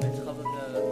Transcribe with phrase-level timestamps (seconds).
[0.00, 0.82] wetenschappelijke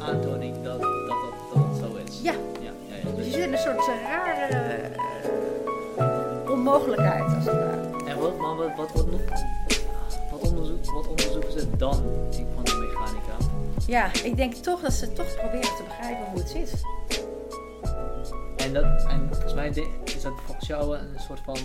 [0.00, 1.18] aantoning dat dat, dat,
[1.54, 2.20] dat het zo is.
[2.22, 2.32] Ja.
[2.32, 3.02] ja, ja, ja.
[3.04, 4.54] Dus Dus- je zit in een soort eh, rare
[5.96, 8.04] eh, onmogelijkheid, als het ware.
[8.06, 9.04] En wat, maar wat, wat, wat,
[10.30, 13.36] wat, onderzoek, wat onderzoeken ze dan in kwantummechanica?
[13.86, 16.80] Ja, ik denk toch dat ze toch proberen te begrijpen hoe het zit.
[18.56, 21.56] En, dat, en volgens mij de- is dat volgens jou een soort van,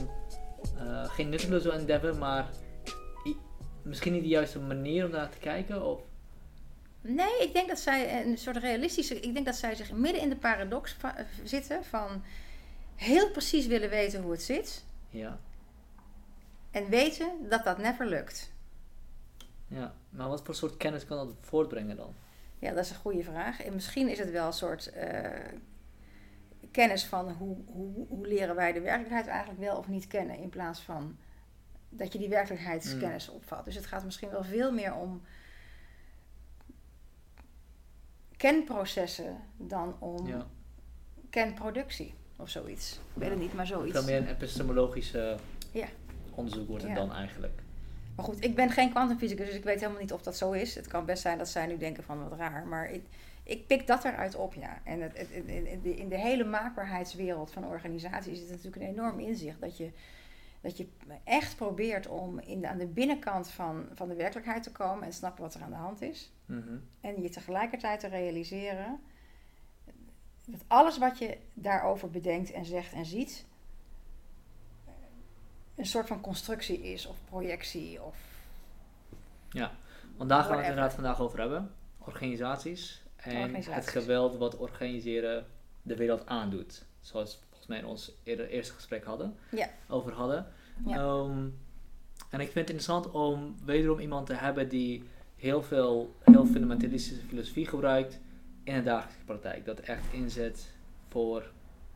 [0.78, 2.46] eh, geen nutteloze endeavor, maar
[3.86, 5.86] misschien niet de juiste manier om daar te kijken?
[5.86, 6.02] Of,
[7.02, 9.20] Nee, ik denk dat zij een soort realistische.
[9.20, 11.12] Ik denk dat zij zich midden in de paradox eh,
[11.44, 12.24] zitten van
[12.96, 14.84] heel precies willen weten hoe het zit.
[15.10, 15.40] ja,
[16.72, 18.52] En weten dat dat never lukt.
[19.68, 22.14] ja, maar wat voor soort kennis kan dat voortbrengen dan?
[22.60, 23.62] Ja, dat is een goede vraag.
[23.64, 25.30] En misschien is het wel een soort eh,
[26.72, 30.38] kennis van hoe, hoe, hoe leren wij de werkelijkheid eigenlijk wel of niet kennen.
[30.38, 31.18] In plaats van
[31.98, 33.66] dat je die werkelijkheidskennis opvat.
[33.66, 35.22] Dus het gaat misschien wel veel meer om
[38.38, 40.46] kenprocessen dan om Ja.
[41.30, 42.94] kenproductie of zoiets.
[42.94, 43.92] Ik weet het niet, maar zoiets.
[43.98, 45.38] Veel meer een epistemologische
[45.72, 45.88] Ja.
[46.32, 46.98] onderzoek wordt het Ja.
[46.98, 47.62] dan eigenlijk.
[48.16, 50.76] Maar goed, ik ben geen kwantumfysicus, dus ik weet helemaal niet of dat zo is.
[50.76, 52.66] Het kan best zijn dat zij nu denken van wat raar.
[52.68, 53.04] Maar ik,
[53.44, 54.82] ik pik dat eruit op, ja.
[54.84, 59.20] En het, in de, in de hele maakbaarheidswereld van organisaties is het natuurlijk een enorm
[59.20, 59.62] inzicht.
[59.62, 59.90] Dat je,
[60.66, 60.88] dat je
[61.24, 65.14] echt probeert om in de, aan de binnenkant van, van de werkelijkheid te komen en
[65.14, 66.32] snappen wat er aan de hand is.
[66.46, 66.78] Mhm.
[67.02, 69.00] En je tegelijkertijd te realiseren
[70.46, 73.46] dat alles wat je daarover bedenkt en zegt en ziet,
[75.76, 78.18] een soort van constructie is of projectie of
[79.50, 79.72] Ja,
[80.18, 81.72] want daar gaan we het inderdaad vandaag over hebben.
[81.98, 83.86] Organisaties en Organisaties.
[83.86, 85.46] het geweld wat organiseren
[85.82, 86.86] de wereld aandoet.
[87.02, 89.70] Zoals we volgens mij in ons eerder, eerste gesprek hadden, Ja.
[89.88, 90.48] over hadden.
[90.86, 90.96] Ja.
[90.96, 91.48] Ehm,
[92.30, 95.04] en ik vind het interessant om wederom iemand te hebben die
[95.36, 98.20] heel veel heel fundamentalistische filosofie gebruikt
[98.64, 99.66] in de dagelijkse praktijk.
[99.66, 100.72] Dat echt inzet
[101.10, 101.52] voor,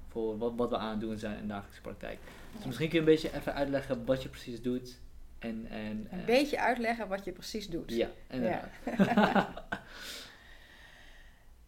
[0.07, 2.17] voor wat, wat we aan het doen zijn in de dagelijkse praktijk.
[2.51, 2.67] Dus Ja.
[2.67, 4.99] misschien kun je een beetje even uitleggen wat je precies doet.
[5.39, 7.91] En, en, Een beetje uitleggen wat je precies doet.
[7.91, 8.69] Ja, inderdaad.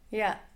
[0.10, 0.40] Ja.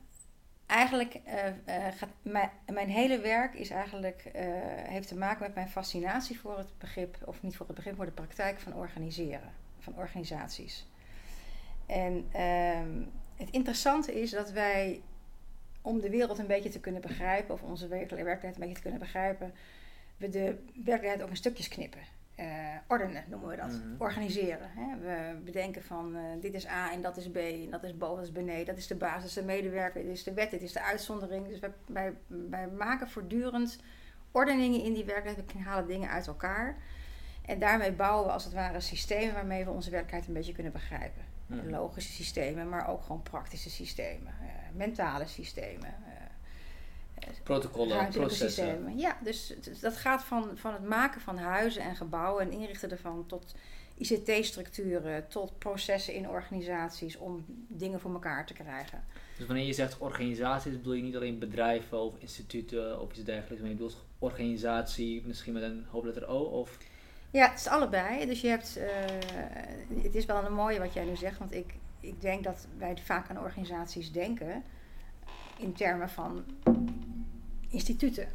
[0.65, 4.43] Eigenlijk eh, eh, gaat mijn, mijn hele werk is eigenlijk, eh,
[4.87, 8.11] heeft te maken met mijn fascinatie voor het begrip, of niet voor het begrip, de
[8.11, 10.87] praktijk van organiseren, van organisaties.
[11.85, 13.03] En ehm,
[13.35, 15.01] het interessante is dat wij,
[15.81, 18.99] om de wereld een beetje te kunnen begrijpen, of onze werkelijkheid een beetje te kunnen
[18.99, 19.53] begrijpen,
[20.17, 22.01] we de werkelijkheid ook in stukjes knippen.
[22.35, 22.45] Eh,
[22.87, 23.71] ordenen noemen we dat.
[23.71, 23.95] Mhm.
[23.97, 24.69] Organiseren.
[24.75, 24.97] Hè?
[24.97, 28.15] We bedenken van eh, dit is A en dat is B en dat is boven,
[28.15, 28.65] dat is beneden.
[28.65, 31.47] Dat is de basis, de medewerker, dit is de wet, dit is de uitzondering.
[31.47, 32.13] Dus wij, wij,
[32.49, 33.79] wij maken voortdurend
[34.31, 35.53] ordeningen in die werkelijkheid.
[35.53, 36.77] We halen dingen uit elkaar.
[37.45, 40.71] En daarmee bouwen we als het ware systemen waarmee we onze werkelijkheid een beetje kunnen
[40.71, 41.23] begrijpen.
[41.47, 41.69] Mhm.
[41.69, 44.33] Logische systemen, maar ook gewoon praktische systemen.
[44.41, 45.93] eh, mentale systemen.
[47.43, 48.65] Protocollen, ruimtelijke processen.
[48.65, 48.97] systemen.
[48.97, 53.25] Ja, dus dat gaat van, van het maken van huizen en gebouwen en inrichten ervan
[53.27, 53.55] tot
[53.97, 59.03] ICT-structuren, tot processen in organisaties om dingen voor elkaar te krijgen.
[59.37, 63.59] Dus wanneer je zegt organisaties, bedoel je niet alleen bedrijven of instituten of iets dergelijks,
[63.59, 66.77] maar je bedoelt organisatie misschien met een hoofdletter O of...
[67.31, 68.25] Ja, het is allebei.
[68.25, 71.73] Dus je hebt, eh, het is wel een mooie wat jij nu zegt, want ik,
[71.99, 74.63] ik denk dat wij vaak aan organisaties denken
[75.57, 76.45] in termen van
[77.69, 78.27] instituten.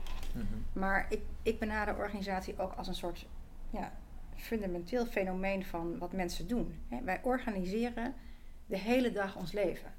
[0.72, 3.26] Maar ik, ik benader organisatie ook als een soort
[3.70, 3.92] ja,
[4.36, 6.74] fundamenteel fenomeen van wat mensen doen.
[7.04, 8.14] Wij organiseren
[8.66, 9.92] de hele dag ons leven.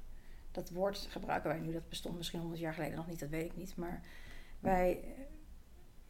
[0.50, 3.44] Dat woord gebruiken wij nu, dat bestond misschien honderd jaar geleden nog niet, dat weet
[3.44, 3.76] ik niet.
[3.76, 4.00] Maar
[4.60, 5.04] wij,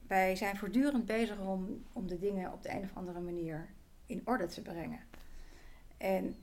[0.06, 3.66] wij zijn voortdurend bezig om, om de dingen op de een of andere manier
[4.06, 5.00] in orde te brengen.
[5.96, 6.34] En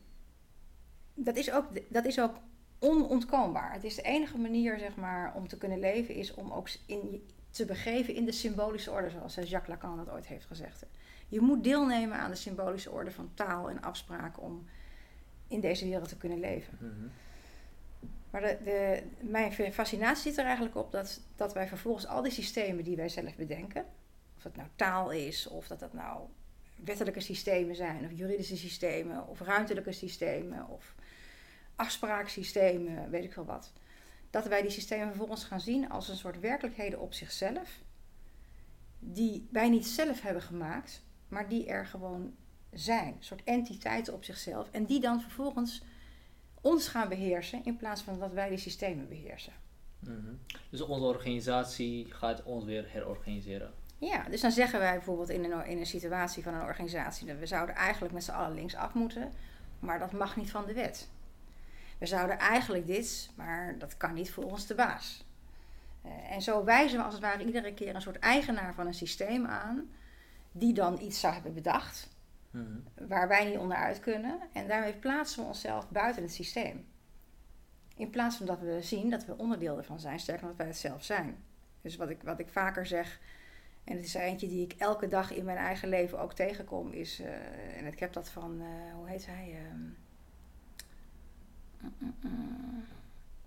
[1.13, 2.37] dat is ook, dat is ook
[2.79, 3.73] onontkoombaar.
[3.73, 7.29] Het is de enige manier, zeg maar, om te kunnen leven, is om ook in,
[7.49, 10.85] te begeven in de symbolische orde, zoals Jacques Lacan dat ooit heeft gezegd.
[11.27, 14.65] Je moet deelnemen aan de symbolische orde van taal en afspraak om
[15.47, 16.77] in deze wereld te kunnen leven.
[16.79, 17.07] Mhm.
[18.29, 22.31] Maar de, de, mijn fascinatie zit er eigenlijk op dat, dat wij vervolgens al die
[22.31, 23.85] systemen die wij zelf bedenken,
[24.35, 26.21] of dat nou taal is, of dat dat nou
[26.83, 30.95] wettelijke systemen zijn, of juridische systemen, of ruimtelijke systemen, of
[31.79, 33.73] afspraaksystemen, weet ik veel wat.
[34.29, 37.81] Dat wij die systemen vervolgens gaan zien als een soort werkelijkheden op zichzelf,
[38.99, 42.35] die wij niet zelf hebben gemaakt, maar die er gewoon
[42.71, 43.07] zijn.
[43.07, 44.67] Een soort entiteiten op zichzelf.
[44.71, 45.81] En die dan vervolgens
[46.61, 49.53] ons gaan beheersen in plaats van dat wij die systemen beheersen.
[49.99, 50.33] Mhm.
[50.69, 53.73] Dus onze organisatie gaat ons weer herorganiseren.
[53.97, 57.37] Ja, dus dan zeggen wij bijvoorbeeld in een, in een situatie van een organisatie dat
[57.37, 59.31] we zouden eigenlijk met z'n allen linksaf moeten.
[59.79, 61.09] maar dat mag niet van de wet.
[61.99, 65.25] We zouden eigenlijk dit, maar dat kan niet volgens de baas.
[66.01, 68.93] Eh, en zo wijzen we als het ware iedere keer een soort eigenaar van een
[68.93, 69.89] systeem aan,
[70.51, 72.09] die dan iets zou hebben bedacht,
[72.51, 73.07] Mhm.
[73.07, 74.39] waar wij niet onderuit kunnen.
[74.53, 76.87] En daarmee plaatsen we onszelf buiten het systeem.
[77.95, 80.77] In plaats van dat we zien dat we onderdeel ervan zijn, sterker dat wij het
[80.77, 81.43] zelf zijn.
[81.81, 83.19] Dus wat ik, wat ik vaker zeg,
[83.83, 86.91] en het is er eentje die ik elke dag in mijn eigen leven ook tegenkom,
[86.91, 89.55] is, eh, en ik heb dat van, eh, hoe heet hij?
[89.55, 89.81] Ehm.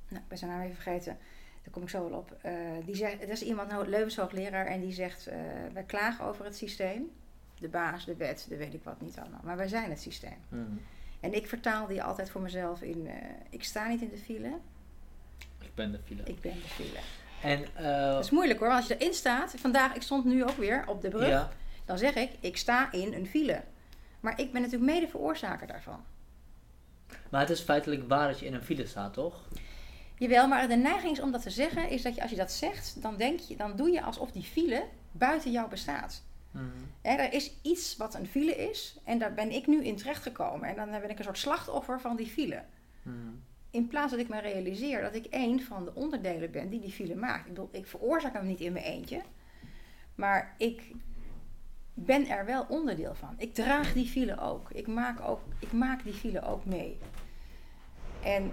[0.09, 1.19] Nou, ik ben zijn naam even vergeten.
[1.63, 2.37] Daar kom ik zo wel op.
[2.41, 2.53] Eh,
[2.85, 5.37] die zegt, er is iemand, nou, levenshoogleraar, en die zegt: eh,
[5.73, 7.11] Wij klagen over het systeem.
[7.59, 9.41] De baas, de wet, de weet ik wat niet allemaal.
[9.45, 10.37] Maar wij zijn het systeem.
[10.49, 10.63] Mhm.
[11.21, 13.15] En ik vertaal die altijd voor mezelf in: eh,
[13.51, 14.59] Ik sta niet in de file,
[15.59, 16.23] Ik ben de file.
[16.25, 16.99] ik ben de file.
[17.43, 17.65] En,
[18.15, 19.55] Dat is moeilijk hoor, want als je erin staat.
[19.59, 21.29] Vandaag, ik stond nu ook weer op de brug.
[21.29, 21.51] ja,
[21.85, 23.63] Dan zeg ik: Ik sta in een file.
[24.21, 26.05] Maar ik ben natuurlijk mede veroorzaker daarvan.
[27.31, 29.45] Maar het is feitelijk waar dat je in een file staat, toch?
[30.19, 32.53] Jawel, maar de neiging is om dat te zeggen, is dat je als je dat
[32.53, 36.23] zegt, dan, denk je, dan doe je alsof die file buiten jou bestaat.
[36.51, 36.67] Mhm.
[37.03, 40.69] Er is iets wat een file is en daar ben ik nu in terechtgekomen.
[40.69, 42.63] En dan ben ik een soort slachtoffer van die file.
[43.03, 43.17] Mhm.
[43.71, 46.93] In plaats dat ik me realiseer dat ik één van de onderdelen ben die die
[46.93, 47.47] file maakt.
[47.47, 49.23] Ik bedoel, ik veroorzaak hem niet in mijn eentje.
[50.15, 50.93] Maar ik
[51.95, 53.35] ben er wel onderdeel van.
[53.37, 54.71] Ik draag die file ook.
[54.71, 56.99] Ik maak, ook, ik maak die file ook mee.
[58.23, 58.53] En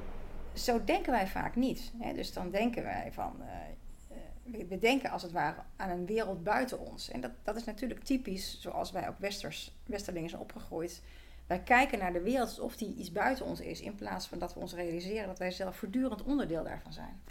[0.53, 1.91] zo denken wij vaak niet.
[1.97, 2.13] Hè?
[2.13, 3.35] Dus dan denken wij van...
[3.41, 7.09] eh, we denken als het ware aan een wereld buiten ons.
[7.09, 11.01] En dat, dat is natuurlijk typisch zoals wij ook westers, westerlingen zijn opgegroeid.
[11.47, 13.81] Wij kijken naar de wereld alsof die iets buiten ons is.
[13.81, 17.21] In plaats van dat we ons realiseren dat wij zelf voortdurend onderdeel daarvan zijn.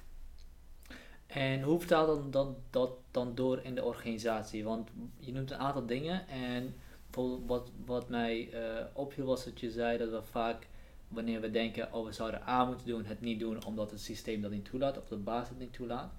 [1.29, 4.65] En hoe vertaalt dan, dan, dat dan door in de organisatie?
[4.65, 4.89] Want
[5.19, 6.75] je noemt een aantal dingen en
[7.11, 10.67] bijvoorbeeld wat, wat mij eh, opviel was dat je zei dat we vaak
[11.09, 14.43] wanneer we denken, oh we zouden A moeten doen, het niet doen omdat het systeem
[14.43, 16.13] dat niet toelaat of de baas het niet toelaat.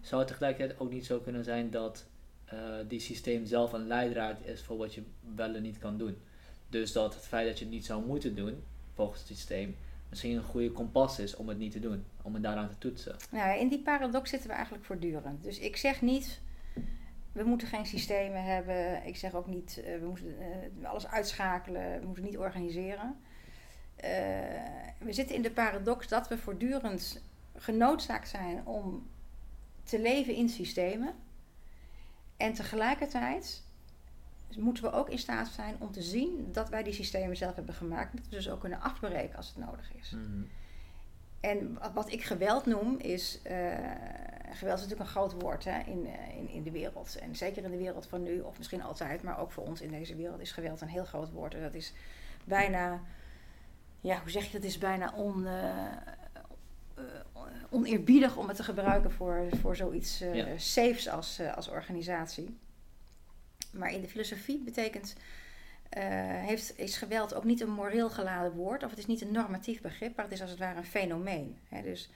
[0.00, 2.06] Zou het tegelijkertijd ook niet zo kunnen zijn dat
[2.44, 2.58] eh,
[2.88, 5.02] die systeem zelf een leidraad is voor wat je
[5.34, 6.16] wel en niet kan doen?
[6.68, 8.62] Dus dat het feit dat je het niet zou moeten doen,
[8.94, 9.76] volgens het systeem,
[10.12, 13.16] misschien een goede kompas is om het niet te doen, om het daaraan te toetsen.
[13.30, 15.42] Nou, in die paradox zitten we eigenlijk voortdurend.
[15.42, 16.40] Dus ik zeg niet,
[17.32, 19.06] we moeten geen systemen hebben.
[19.06, 23.16] Ik zeg ook niet, eh, we moeten eh, alles uitschakelen, we moeten niet organiseren.
[23.96, 24.10] Eh,
[24.98, 27.22] we zitten in de paradox dat we voortdurend
[27.56, 29.06] genoodzaakt zijn om
[29.82, 31.14] te leven in systemen.
[32.36, 33.62] En tegelijkertijd
[34.56, 37.74] moeten we ook in staat zijn om te zien dat wij die systemen zelf hebben
[37.74, 38.16] gemaakt.
[38.16, 40.10] Dat we dus ook kunnen afbreken als het nodig is.
[40.10, 40.42] Mhm.
[41.40, 43.38] En wat- wat ik geweld noem is.
[43.42, 43.54] eh,
[44.52, 47.18] geweld is natuurlijk een groot woord hè, in, eh, in, in de wereld.
[47.18, 49.90] En zeker in de wereld van nu, of misschien altijd, maar ook voor ons in
[49.90, 51.54] deze wereld, is geweld een heel groot woord.
[51.54, 51.92] En dat is
[52.44, 53.00] bijna.
[54.00, 54.62] Ja, hoe zeg je dat?
[54.64, 55.74] is bijna on, eh,
[57.70, 60.46] oneerbiedig om het te gebruiken voor, voor zoiets Ja.
[60.58, 62.58] safes als, als organisatie.
[63.72, 65.14] Maar in de filosofie betekent.
[65.88, 66.02] eh,
[66.44, 69.80] heeft, is geweld ook niet een moreel geladen woord, of het is niet een normatief
[69.80, 71.58] begrip, maar het is als het ware een fenomeen.
[71.68, 71.82] Hè?
[71.82, 72.10] Dus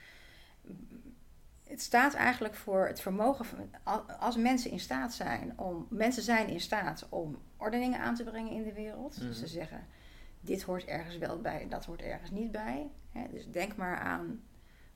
[1.69, 3.71] het staat eigenlijk voor het vermogen van.
[4.19, 5.87] Als mensen in staat zijn om.
[5.91, 9.17] Mensen zijn in staat om ordeningen aan te brengen in de wereld.
[9.17, 9.27] Mhm.
[9.27, 9.87] Dus ze zeggen:
[10.41, 12.91] dit hoort ergens wel bij, dat hoort ergens niet bij.
[13.13, 13.27] Hè?
[13.31, 14.43] Dus denk maar aan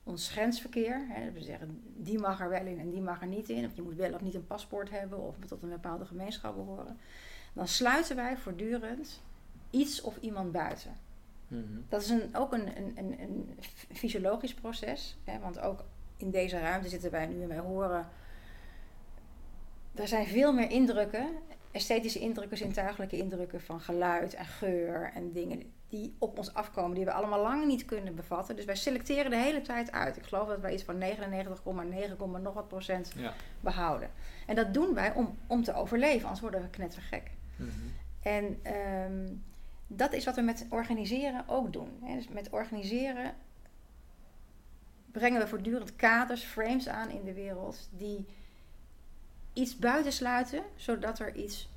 [0.03, 1.05] ons grensverkeer.
[1.09, 1.31] Hè?
[1.31, 3.65] We zeggen: die mag er wel in en die mag er niet in.
[3.65, 6.97] Of je moet wel of niet een paspoort hebben of tot een bepaalde gemeenschap behoren.
[7.53, 9.21] Dan sluiten wij voortdurend
[9.69, 10.97] iets of iemand buiten.
[11.47, 11.63] Mhm.
[11.89, 13.57] Dat is een, ook een, een, een,
[13.93, 15.17] fysiologisch proces.
[15.23, 15.39] Hè?
[15.39, 15.83] Want ook
[16.17, 18.07] in deze ruimte zitten wij nu en wij horen.
[19.95, 21.27] Er zijn veel meer indrukken,
[21.71, 27.05] esthetische indrukken, zintuigelijke indrukken van geluid en geur en dingen die op ons afkomen, die
[27.05, 28.55] we allemaal lang niet kunnen bevatten.
[28.55, 30.17] Dus wij selecteren de hele tijd uit.
[30.17, 33.33] Ik geloof dat wij iets van 99,9, nog wat procent Ja.
[33.59, 34.09] behouden.
[34.47, 37.31] En dat doen wij om, om te overleven, anders worden we knettergek.
[37.55, 37.69] Mhm.
[38.21, 39.27] En ehm,
[39.87, 41.99] dat is wat we met organiseren ook doen.
[42.01, 42.15] Hè.
[42.15, 43.33] Dus met organiseren
[45.11, 48.25] brengen we voortdurend kaders, frames aan in de wereld die
[49.53, 51.69] iets buitensluiten, zodat er iets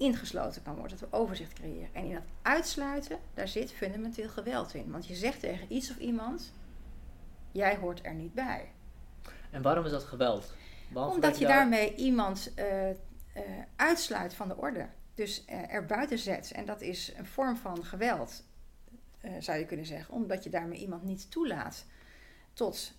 [0.00, 1.88] ingesloten kan worden, dat we overzicht creëren.
[1.94, 4.90] En in dat uitsluiten, daar zit fundamenteel geweld in.
[4.90, 6.52] Want je zegt tegen iets of iemand,
[7.52, 8.70] jij hoort er niet bij.
[9.50, 10.52] En waarom is dat geweld?
[10.92, 12.96] Waarom Omdat je daar- daarmee iemand eh, eh,
[13.76, 14.86] uitsluit van de orde.
[15.14, 16.50] Dus eh, er buiten zet.
[16.52, 18.44] En dat is een vorm van geweld,
[19.38, 20.14] zou je kunnen zeggen.
[20.14, 21.84] Omdat je daarmee iemand niet toelaat
[22.52, 22.92] tot,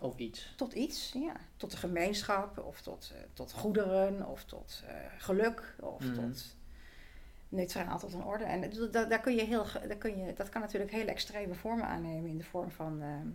[0.00, 0.52] Of iets.
[0.56, 1.12] tot iets.
[1.14, 5.74] Ja, tot de gemeenschap, of tot, eh, tot goederen, of tot eh, geluk.
[5.80, 6.14] Of Mhm.
[6.14, 6.56] tot,
[7.48, 8.44] neutraal tot een orde.
[8.44, 11.86] En dat, daar kun je heel, daar kun je, dat kan natuurlijk hele extreme vormen
[11.86, 13.26] aannemen in de vorm van, ehm,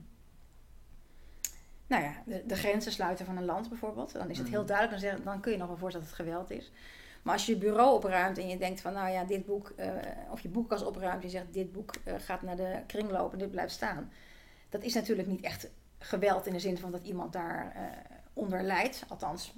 [1.87, 4.13] nou ja, de, de grenzen sluiten van een land bijvoorbeeld.
[4.13, 4.67] Dan is het heel Mhm.
[4.67, 6.71] duidelijk, dan, zeg, dan kun je nog wel voorstellen dat het geweld is.
[7.21, 9.91] Maar als je je bureau opruimt en je denkt van, nou ja, dit boek, eh,
[10.31, 13.51] of je boekkast opruimt en je zegt, dit boek gaat naar de kringloop en dit
[13.51, 14.11] blijft staan.
[14.69, 15.69] Dat is natuurlijk niet echt
[16.03, 17.83] geweld in de zin van dat iemand daar eh,
[18.33, 19.03] onder lijdt.
[19.07, 19.53] Althans,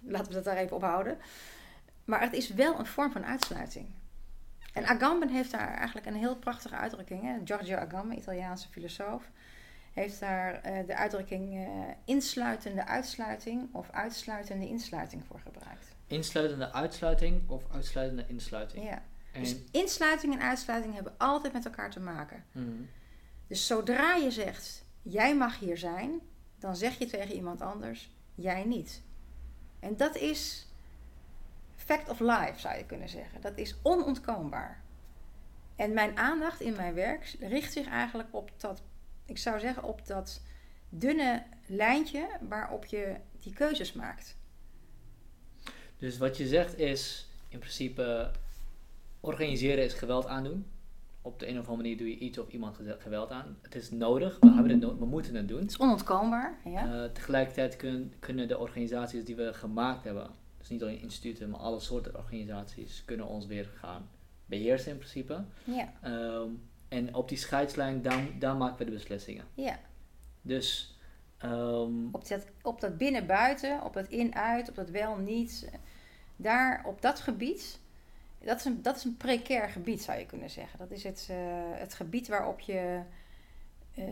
[0.00, 1.18] laten we dat daar even op houden.
[2.04, 3.88] Maar het is wel een vorm van uitsluiting.
[4.72, 7.22] En Agamben heeft daar eigenlijk een heel prachtige uitdrukking.
[7.22, 7.36] Hè?
[7.44, 9.30] Giorgio Agamben, Italiaanse filosoof,
[9.92, 11.68] heeft daar eh, de uitdrukking eh,
[12.04, 15.94] insluitende uitsluiting of uitsluitende insluiting voor gebruikt.
[16.06, 18.84] Insluitende uitsluiting of uitsluitende insluiting.
[18.84, 19.02] Ja.
[19.32, 22.44] En, Dus insluiting en uitsluiting hebben altijd met elkaar te maken.
[22.52, 22.66] Mhm.
[23.46, 26.20] Dus zodra je zegt, jij mag hier zijn,
[26.58, 29.02] dan zeg je tegen iemand anders, jij niet.
[29.80, 30.66] En dat is
[31.76, 33.40] fact of life, zou je kunnen zeggen.
[33.40, 34.82] Dat is onontkoombaar.
[35.76, 38.82] En mijn aandacht in mijn werk richt zich eigenlijk op dat,
[39.26, 40.42] ik zou zeggen, op dat
[40.88, 44.36] dunne lijntje waarop je die keuzes maakt.
[45.98, 48.30] Dus wat je zegt is, in principe,
[49.20, 50.66] organiseren is geweld aandoen.
[51.24, 53.56] Op de een of andere manier doe je iets of iemand geweld aan.
[53.62, 55.60] Het is nodig, we, hebben het no- we moeten het doen.
[55.60, 56.58] Het is onontkoombaar.
[56.64, 57.04] Ja?
[57.04, 61.60] Eh, tegelijkertijd kun- kunnen de organisaties die we gemaakt hebben, dus niet alleen instituten, maar
[61.60, 64.08] alle soorten organisaties, kunnen ons weer gaan
[64.46, 65.44] beheersen in principe.
[65.64, 66.48] ja, Ehm,
[66.88, 69.44] en op die scheidslijn, daar, daar maken we de beslissingen.
[69.54, 69.78] ja.
[70.42, 70.98] Dus,
[71.38, 75.70] ehm, Op dat, op dat binnen-buiten, op dat in-uit, op dat wel-niet.
[76.36, 77.80] Daar, op dat gebied,
[78.44, 80.78] dat is, een, dat is een precair gebied zou je kunnen zeggen.
[80.78, 81.36] Dat is het, eh,
[81.72, 83.00] het gebied waarop je,
[83.94, 84.04] eh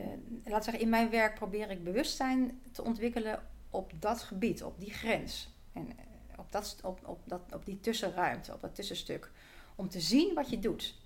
[0.44, 4.90] laat zeggen, in mijn werk probeer ik bewustzijn te ontwikkelen op dat gebied, op die
[4.90, 5.49] grens.
[5.72, 6.04] En eh,
[6.38, 9.30] op, dat, op, op, dat, op die tussenruimte, op dat tussenstuk.
[9.75, 10.99] Om te zien wat je doet.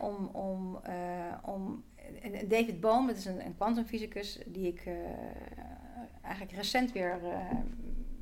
[0.00, 0.80] Om, om,
[1.42, 1.84] om,
[2.48, 4.88] David Bohm, dat is een, kwantumfysicus die ik
[6.22, 7.20] eigenlijk recent weer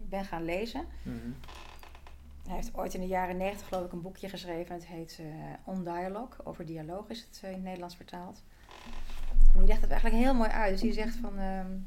[0.08, 0.84] ben gaan lezen.
[1.02, 1.30] mhm.
[2.50, 4.74] Hij heeft ooit in de jaren negentig geloof ik een boekje geschreven.
[4.74, 5.26] Het heet eh,
[5.64, 6.46] On Dialogue.
[6.46, 8.42] Over dialoog is het eh, in het Nederlands vertaald.
[9.52, 10.70] En die legt het eigenlijk heel mooi uit.
[10.70, 11.38] Dus die zegt van...
[11.38, 11.78] ehm,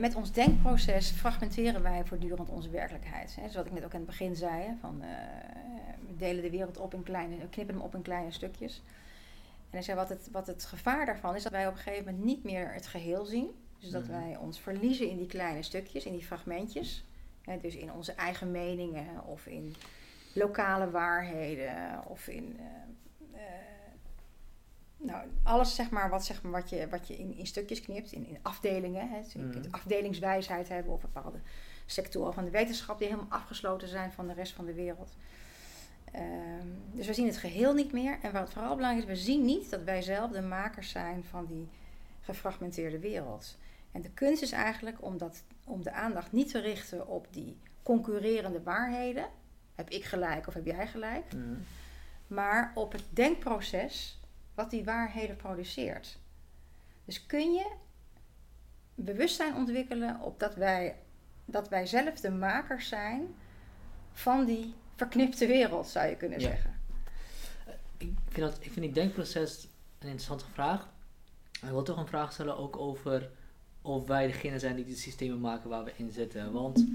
[0.00, 3.36] met ons denkproces fragmenteren wij voortdurend onze werkelijkheid.
[3.40, 3.48] Hè.
[3.48, 4.76] Zoals ik net ook in het begin zei.
[4.80, 5.08] Van, eh,
[6.06, 8.82] we delen de wereld op in kleine, knippen hem op in kleine stukjes.
[9.46, 12.04] En hij zei, wat het, wat het gevaar daarvan is dat wij op een gegeven
[12.04, 13.50] moment niet meer het geheel zien.
[13.80, 14.12] Dus dat Mhm.
[14.12, 17.04] wij ons verliezen in die kleine stukjes, in die fragmentjes.
[17.42, 19.74] Hè, dus in onze eigen meningen of in
[20.32, 23.50] lokale waarheden of in eh, eh,
[24.96, 28.12] nou, alles zeg maar wat, zeg maar, wat je, wat je in, in stukjes knipt,
[28.12, 29.08] in, in afdelingen.
[29.10, 29.22] Hè.
[29.22, 29.50] Dus je Mhm.
[29.50, 31.38] kunt afdelingswijsheid hebben of bepaalde
[31.86, 35.16] sectoren van de wetenschap die helemaal afgesloten zijn van de rest van de wereld.
[36.12, 38.18] Ehm, dus we zien het geheel niet meer.
[38.22, 41.46] En wat vooral belangrijk is, we zien niet dat wij zelf de makers zijn van
[41.46, 41.68] die
[42.20, 43.56] gefragmenteerde wereld.
[43.92, 47.58] En de kunst is eigenlijk om, dat, om de aandacht niet te richten op die
[47.82, 49.26] concurrerende waarheden.
[49.74, 51.34] Heb ik gelijk of heb jij gelijk?
[51.34, 51.54] Mhm.
[52.26, 54.20] Maar op het denkproces
[54.54, 56.18] wat die waarheden produceert.
[57.04, 57.70] Dus kun je
[58.94, 60.96] bewustzijn ontwikkelen op dat wij,
[61.44, 63.34] dat wij zelf de makers zijn
[64.12, 66.48] van die verknipte wereld, zou je kunnen Ja.
[66.48, 66.80] zeggen.
[67.96, 69.62] ik, vind dat, ik vind die denkproces
[69.98, 70.88] een interessante vraag.
[71.52, 73.30] Ik wil toch een vraag stellen ook over
[73.82, 76.52] of wij degene zijn die de systemen maken waar we in zitten.
[76.52, 76.86] Want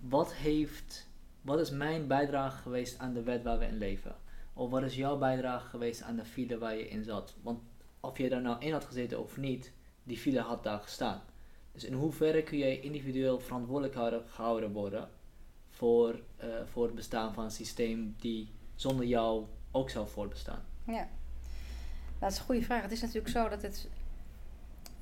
[0.00, 1.08] wat, heeft,
[1.42, 4.14] wat is mijn bijdrage geweest aan de wet waar we in leven?
[4.52, 7.34] Of wat is jouw bijdrage geweest aan de file waar je in zat?
[7.42, 7.60] Want
[8.00, 11.22] of je daar nou in had gezeten of niet, die file had daar gestaan.
[11.72, 15.08] Dus in hoeverre kun jij individueel verantwoordelijk houden- gehouden worden
[15.68, 20.64] voor, eh, voor het bestaan van een systeem die zonder jou ook zou voortbestaan?
[20.86, 21.08] Ja.
[22.18, 22.82] Dat is een goede vraag.
[22.82, 23.88] Het is natuurlijk zo dat het.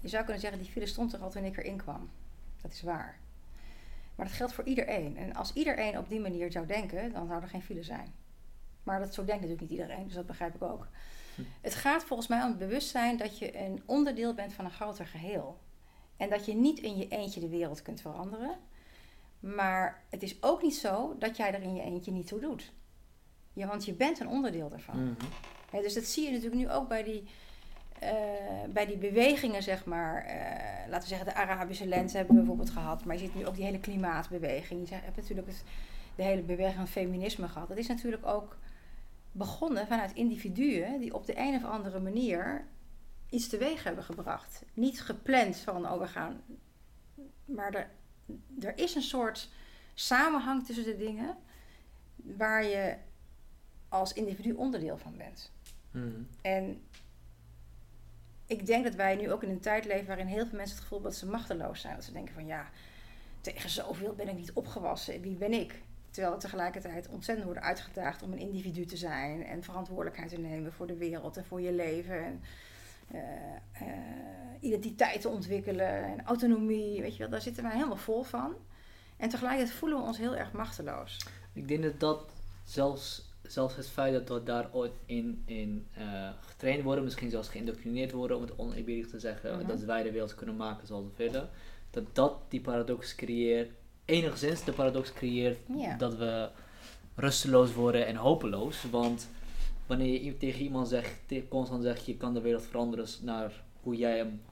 [0.00, 2.11] Je zou kunnen zeggen, die file stond er al toen ik erin kwam.
[2.62, 3.19] Dat is waar.
[4.14, 5.16] Maar dat geldt voor iedereen.
[5.16, 8.12] En als iedereen op die manier zou denken, dan zou er geen file zijn.
[8.83, 10.88] Maar dat zo denkt natuurlijk niet iedereen, dus dat begrijp ik ook.
[11.35, 11.42] Hm.
[11.61, 15.07] Het gaat volgens mij om het bewustzijn dat je een onderdeel bent van een groter
[15.07, 15.59] geheel.
[16.16, 18.57] En dat je niet in je eentje de wereld kunt veranderen.
[19.40, 22.73] Maar het is ook niet zo dat jij er in je eentje niet toe doet.
[23.52, 25.04] Ja, want je bent een onderdeel daarvan.
[25.04, 25.25] Mhm.
[25.73, 27.28] Ja, dus dat zie je natuurlijk nu ook bij die,
[28.00, 28.12] eh,
[28.73, 30.25] bij die bewegingen, zeg maar.
[30.25, 33.04] eh, laten we zeggen, de Arabische lente hebben we bijvoorbeeld gehad.
[33.04, 34.88] Maar je ziet nu ook die hele klimaatbeweging.
[34.88, 35.64] Je hebt natuurlijk het,
[36.16, 37.69] de hele beweging van feminisme gehad.
[37.69, 38.57] Dat is natuurlijk ook
[39.33, 42.66] begonnen vanuit individuen die op de een of andere manier
[43.30, 44.62] iets teweeg hebben gebracht.
[44.75, 46.40] Niet gepland van, oh we gaan...
[47.45, 47.90] Maar er,
[48.61, 49.49] er is een soort
[49.95, 51.37] samenhang tussen de dingen
[52.16, 52.97] waar je
[53.88, 55.52] als individu onderdeel van bent.
[55.90, 56.28] Hmm.
[56.42, 56.83] En
[58.50, 60.83] ik denk dat wij nu ook in een tijd leven waarin heel veel mensen het
[60.83, 61.95] gevoel hebben dat ze machteloos zijn.
[61.95, 62.69] Dat ze denken van ja,
[63.40, 65.21] tegen zoveel ben ik niet opgewassen.
[65.21, 65.83] Wie ben ik?
[66.11, 70.73] Terwijl we tegelijkertijd ontzettend worden uitgedaagd om een individu te zijn en verantwoordelijkheid te nemen
[70.73, 72.25] voor de wereld en voor je leven.
[72.25, 72.42] En,
[73.11, 73.21] eh,
[73.73, 73.88] eh,
[74.61, 78.54] identiteit te ontwikkelen en autonomie, weet je wel, daar zitten wij helemaal vol van.
[79.16, 81.26] En tegelijkertijd voelen we ons heel erg machteloos.
[81.52, 82.33] Ik denk dat dat
[82.64, 87.49] zelfs, zelfs het feit dat we daar ooit in, in eh, getraind worden, misschien zelfs
[87.49, 89.66] geïndoctrineerd worden, om het oneerbiedig te zeggen, Mhm.
[89.66, 91.49] dat wij de wereld kunnen maken zoals we willen,
[91.90, 93.71] dat dat die paradox creëert,
[94.04, 95.59] enigszins de paradox creëert
[95.99, 96.49] dat we
[97.14, 98.85] rusteloos worden en hopeloos.
[98.90, 99.28] Want
[99.87, 101.11] wanneer je tegen iemand zegt,
[101.49, 104.42] constant zegt je kan de wereld veranderen naar hoe jij hem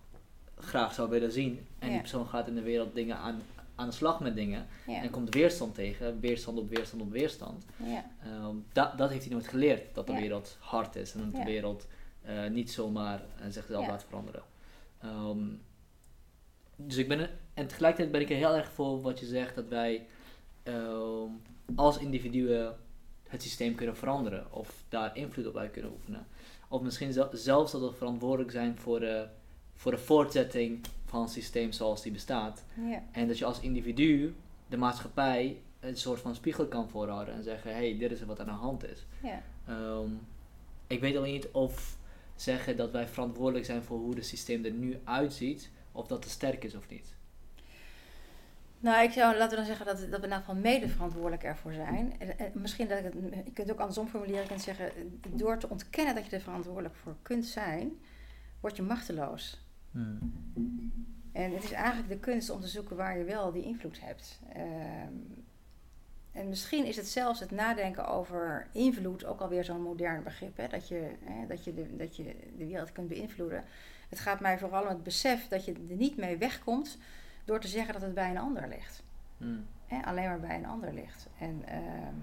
[0.59, 1.67] graag zou willen zien.
[1.78, 3.43] En die persoon gaat in de wereld dingen aan,
[3.79, 4.67] aan de slag met dingen.
[4.87, 5.03] Ja.
[5.03, 7.65] En komt weerstand tegen, weerstand op weerstand op weerstand.
[7.85, 8.11] Ja.
[8.23, 10.21] Ehm, dat, dat heeft hij nooit geleerd, dat de Ja.
[10.21, 11.87] wereld hard is en dat de wereld
[12.23, 13.91] eh, niet zomaar uh, zichzelf Ja.
[13.91, 14.43] laat veranderen.
[15.01, 15.39] Ehm,
[16.77, 19.55] dus ik ben er, en tegelijkertijd ben ik er heel erg voor wat je zegt,
[19.55, 20.07] dat wij
[20.63, 21.31] ehm,
[21.75, 22.77] als individuen
[23.29, 26.27] het systeem kunnen veranderen of daar invloed op uit kunnen oefenen.
[26.69, 29.27] Of misschien zel- zelfs dat we verantwoordelijk zijn voor de,
[29.77, 32.65] voor de voortzetting van een systeem zoals die bestaat.
[32.75, 33.03] Ja.
[33.12, 34.35] En dat je als individu
[34.69, 38.41] de maatschappij een soort van spiegel kan voorhouden en zeggen: hé, hey, dit is wat
[38.41, 39.07] aan de hand is.
[39.23, 39.43] Ja.
[39.67, 40.11] Ehm,
[40.87, 41.97] ik weet alleen niet of
[42.37, 46.31] zeggen dat wij verantwoordelijk zijn voor hoe het systeem er nu uitziet, of dat te
[46.31, 47.17] sterk is of niet.
[48.81, 51.43] Nou, ik zou, laten we dan zeggen dat, dat we in ieder geval mede verantwoordelijk
[51.43, 52.15] ervoor zijn.
[52.19, 54.43] En, en misschien dat ik het, je kunt het ook andersom formuleren.
[54.43, 54.91] Je kunt zeggen,
[55.29, 57.93] door te ontkennen dat je er verantwoordelijk voor kunt zijn,
[58.61, 59.61] word je machteloos.
[61.33, 64.40] En het is eigenlijk de kunst om te zoeken waar je wel die invloed hebt.
[64.52, 65.12] Ehm,
[66.33, 70.57] en misschien is het zelfs het nadenken over invloed ook alweer zo'n modern begrip.
[70.57, 70.69] Hè?
[70.69, 73.64] Dat, je, hè, dat, je de, dat je de wereld kunt beïnvloeden.
[74.09, 76.99] Het gaat mij vooral om het besef dat je er niet mee wegkomt
[77.44, 79.03] door te zeggen dat het bij een ander ligt.
[79.38, 79.66] Hmm.
[79.87, 80.05] Hè?
[80.05, 81.29] Alleen maar bij een ander ligt.
[81.38, 82.14] En, ehm,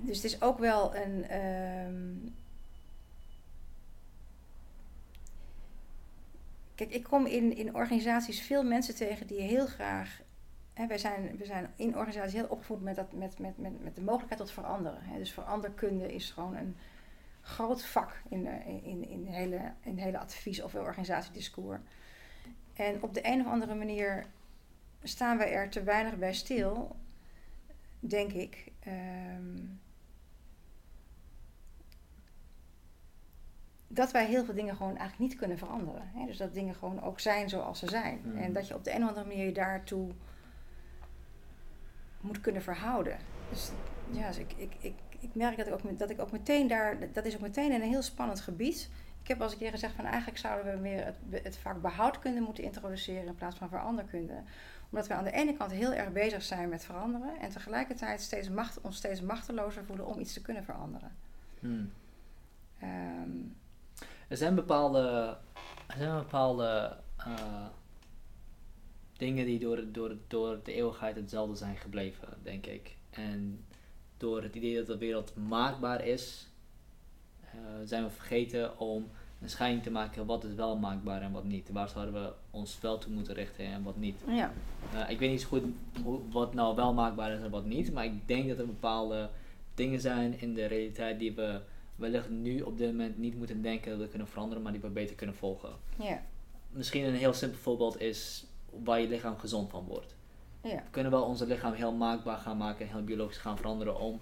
[0.00, 1.24] dus het is ook wel een.
[1.24, 2.30] ehm,
[6.74, 10.20] Kijk, ik kom in, in organisaties veel mensen tegen die heel graag.
[10.74, 13.94] Hè, wij, zijn, we zijn in organisaties heel opgevoed met, dat, met, met, met, met
[13.96, 15.02] de mogelijkheid tot veranderen.
[15.02, 15.18] Hè.
[15.18, 16.76] Dus veranderkunde is gewoon een
[17.40, 21.80] groot vak in, de- in, in, hele, in hele advies- of organisatiediscours.
[22.74, 24.26] En op de een of andere manier
[25.02, 26.96] staan wij er te weinig bij stil,
[28.00, 28.72] denk ik.
[28.80, 29.56] ehm,
[33.94, 36.10] dat wij heel veel dingen gewoon eigenlijk niet kunnen veranderen.
[36.14, 36.26] Hè?
[36.26, 38.20] Dus dat dingen gewoon ook zijn zoals ze zijn.
[38.24, 38.36] Mhm.
[38.36, 40.08] En dat je op de een of andere manier je daartoe
[42.20, 43.16] moet kunnen verhouden.
[43.50, 43.70] Dus
[44.10, 47.12] ja, dus ik, ik, ik, ik merk dat ik, ook, dat ik ook meteen daar...
[47.12, 48.90] Dat is ook meteen een heel spannend gebied.
[49.22, 51.82] Ik heb al eens een keer gezegd van eigenlijk zouden we meer het, het vak
[51.82, 54.42] behoudkunde moeten introduceren in plaats van veranderkunde.
[54.90, 58.48] Omdat we aan de ene kant heel erg bezig zijn met veranderen en tegelijkertijd steeds
[58.48, 61.12] macht, ons steeds machtelozer voelen om iets te kunnen veranderen.
[61.60, 61.92] Hmm.
[62.78, 63.30] Ehm,
[64.32, 65.36] Er zijn bepaalde,
[65.86, 67.66] er zijn bepaalde eh,
[69.16, 72.96] dingen die door, door, door de eeuwigheid hetzelfde zijn gebleven, denk ik.
[73.10, 73.64] En
[74.16, 76.48] door het idee dat de wereld maakbaar is,
[77.40, 81.44] eh, zijn we vergeten om een scheiding te maken wat is wel maakbaar en wat
[81.44, 81.70] niet.
[81.72, 84.20] Waar zouden we ons wel toe moeten richten en wat niet.
[84.26, 84.52] ja.
[84.94, 85.64] Eh, ik weet niet zo goed
[86.02, 89.30] hoe, wat nou wel maakbaar is en wat niet, maar ik denk dat er bepaalde
[89.74, 91.60] dingen zijn in de realiteit die we
[92.02, 94.88] wellicht nu op dit moment niet moeten denken dat we kunnen veranderen, maar die we
[94.88, 95.70] beter kunnen volgen.
[95.98, 96.22] Ja,
[96.70, 98.46] Misschien een heel simpel voorbeeld is
[98.82, 100.14] waar je lichaam gezond van wordt.
[100.62, 103.98] ja, We kunnen wel onze lichaam heel maakbaar gaan maken en heel biologisch gaan veranderen
[104.00, 104.20] om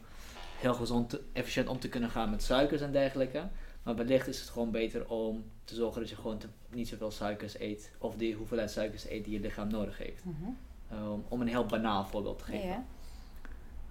[0.59, 3.49] heel gezond, efficiënt om te kunnen gaan met suikers en dergelijke.
[3.83, 7.11] Maar wellicht is het gewoon beter om te zorgen dat je gewoon te- niet zoveel
[7.11, 10.25] suikers eet of die hoeveelheid suikers eet die je lichaam nodig heeft.
[10.25, 10.45] Mhm.
[11.03, 12.69] Um, om een heel banaal voorbeeld te geven.
[12.69, 12.85] ja.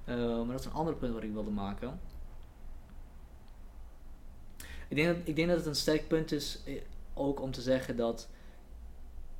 [0.06, 2.00] Uh, maar dat is een ander punt wat ik wilde maken.
[4.90, 6.74] Ik denk, dat, ik denk dat het een sterk punt is eh,
[7.14, 8.28] ook om te zeggen dat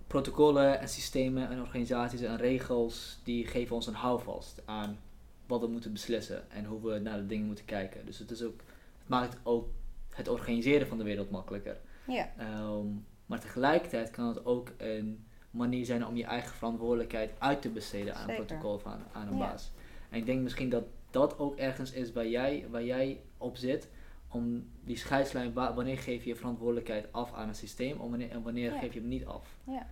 [0.08, 5.00] protocollen en systemen en organisaties en regels die geven ons een houvast aan
[5.46, 8.06] wat we moeten beslissen en hoe we naar de dingen moeten kijken.
[8.06, 8.60] Dus het, is ook,
[9.00, 9.68] het maakt ook
[10.10, 11.78] het organiseren van de wereld makkelijker.
[12.08, 12.86] Ja, Ehm,
[13.26, 18.16] maar tegelijkertijd kan het ook een manier zijn om je eigen verantwoordelijkheid uit te besteden
[18.16, 18.40] aan Zeker.
[18.40, 19.40] een protocol of aan, aan een Ja.
[19.48, 19.72] baas.
[20.10, 23.88] En ik denk misschien dat dat ook ergens is waar jij, waar jij op zit,
[24.30, 28.44] om die scheidslijn, wa- wanneer geef je je verantwoordelijkheid af aan een systeem wanneer, en
[28.44, 28.80] wanneer Ja.
[28.80, 29.48] geef je hem niet af.
[29.64, 29.88] ja.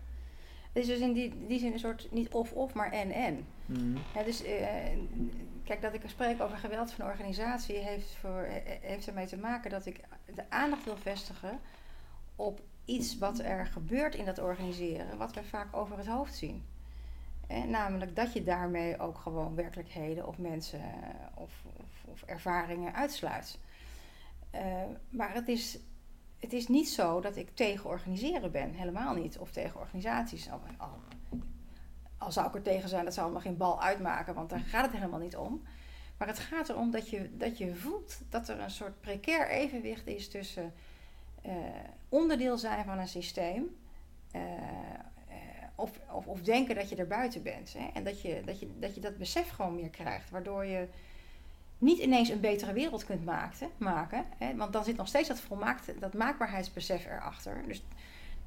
[0.74, 3.46] Het is dus in die, die zin een soort niet of-of, maar en-en.
[3.66, 3.98] Mhm.
[4.16, 4.68] Ja, dus eh,
[5.64, 9.70] kijk, dat ik spreek over geweld van organisatie heeft, voor, eh, heeft ermee te maken
[9.72, 10.00] dat ik
[10.36, 11.60] de aandacht wil vestigen
[12.36, 16.64] op iets wat er gebeurt in dat organiseren, wat we vaak over het hoofd zien.
[17.48, 22.94] Eh, namelijk dat je daarmee ook gewoon werkelijkheden of mensen eh, of, of, of ervaringen
[22.94, 23.60] uitsluit.
[24.52, 25.80] Eh, maar het is,
[26.40, 29.38] het is niet zo dat ik tegen organiseren ben, helemaal niet.
[29.38, 30.50] Of tegen organisaties.
[30.50, 30.62] Al,
[32.18, 34.86] al, zou ik er tegen zijn, dat zou allemaal geen bal uitmaken, want daar gaat
[34.86, 35.64] het helemaal niet om.
[36.18, 40.08] Maar het gaat erom dat je, dat je voelt dat er een soort precair evenwicht
[40.08, 40.74] is tussen
[41.42, 41.54] eh,
[42.10, 43.76] onderdeel zijn van een systeem.
[44.32, 44.42] eh,
[45.78, 47.74] of, of, of denken dat je er buiten bent.
[47.74, 47.88] Hè?
[47.94, 50.30] En dat je, dat, je, dat je dat besef gewoon meer krijgt.
[50.30, 50.88] Waardoor je
[51.78, 53.70] niet ineens een betere wereld kunt maken.
[53.78, 54.56] maken hè?
[54.56, 57.64] Want dan zit nog steeds dat volmaakte, dat maakbaarheidsbesef erachter.
[57.68, 57.84] Dus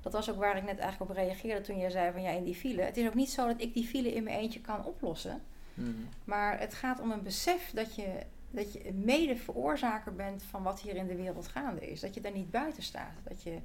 [0.00, 2.44] dat was ook waar ik net eigenlijk op reageerde toen jij zei van ja, in
[2.44, 2.82] die file.
[2.82, 5.42] Het is ook niet zo dat ik die file in mijn eentje kan oplossen.
[5.74, 5.90] Mhm.
[6.24, 10.80] Maar het gaat om een besef dat je, dat je mede veroorzaker bent van wat
[10.80, 12.00] hier in de wereld gaande is.
[12.00, 13.14] Dat je daar niet buiten staat.
[13.28, 13.58] Dat je,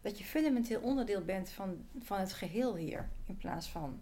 [0.00, 3.08] dat je fundamenteel onderdeel bent van, van het geheel hier.
[3.26, 4.00] In plaats van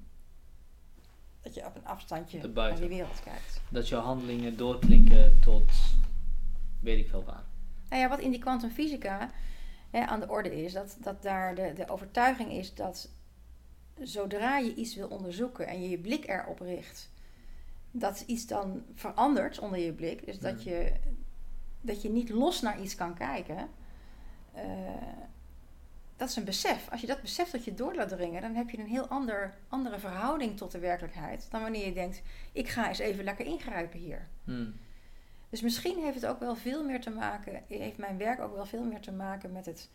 [1.42, 3.60] dat je op een afstandje naar die wereld kijkt.
[3.68, 5.72] Dat jouw handelingen doorklinken tot
[6.80, 7.42] weet ik veel waar.
[7.88, 9.30] Nou ja, wat in die kwantumfysica
[9.90, 13.10] hè, aan de orde is, dat, dat daar de, de overtuiging is dat
[14.02, 17.10] zodra je iets wil onderzoeken en je je blik erop richt,
[17.90, 20.26] dat iets dan verandert onder je blik.
[20.26, 20.68] Dus dat, Mhm.
[20.68, 20.92] je,
[21.80, 23.68] dat je niet los naar iets kan kijken.
[24.52, 24.64] eh,
[26.20, 26.88] dat is een besef.
[26.90, 29.54] Als je dat besef tot je door laat dringen, dan heb je een heel ander,
[29.68, 33.98] andere verhouding tot de werkelijkheid dan wanneer je denkt: ik ga eens even lekker ingrijpen
[33.98, 34.28] hier.
[34.44, 34.70] Mhm.
[35.48, 38.66] Dus misschien heeft het ook wel veel meer te maken, heeft mijn werk ook wel
[38.66, 39.90] veel meer te maken met het,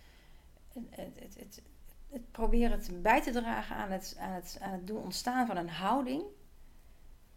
[0.73, 0.83] het,
[1.19, 1.61] het, het,
[2.09, 5.57] het proberen te bij te dragen aan het, aan, het, aan het doen ontstaan van
[5.57, 6.23] een houding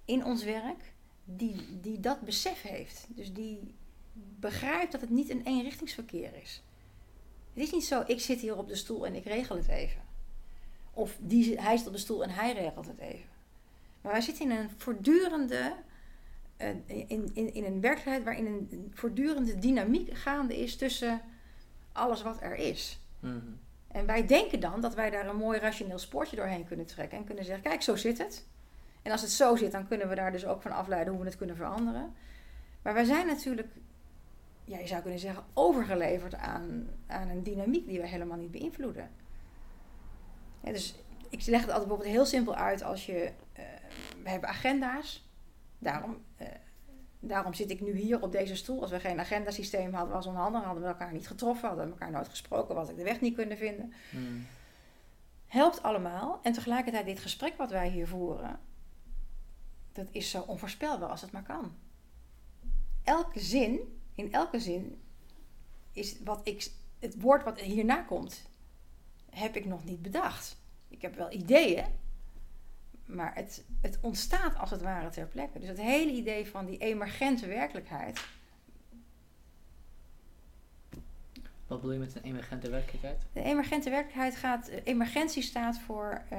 [0.04, 0.92] in ons werk
[1.24, 3.06] die, die dat besef heeft.
[3.08, 3.74] Dus die
[4.38, 6.62] begrijpt dat het niet een eenrichtingsverkeer is.
[7.58, 10.00] Het is niet zo, ik zit hier op de stoel en ik regel het even.
[10.92, 13.30] Of die, hij zit op de stoel en hij regelt het even.
[14.00, 15.72] Maar wij zitten in een voortdurende
[16.56, 21.20] eh, in, in, in een werkelijkheid waarin een voortdurende dynamiek gaande is tussen
[21.92, 22.98] alles wat er is.
[23.20, 23.36] Mhm.
[23.88, 27.24] En wij denken dan dat wij daar een mooi rationeel spoortje doorheen kunnen trekken en
[27.24, 28.46] kunnen zeggen: kijk, zo zit het.
[29.02, 31.28] En als het zo zit, dan kunnen we daar dus ook van afleiden hoe we
[31.28, 32.14] het kunnen veranderen.
[32.82, 33.68] Maar wij zijn natuurlijk,
[34.68, 39.10] ja, je zou kunnen zeggen, overgeleverd aan, aan een dynamiek die we helemaal niet beïnvloeden.
[40.60, 40.94] Ja, dus
[41.28, 43.64] ik leg het altijd bijvoorbeeld heel simpel uit als je, eh,
[44.22, 45.28] we hebben agenda's.
[45.78, 46.48] Daarom, eh,
[47.20, 48.80] daarom zit ik nu hier op deze stoel.
[48.80, 52.10] Als we geen agendasysteem hadden, was onhandig, hadden we elkaar niet getroffen, hadden we elkaar
[52.10, 53.92] nooit gesproken, had ik de weg niet kunnen vinden.
[54.10, 54.40] Mhm.
[55.46, 56.40] Helpt allemaal.
[56.42, 58.60] En tegelijkertijd dit gesprek wat wij hier voeren,
[59.92, 61.72] dat is zo onvoorspelbaar als het maar kan.
[63.04, 65.00] Elke zin, in elke zin,
[65.92, 68.42] is wat ik, het woord wat hierna komt,
[69.30, 70.56] heb ik nog niet bedacht.
[70.88, 71.84] Ik heb wel ideeën,
[73.04, 75.58] maar het, het ontstaat als het ware ter plekke.
[75.58, 78.20] Dus het hele idee van die emergente werkelijkheid,
[81.68, 83.26] Wat bedoel je met een emergente werkelijkheid?
[83.32, 86.38] De emergente werkelijkheid gaat, emergentie staat voor eh,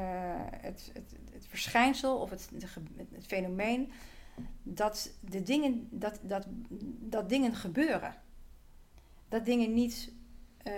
[0.52, 2.50] het, het, het verschijnsel of het,
[3.12, 3.92] het fenomeen
[4.64, 6.46] dat, de dingen, dat, dat,
[7.00, 8.16] dat dingen gebeuren.
[9.30, 10.12] Dat dingen niet.
[10.64, 10.74] eh,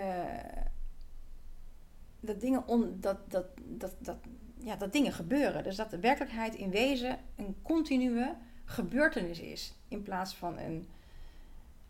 [2.20, 4.18] dat dingen, on, dat, dat, dat, dat,
[4.64, 5.64] ja, dat dingen gebeuren.
[5.64, 8.34] Dus dat de werkelijkheid in wezen een continue
[8.66, 9.74] gebeurtenis is.
[9.88, 10.88] In plaats van een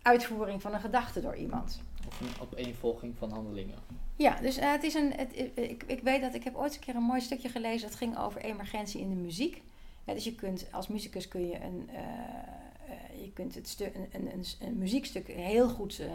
[0.01, 1.81] uitvoering van een gedachte door iemand.
[2.07, 3.77] Of een opeenvolging van handelingen?
[4.15, 5.13] Ja, dus eh, het is een.
[5.13, 7.97] Het, ik, ik weet dat ik heb ooit een keer een mooi stukje gelezen dat
[7.97, 9.61] ging over emergentie in de muziek.
[10.03, 12.03] Ja, dus je kunt als muzikus kun je een, eh,
[12.93, 16.09] eh, je kunt het een, een, muziekstuk heel goed eh,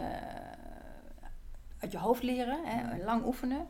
[1.79, 3.67] uit je hoofd leren, hè, lang oefenen.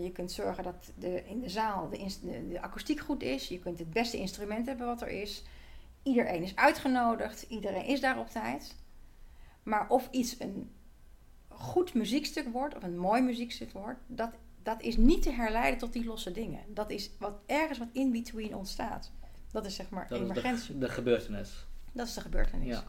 [0.00, 3.48] Je kunt zorgen dat de, in de zaal de, de, de akoestiek goed is.
[3.48, 5.42] Je kunt het beste instrument hebben wat er is.
[6.02, 7.42] Iedereen is uitgenodigd.
[7.48, 8.76] Iedereen is daar op tijd.
[9.62, 10.70] Maar of iets een
[11.48, 14.30] goed muziekstuk wordt, of een mooi muziekstuk wordt, dat,
[14.68, 16.60] dat is niet te herleiden tot die losse dingen.
[16.68, 19.12] Dat is wat, ergens wat in between ontstaat.
[19.50, 20.72] Dat is zeg maar Dat is emergentie.
[20.72, 21.66] de, de gebeurtenis.
[21.92, 22.66] Dat is de gebeurtenis.
[22.66, 22.84] Ja.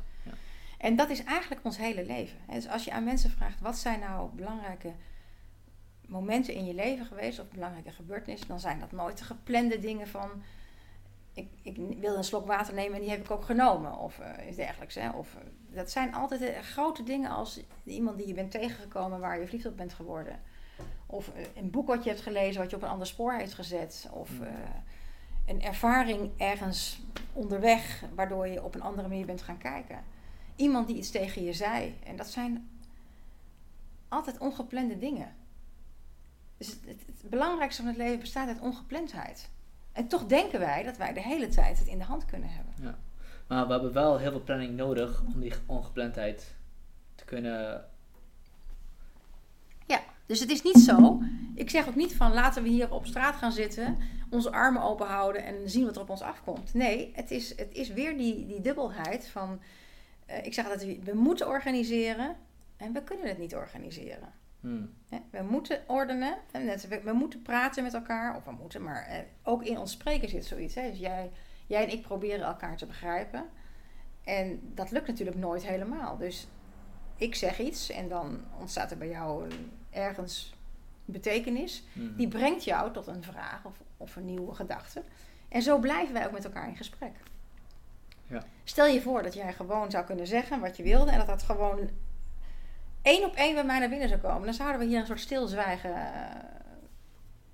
[0.77, 2.37] En dat is eigenlijk ons hele leven.
[2.47, 4.93] En Dus als je aan mensen vraagt, wat zijn nou belangrijke
[6.07, 10.07] momenten in je leven geweest, of belangrijke gebeurtenissen, dan zijn dat nooit de geplande dingen
[10.07, 10.29] van,
[11.33, 14.55] ik, ik wil een slok water nemen en die heb ik ook genomen, of iets
[14.57, 14.95] dergelijks.
[14.95, 15.09] Hè?
[15.09, 19.39] Of, eh, dat zijn altijd eh, grote dingen als iemand die je bent tegengekomen waar
[19.39, 20.39] je verliefd op bent geworden.
[21.11, 23.53] Of eh, een boek wat je hebt gelezen wat je op een ander spoor heeft
[23.53, 24.09] gezet.
[24.11, 24.41] Of Mm.
[24.43, 24.51] eh,
[25.47, 27.01] een ervaring ergens
[27.33, 30.03] onderweg waardoor je op een andere manier bent gaan kijken.
[30.55, 31.97] Iemand die iets tegen je zei.
[32.03, 32.69] En dat zijn
[34.07, 35.35] altijd ongeplande dingen.
[36.57, 39.49] Dus het, het- het belangrijkste van het leven bestaat uit ongeplandheid.
[39.91, 42.73] En toch denken wij dat wij de hele tijd het in de hand kunnen hebben.
[43.47, 46.55] Maar we hebben wel heel veel planning nodig om die ongeplandheid
[47.15, 47.85] te kunnen.
[50.29, 51.21] Dus het is niet zo.
[51.55, 53.97] Ik zeg ook niet van laten we hier op straat gaan zitten,
[54.29, 56.73] onze armen open houden en zien wat er op ons afkomt.
[56.73, 59.59] Nee, het is, het is weer die, die dubbelheid van.
[60.25, 62.35] eh, ik zeg altijd, we- we moeten organiseren
[62.77, 64.33] en we kunnen het niet organiseren.
[64.59, 64.89] Hmm.
[65.31, 66.37] We moeten ordenen,
[67.03, 70.45] we, moeten praten met elkaar, of we moeten, maar eh, ook in ons spreken zit
[70.45, 70.75] zoiets.
[70.75, 70.89] Hè?
[70.89, 71.31] Dus jij,
[71.67, 73.45] jij en ik proberen elkaar te begrijpen.
[74.23, 76.17] En dat lukt natuurlijk nooit helemaal.
[76.17, 76.47] Dus
[77.17, 80.53] ik zeg iets en dan ontstaat er bij jou een- ergens
[81.05, 81.83] betekenis.
[81.93, 82.15] Hmm.
[82.15, 85.03] Die brengt jou tot een vraag of, of een nieuwe gedachte.
[85.49, 87.13] En zo blijven wij ook met elkaar in gesprek.
[88.27, 88.43] Ja.
[88.63, 91.43] Stel je voor dat jij gewoon zou kunnen zeggen wat je wilde en dat dat
[91.43, 91.89] gewoon
[93.01, 94.45] één op één bij mij naar binnen zou komen.
[94.45, 96.43] Dan zouden we hier een soort stilzwijgen eh,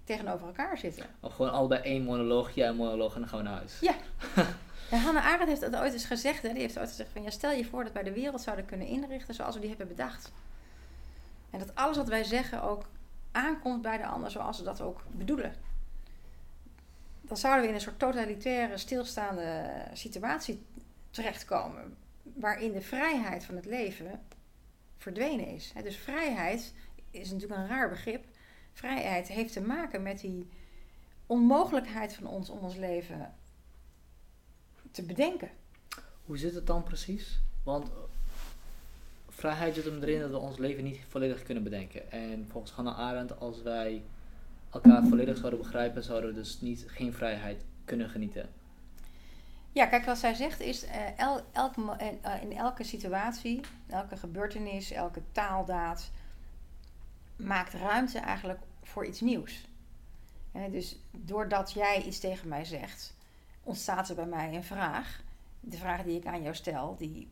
[0.03, 1.05] tegenover elkaar zitten.
[1.19, 3.79] Of gewoon allebei één monoloog, jij een monoloog en dan gaan we naar huis.
[3.81, 3.95] Ja.
[4.91, 6.41] Ja, Hannah Arendt heeft dat ooit eens gezegd.
[6.41, 6.49] Hè?
[6.49, 8.87] Die heeft ooit gezegd van ja, stel je voor dat wij de wereld zouden kunnen
[8.87, 10.31] inrichten zoals we die hebben bedacht.
[11.55, 12.85] En dat alles wat wij zeggen ook
[13.31, 15.55] aankomt bij de ander zoals ze dat ook bedoelen.
[17.21, 20.65] Dan zouden we in een soort totalitaire, stilstaande situatie
[21.09, 21.97] terechtkomen.
[22.23, 24.21] Waarin de vrijheid van het leven
[24.97, 25.73] verdwenen is.
[25.83, 26.73] Dus vrijheid
[27.11, 28.25] is natuurlijk een raar begrip.
[28.73, 30.49] Vrijheid heeft te maken met die
[31.25, 33.35] onmogelijkheid van ons om ons leven
[34.91, 35.49] te bedenken.
[36.25, 37.39] Hoe zit het dan precies?
[37.63, 37.89] Want
[39.45, 42.11] vrijheid zit hem erin dat we ons leven niet volledig kunnen bedenken.
[42.11, 44.03] En volgens Hannah Arendt, als wij
[44.69, 48.49] elkaar volledig zouden begrijpen, zouden we dus niet, geen vrijheid kunnen genieten.
[49.71, 54.91] Ja, kijk, wat zij zegt is, eh, el, elk, eh, in elke situatie, elke gebeurtenis,
[54.91, 56.11] elke taaldaad
[57.35, 59.67] maakt ruimte eigenlijk voor iets nieuws.
[60.71, 63.15] Dus doordat jij iets tegen mij zegt,
[63.63, 65.21] ontstaat er bij mij een vraag.
[65.59, 67.27] De vraag die ik aan jou stel, die,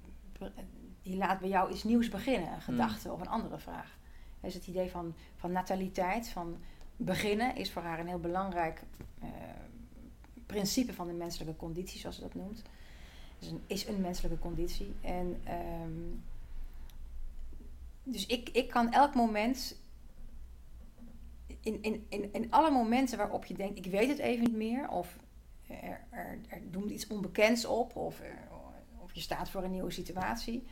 [1.03, 3.97] die laat bij jou iets nieuws beginnen, een gedachte of een andere vraag.
[4.41, 6.57] Dus het idee van, van nataliteit, van
[6.95, 8.81] beginnen, is voor haar een heel belangrijk
[9.21, 9.27] eh,
[10.45, 12.61] principe van de menselijke conditie, zoals ze dat noemt.
[13.39, 14.93] Dus een, is een menselijke conditie.
[15.01, 15.91] En ehm,
[18.03, 19.75] dus ik, ik kan elk moment,
[21.61, 24.89] in, in, in, in alle momenten waarop je denkt, ik weet het even niet meer,
[24.89, 25.17] of
[25.67, 28.47] er, er, er doemt iets onbekends op, of, er-
[28.99, 30.63] of je staat voor een nieuwe situatie.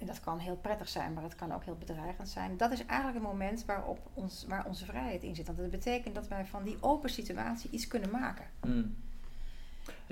[0.00, 2.56] En dat kan heel prettig zijn, maar het kan ook heel bedreigend zijn.
[2.56, 5.46] Dat is eigenlijk een moment waarop ons, waar onze vrijheid in zit.
[5.46, 8.44] Want dat betekent dat wij van die open situatie iets kunnen maken.
[8.60, 8.96] Hmm.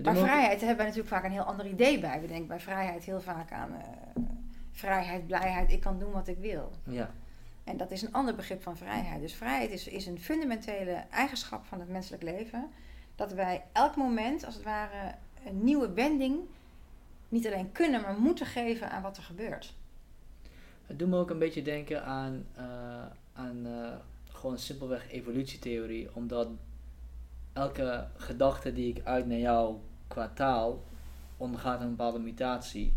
[0.03, 2.21] Maar vrijheid hebben wij natuurlijk vaak een heel ander idee bij.
[2.21, 4.23] We denken bij vrijheid heel vaak aan eh,
[4.73, 6.73] vrijheid, blijheid, ik kan doen wat ik wil.
[6.85, 7.11] Ja.
[7.65, 9.21] En dat is een ander begrip van vrijheid.
[9.21, 12.71] Dus vrijheid is, is een fundamentele eigenschap van het menselijk leven.
[13.17, 15.15] Dat wij elk moment, als het ware,
[15.47, 16.39] een nieuwe wending
[17.29, 19.75] niet alleen kunnen, maar moeten geven aan wat er gebeurt.
[20.89, 23.93] Het doet me ook een beetje denken aan, eh, aan eh,
[24.29, 26.49] gewoon simpelweg evolutietheorie, omdat
[27.53, 29.77] elke gedachte die ik uit naar jou
[30.09, 30.85] qua taal
[31.37, 32.93] ondergaat een bepaalde mutatie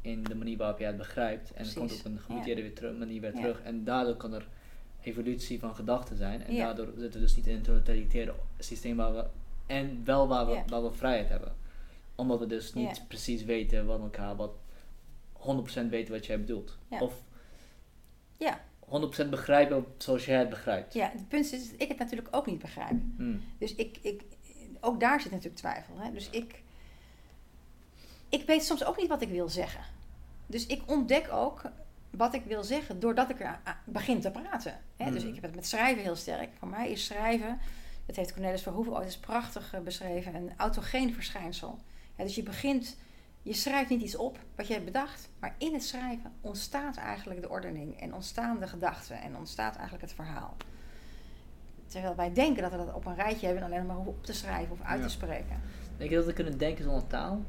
[0.00, 1.52] in de manier waarop jij het begrijpt.
[1.52, 3.40] En het komt op een gemuteerde weer terug, manier weer Ja.
[3.40, 3.62] terug.
[3.62, 4.48] En daardoor kan er
[5.02, 6.42] evolutie van gedachten zijn.
[6.44, 6.64] En Ja.
[6.64, 9.24] daardoor zitten we dus niet in een totalitaire systeem waar we,
[9.66, 11.52] en wel waar we, waar we vrijheid hebben.
[12.14, 14.52] Omdat we dus niet precies weten wat elkaar, wat
[15.40, 16.78] 100% weten wat jij bedoelt.
[16.88, 17.00] Ja.
[17.00, 17.14] Of
[18.36, 18.60] Ja.
[19.24, 20.94] 100% begrijpen zoals jij het begrijpt.
[20.94, 23.00] Ja, het punt is dat ik het natuurlijk ook niet begrijp.
[23.16, 23.42] Hmm.
[23.58, 24.22] Dus ik, ik,
[24.80, 25.98] ook daar zit natuurlijk twijfel.
[25.98, 26.12] Hè?
[26.12, 26.62] Dus ik,
[28.28, 29.82] ik weet soms ook niet wat ik wil zeggen.
[30.46, 31.62] Dus ik ontdek ook
[32.10, 34.80] wat ik wil zeggen doordat ik er begin te praten.
[34.96, 35.10] Hè?
[35.10, 35.28] Dus Mhm.
[35.28, 36.48] ik heb het met schrijven heel sterk.
[36.58, 37.58] Voor mij is schrijven,
[38.06, 41.78] dat heeft Cornelis Verhoeven ooit eens prachtig eh, beschreven, een autogeen verschijnsel.
[42.16, 42.96] Ja, dus je begint,
[43.42, 47.40] je schrijft niet iets op wat je hebt bedacht, maar in het schrijven ontstaat eigenlijk
[47.40, 50.56] de ordening en ontstaan de gedachten en ontstaat eigenlijk het verhaal.
[51.86, 54.24] Terwijl wij denken dat we dat op een rijtje hebben en alleen maar hoeven op
[54.24, 55.06] te schrijven of uit Ja.
[55.06, 55.60] te spreken.
[55.96, 57.42] Denk je dat we kunnen denken zonder taal?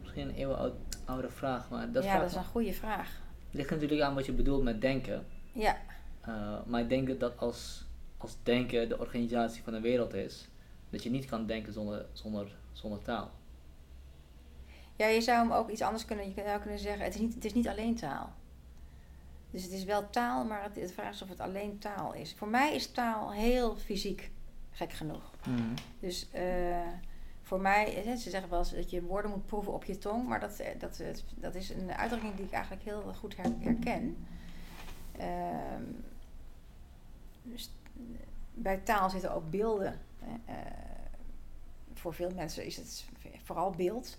[0.00, 3.20] Misschien een eeuwen oude vraag, maar dat, ja, dat is een goede vraag.
[3.50, 5.26] ligt natuurlijk aan wat je bedoelt met denken.
[5.52, 5.76] Ja,
[6.28, 7.84] Uh, maar ik denk dat als,
[8.16, 10.48] als denken de organisatie van de wereld is,
[10.90, 13.30] dat je niet kan denken zonder, zonder, zonder taal.
[15.02, 17.34] Ja je zou hem ook iets anders kunnen, je zou kunnen zeggen, het is niet,
[17.34, 18.32] het is niet alleen taal.
[19.50, 22.34] Dus het is wel taal, maar het, het vraag is of het alleen taal is.
[22.34, 24.30] Voor mij is taal heel fysiek,
[24.70, 25.30] gek genoeg.
[25.46, 25.74] Mhm.
[26.00, 26.88] Dus eh,
[27.42, 30.28] voor mij, eh, ze zeggen wel eens dat je woorden moet proeven op je tong,
[30.28, 33.56] maar dat, eh, dat, dat, dat is een uitdrukking die ik eigenlijk heel goed her-
[33.60, 34.26] herken.
[35.18, 35.82] Ehm,
[37.42, 37.70] dus
[38.54, 40.00] bij taal zitten ook beelden.
[40.44, 40.54] Eh,
[41.94, 43.04] voor veel mensen is het
[43.42, 44.18] vooral beeld.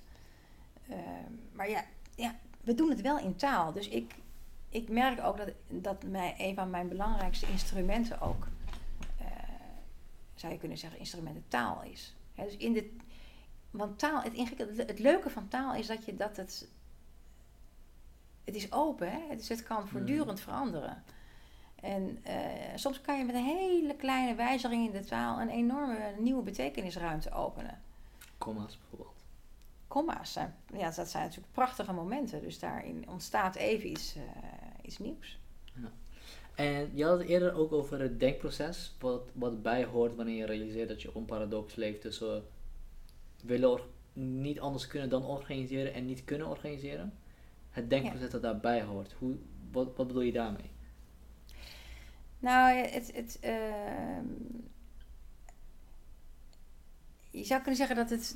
[0.89, 1.83] Ehm, maar ja,
[2.15, 3.71] ja, we doen het wel in taal.
[3.71, 4.15] Dus ik,
[4.69, 8.47] ik merk ook dat, dat mij, een van mijn belangrijkste instrumenten ook,
[9.19, 9.27] eh,
[10.35, 12.15] zou je kunnen zeggen, instrumenten taal is.
[12.35, 12.95] Dus in de,
[13.71, 16.67] want taal, het, ingewikkelde- het leuke van taal is dat je dat het.
[18.43, 19.35] Het is open, hè?
[19.35, 21.03] Dus het kan voortdurend veranderen.
[21.75, 22.35] En eh,
[22.75, 27.31] soms kan je met een hele kleine wijziging in de taal een enorme nieuwe betekenisruimte
[27.31, 27.81] openen.
[28.37, 29.22] Comma's bijvoorbeeld.
[29.93, 32.41] Komma's zijn, ja, dat zijn natuurlijk prachtige momenten.
[32.41, 34.21] Dus daarin ontstaat even iets, eh,
[34.81, 35.39] iets nieuws.
[36.55, 40.45] En je had het eerder ook over het denkproces, wat, wat bij hoort wanneer je
[40.45, 42.43] realiseert dat je een paradox leeft tussen
[43.43, 43.79] willen
[44.13, 47.13] niet anders kunnen dan organiseren en niet kunnen organiseren.
[47.69, 49.13] Het denkproces dat daarbij hoort.
[49.19, 49.35] Hoe,
[49.71, 50.71] wat, wat bedoel je daarmee?
[52.39, 54.25] Nou, het, het, ehm,
[57.29, 58.35] je zou kunnen zeggen dat het.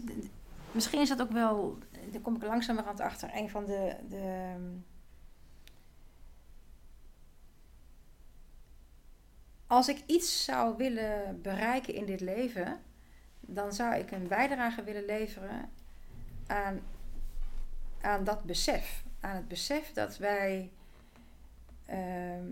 [0.72, 1.78] Misschien is dat ook wel.
[2.12, 3.30] Daar kom ik langzamerhand achter.
[3.34, 3.96] Een van de.
[4.10, 4.56] de
[9.68, 12.80] als ik iets zou willen bereiken in dit leven,
[13.40, 15.70] dan zou ik een bijdrage willen leveren
[16.48, 16.80] aan,
[18.02, 19.04] aan dat besef.
[19.20, 20.72] Aan het besef dat wij.
[21.86, 22.52] ehm,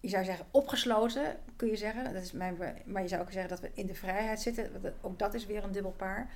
[0.00, 2.04] je zou zeggen opgesloten, kun je zeggen.
[2.04, 4.94] Dat is mijn, maar je zou ook zeggen dat we in de vrijheid zitten.
[5.00, 6.30] Ook dat is weer een dubbel paar.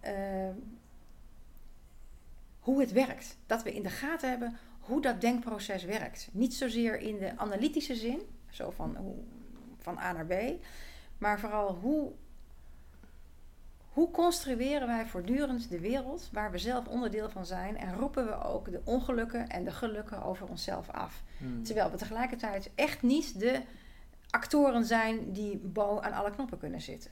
[0.00, 0.54] Ehm,
[2.58, 3.36] hoe het werkt.
[3.46, 4.58] Dat we in de gaten hebben
[4.88, 6.28] hoe dat denkproces werkt.
[6.32, 9.16] Niet zozeer in de analytische zin, zo van, hoe,
[9.78, 10.64] van A naar B.
[11.18, 12.12] Maar vooral hoe,
[13.92, 17.76] hoe construeren wij voortdurend de wereld waar we zelf onderdeel van zijn.
[17.76, 21.22] En roepen we ook de ongelukken en de gelukken over onszelf af.
[21.38, 21.62] Hmm.
[21.62, 23.60] Terwijl we tegelijkertijd echt niet de
[24.30, 27.10] actoren zijn die bo aan alle knoppen kunnen zitten.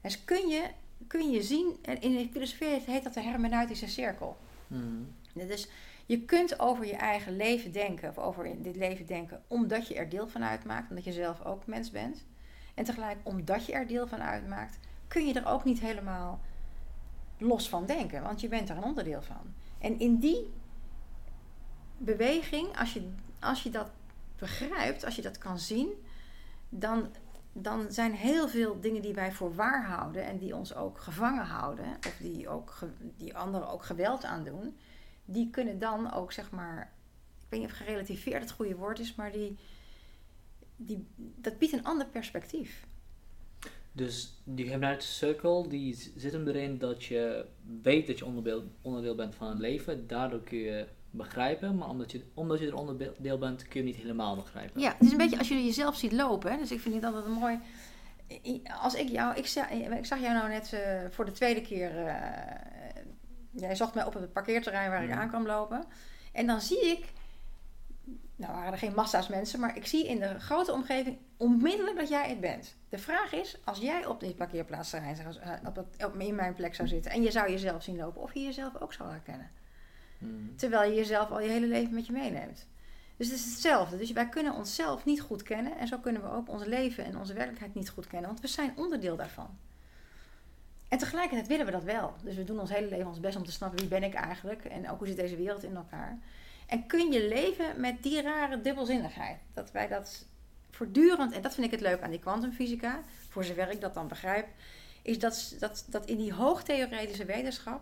[0.00, 0.62] Dus kun je,
[1.06, 4.36] kun je zien, en in de filosofie heet dat de hermeneutische cirkel.
[4.68, 5.14] Hmm.
[5.32, 5.68] Dus
[6.06, 10.08] je kunt over je eigen leven denken, of over dit leven denken, omdat je er
[10.08, 12.24] deel van uitmaakt, omdat je zelf ook mens bent.
[12.74, 14.78] En tegelijk, omdat je er deel van uitmaakt,
[15.08, 16.40] kun je er ook niet helemaal
[17.38, 19.54] los van denken, want je bent er een onderdeel van.
[19.78, 20.50] En in die
[21.98, 23.08] beweging, als je,
[23.40, 23.90] als je dat
[24.38, 25.88] begrijpt, als je dat kan zien,
[26.68, 27.08] dan,
[27.52, 31.44] dan zijn heel veel dingen die wij voor waar houden en die ons ook gevangen
[31.44, 32.78] houden, of die, ook
[33.16, 34.76] die anderen ook geweld aandoen,
[35.24, 36.92] die kunnen dan ook zeg maar,
[37.38, 39.58] ik weet niet of gerelativeerd het goede woord is, maar die,
[40.76, 42.86] die, dat biedt een ander perspectief.
[43.92, 47.46] Dus die hermeneutische cirkel, die zit hem erin dat je
[47.82, 50.06] weet dat je onderdeel, onderdeel bent van het leven.
[50.06, 53.96] Daardoor kun je begrijpen, maar omdat je, omdat je er onderdeel bent, kun je niet
[53.96, 54.80] helemaal begrijpen.
[54.80, 56.50] Ja, het is een beetje als je jezelf ziet lopen.
[56.52, 56.58] Hè?
[56.58, 57.58] Dus ik vind het altijd een mooi.
[58.82, 62.06] Als ik jou, ik, za- ik zag jou nou net eh, voor de tweede keer.
[62.06, 62.14] eh,
[63.50, 65.18] jij zocht mij op op het parkeerterrein waar ik Mhm.
[65.18, 65.84] aan kwam lopen.
[66.32, 67.04] En dan zie ik.
[68.36, 72.08] Nou waren er geen massa's mensen, maar ik zie in de grote omgeving onmiddellijk dat
[72.08, 72.76] jij het bent.
[72.88, 76.54] De vraag is, als jij op dit parkeerplaatsterrein zou- eh, op dat, op, in mijn
[76.54, 79.50] plek zou zitten en je zou jezelf zien lopen, of je jezelf ook zou herkennen.
[80.18, 80.56] Hmm.
[80.56, 82.66] Terwijl je jezelf al je hele leven met je meeneemt.
[83.16, 83.96] Dus het is hetzelfde.
[83.96, 85.78] Dus wij kunnen onszelf niet goed kennen.
[85.78, 88.28] En zo kunnen we ook ons leven en onze werkelijkheid niet goed kennen.
[88.28, 89.58] Want we zijn onderdeel daarvan.
[90.88, 92.14] En tegelijkertijd willen we dat wel.
[92.22, 94.64] Dus we doen ons hele leven ons best om te snappen wie ben ik eigenlijk.
[94.64, 96.18] En ook hoe zit deze wereld in elkaar.
[96.66, 99.38] En kun je leven met die rare dubbelzinnigheid.
[99.54, 100.26] Dat wij dat
[100.78, 103.02] voortdurend, en dat vind ik het leuk aan die kwantumfysica.
[103.28, 104.46] Voor zover ik dat dan begrijp.
[105.02, 107.80] Is dat, dat, dat in die hoogtheoretische wetenschap.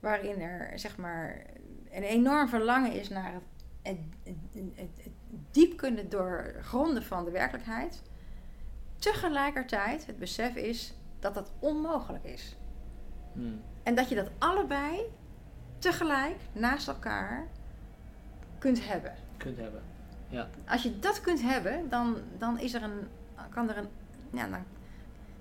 [0.00, 1.42] Waarin er zeg maar
[1.90, 4.36] een enorm verlangen is naar het, het,
[4.74, 5.12] het,
[5.50, 8.02] diep kunnen doorgronden van de werkelijkheid.
[8.98, 12.56] Tegelijkertijd het besef is dat dat onmogelijk is.
[13.32, 13.62] Hmm.
[13.82, 15.00] En dat je dat allebei
[15.78, 17.46] tegelijk naast elkaar
[18.58, 19.14] kunt hebben.
[19.36, 19.82] Kunt hebben.
[20.28, 20.48] Ja.
[20.66, 23.08] Als je dat kunt hebben, dan, dan is er een.
[23.50, 23.88] Kan er een
[24.32, 24.64] ja, dan,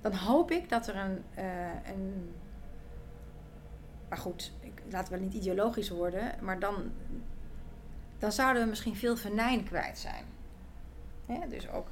[0.02, 1.24] dan hoop ik dat er een.
[1.36, 2.34] eh, een
[4.10, 6.92] maar goed, ik, laten we niet ideologisch worden, maar dan,
[8.18, 10.26] dan zouden we misschien veel venijn kwijt zijn.
[11.50, 11.88] Dus ook,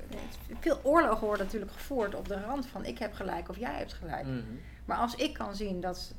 [0.59, 3.93] veel oorlogen worden natuurlijk gevoerd op de rand van ik heb gelijk of jij hebt
[3.93, 4.25] gelijk.
[4.25, 4.41] Mhm.
[4.85, 6.13] Maar als ik kan zien dat,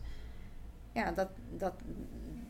[0.93, 1.75] ja, dat, dat,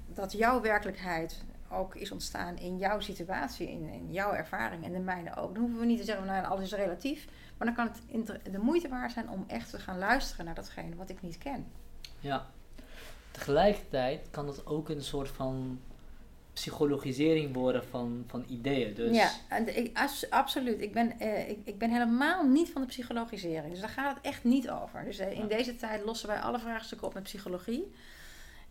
[0.07, 1.45] dat jouw werkelijkheid
[1.75, 5.53] ook is ontstaan in jouw situatie, in, in jouw ervaring en de mijne ook.
[5.55, 7.27] Dan hoeven we niet te zeggen, nou, alles is relatief.
[7.59, 10.97] Maar dan kan het de moeite waard zijn om echt te gaan luisteren naar datgene
[10.97, 11.66] wat ik niet ken.
[12.20, 12.47] Ja.
[13.31, 15.81] Tegelijkertijd kan het ook een soort van
[16.53, 18.95] psychologisering worden van, van ideeën.
[18.95, 20.81] Dus Ja, ik, as- absoluut.
[20.81, 23.70] Ik ben, eh, ik, ik ben helemaal niet van de psychologisering.
[23.72, 25.05] Dus daar gaat het echt niet over.
[25.05, 25.47] Dus eh, in Ja.
[25.57, 27.93] deze tijd lossen wij alle vraagstukken op met psychologie.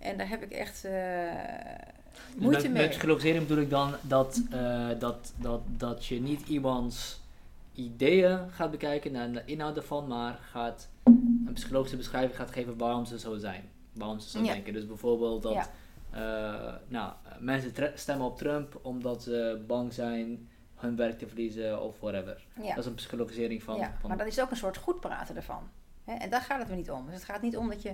[0.04, 0.91] En daar heb ik echt eh,
[2.34, 2.82] Dus moeite met, mee.
[2.82, 7.22] met psychologisering bedoel ik dan dat, eh, dat, dat, dat je niet iemands
[7.76, 10.89] ideeën gaat bekijken naar de inhoud ervan, maar gaat
[11.45, 13.64] een psychologische beschrijving gaat geven waarom ze zo zijn.
[13.93, 14.54] Waarom ze zo Ja.
[14.54, 14.74] denken.
[14.74, 15.68] Dus bijvoorbeeld dat Ja.
[16.12, 21.99] eh, nou, mensen stemmen op Trump omdat ze bang zijn hun werk te verliezen of
[21.99, 22.45] whatever.
[22.62, 22.70] Ja.
[22.70, 23.78] Dat is een psychologisering van.
[23.78, 25.70] ja, van maar dat is ook een soort goed praten ervan.
[26.04, 26.14] Hè?
[26.14, 27.06] En daar gaat het me niet om.
[27.06, 27.93] Dus het gaat niet om dat je,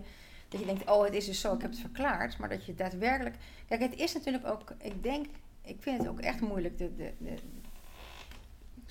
[0.50, 2.38] dat je denkt, oh het is dus zo, ik heb het verklaard.
[2.38, 3.36] Maar dat je daadwerkelijk...
[3.68, 5.26] Kijk, het is natuurlijk ook, ik denk,
[5.62, 6.78] ik vind het ook echt moeilijk.
[6.78, 7.36] De, de, de,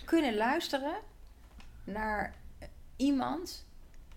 [0.04, 0.94] kunnen luisteren
[1.84, 2.34] naar
[2.96, 3.66] iemand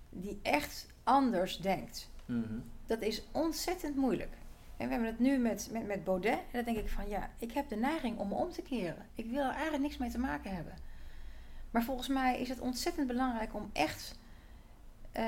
[0.10, 2.10] die echt anders denkt.
[2.26, 2.60] Mhm.
[2.86, 4.34] Dat is ontzettend moeilijk.
[4.78, 6.34] En we hebben het nu met, met, met Baudet.
[6.34, 9.06] En dan denk ik van ja, ik heb de neiging om me om te keren.
[9.16, 10.74] Ik wil er eigenlijk niks mee te maken hebben.
[11.72, 14.20] Maar volgens mij is het ontzettend belangrijk om echt
[15.12, 15.24] eh,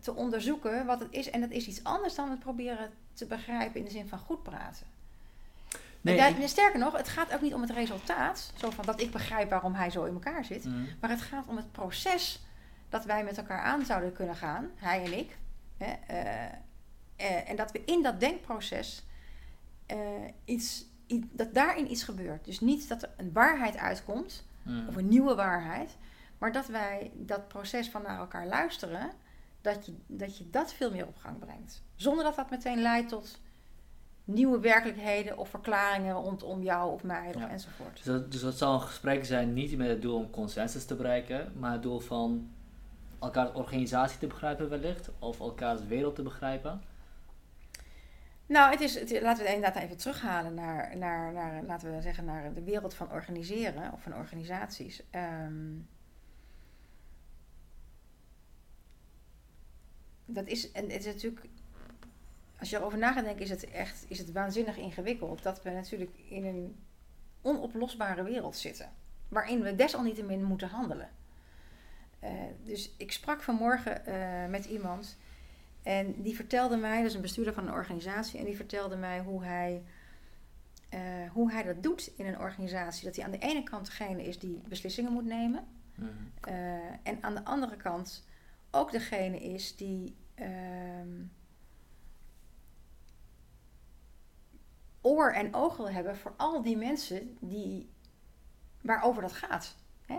[0.00, 1.30] te onderzoeken wat het is.
[1.30, 4.42] En dat is iets anders dan het proberen te begrijpen in de zin van goed
[4.42, 4.86] praten.
[6.00, 8.52] Nee, en daar- sterker nog, het gaat ook niet om het resultaat.
[8.56, 10.64] Zo van dat ik begrijp waarom hij zo in elkaar zit.
[10.64, 10.84] Mhm.
[11.00, 12.40] Maar het gaat om het proces
[12.88, 15.36] dat wij met elkaar aan zouden kunnen gaan, hij en ik.
[15.76, 16.44] Hè, eh,
[17.16, 19.02] eh, en dat we in dat denkproces
[19.86, 19.98] eh,
[20.44, 22.44] iets, i- dat daarin iets gebeurt.
[22.44, 24.88] Dus niet dat er een waarheid uitkomt, Mhm.
[24.88, 25.96] of een nieuwe waarheid,
[26.38, 29.10] maar dat wij dat proces van naar elkaar luisteren,
[29.60, 31.82] dat je dat, je dat veel meer op gang brengt.
[31.94, 33.40] Zonder dat dat meteen leidt tot
[34.24, 37.48] nieuwe werkelijkheden of verklaringen rondom jou of mij Ja.
[37.48, 37.96] enzovoort.
[37.96, 40.94] Dus dat, dus dat zal een gesprek zijn niet met het doel om consensus te
[40.94, 42.50] bereiken, maar het doel van
[43.18, 46.82] elkaars organisatie te begrijpen wellicht, of elkaars wereld te begrijpen.
[48.46, 52.02] Nou, het is, het, laten we het inderdaad even terughalen naar, naar, naar, laten we
[52.02, 55.02] zeggen, naar de wereld van organiseren of van organisaties.
[55.10, 55.76] Ehm,
[60.32, 61.46] dat is, en het is natuurlijk,
[62.58, 65.70] als je erover na gaat denken, is het echt is het waanzinnig ingewikkeld dat we
[65.70, 66.76] natuurlijk in een
[67.42, 68.92] onoplosbare wereld zitten,
[69.28, 71.10] waarin we desalniettemin moeten handelen.
[72.18, 72.32] Eh,
[72.64, 75.16] dus ik sprak vanmorgen eh, met iemand
[75.82, 79.20] en die vertelde mij, dat is een bestuurder van een organisatie, en die vertelde mij
[79.20, 79.82] hoe hij,
[80.88, 81.00] eh,
[81.32, 83.04] hoe hij dat doet in een organisatie.
[83.04, 85.64] Dat hij aan de ene kant degene is die beslissingen moet nemen,
[85.94, 86.08] Mhm.
[87.02, 88.24] en aan de andere kant
[88.70, 91.22] ook degene is die ehm,
[95.00, 97.90] oor en oog wil hebben voor al die mensen die,
[98.80, 99.76] waarover dat gaat.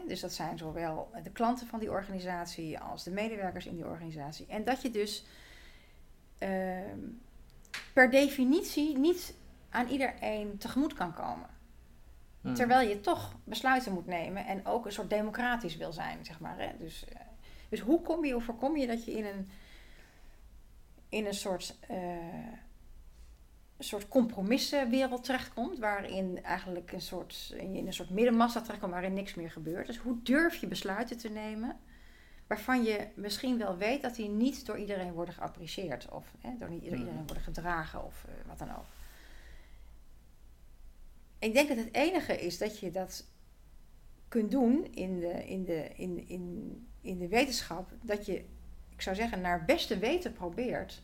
[0.07, 4.45] Dus dat zijn zowel de klanten van die organisatie als de medewerkers in die organisatie.
[4.47, 5.25] En dat je dus
[6.37, 6.99] ehm,
[7.93, 9.33] per definitie niet
[9.69, 11.49] aan iedereen tegemoet kan komen.
[12.41, 12.53] Mhm.
[12.53, 16.59] Terwijl je toch besluiten moet nemen en ook een soort democratisch wil zijn, zeg maar.
[16.59, 16.69] Hè?
[16.77, 17.19] Dus, eh,
[17.69, 19.49] dus hoe kom je, hoe voorkom je dat je in een,
[21.11, 21.77] in een soort,
[23.77, 29.33] een soort compromissenwereld terechtkomt, waarin eigenlijk een soort, in een soort middenmassa terechtkomt waarin niks
[29.35, 29.87] meer gebeurt.
[29.87, 31.79] Dus hoe durf je besluiten te nemen
[32.47, 36.69] waarvan je misschien wel weet dat die niet door iedereen worden geapprecieerd of hè, door,
[36.69, 36.99] niet, door Mhm.
[36.99, 38.85] iedereen worden gedragen of eh, wat dan ook.
[41.39, 43.25] Ik denk dat het enige is dat je dat
[44.27, 47.91] kunt doen in de, in de, in, in, in de wetenschap.
[48.01, 48.45] Dat je,
[49.01, 51.01] ik zou zeggen, naar beste weten probeert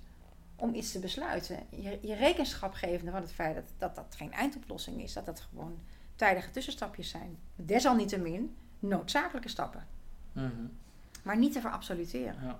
[0.55, 1.59] om iets te besluiten.
[1.69, 5.13] Je, je rekenschap gevende van het feit dat, dat dat geen eindoplossing is.
[5.13, 5.79] Dat dat gewoon
[6.15, 7.37] tijdige tussenstapjes zijn.
[7.55, 9.87] Desalniettemin noodzakelijke stappen.
[10.31, 10.65] Mhm.
[11.23, 12.43] Maar niet te verabsoluteren.
[12.43, 12.59] Ja.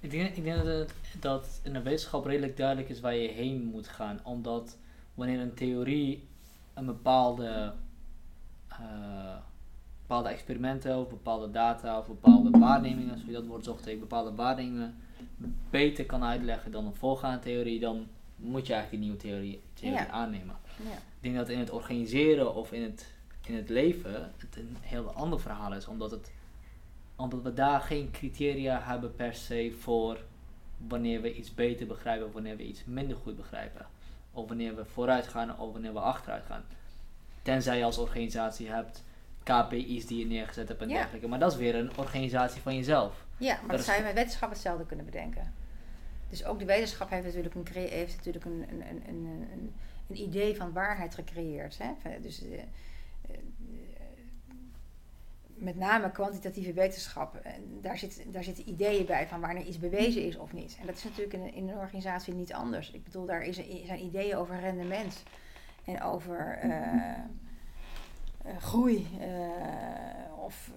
[0.00, 3.64] Ik denk, ik denk dat, dat in de wetenschap redelijk duidelijk is waar je heen
[3.64, 4.20] moet gaan.
[4.22, 4.76] Omdat
[5.14, 6.28] wanneer een theorie
[6.74, 7.74] een bepaalde,
[8.68, 9.36] eh,
[10.06, 14.34] bepaalde experimenten of bepaalde data of bepaalde waarnemingen, zoals je dat woord zocht, ik, bepaalde
[14.34, 14.94] waarnemingen
[15.70, 19.98] beter kan uitleggen dan een voorgaande theorie, dan moet je eigenlijk die nieuwe theorie, theorie
[19.98, 20.08] Ja.
[20.08, 20.56] aannemen.
[20.84, 20.92] Ja.
[20.94, 23.12] Ik denk dat in het organiseren of in het,
[23.46, 26.32] in het leven het een heel ander verhaal is, omdat, het,
[27.16, 30.18] omdat we daar geen criteria hebben per se voor
[30.88, 33.86] wanneer we iets beter begrijpen of wanneer we iets minder goed begrijpen.
[34.32, 36.64] Of wanneer we vooruit gaan of wanneer we achteruit gaan.
[37.42, 39.04] Tenzij je als organisatie hebt
[39.46, 40.94] KPI's die je neergezet hebt en Ja.
[40.94, 41.28] dergelijke.
[41.28, 43.26] Maar dat is weer een organisatie van jezelf.
[43.36, 45.52] Ja, maar Dat zou je met wetenschap hetzelfde kunnen bedenken.
[46.28, 49.74] Dus ook de wetenschap heeft natuurlijk een, heeft natuurlijk een, een, een, een,
[50.08, 51.78] een, idee van waarheid gecreëerd.
[51.78, 52.20] Hè?
[52.20, 53.38] Dus, eh, eh,
[55.54, 60.22] met name kwantitatieve wetenschap, eh, daar, zit, daar zitten ideeën bij van wanneer iets bewezen
[60.22, 60.76] is of niet.
[60.80, 62.90] En dat is natuurlijk in een, in een organisatie niet anders.
[62.90, 65.22] Ik bedoel, daar is, zijn ideeën over rendement
[65.84, 66.58] en over
[68.58, 69.08] groei.
[69.20, 70.70] eh, of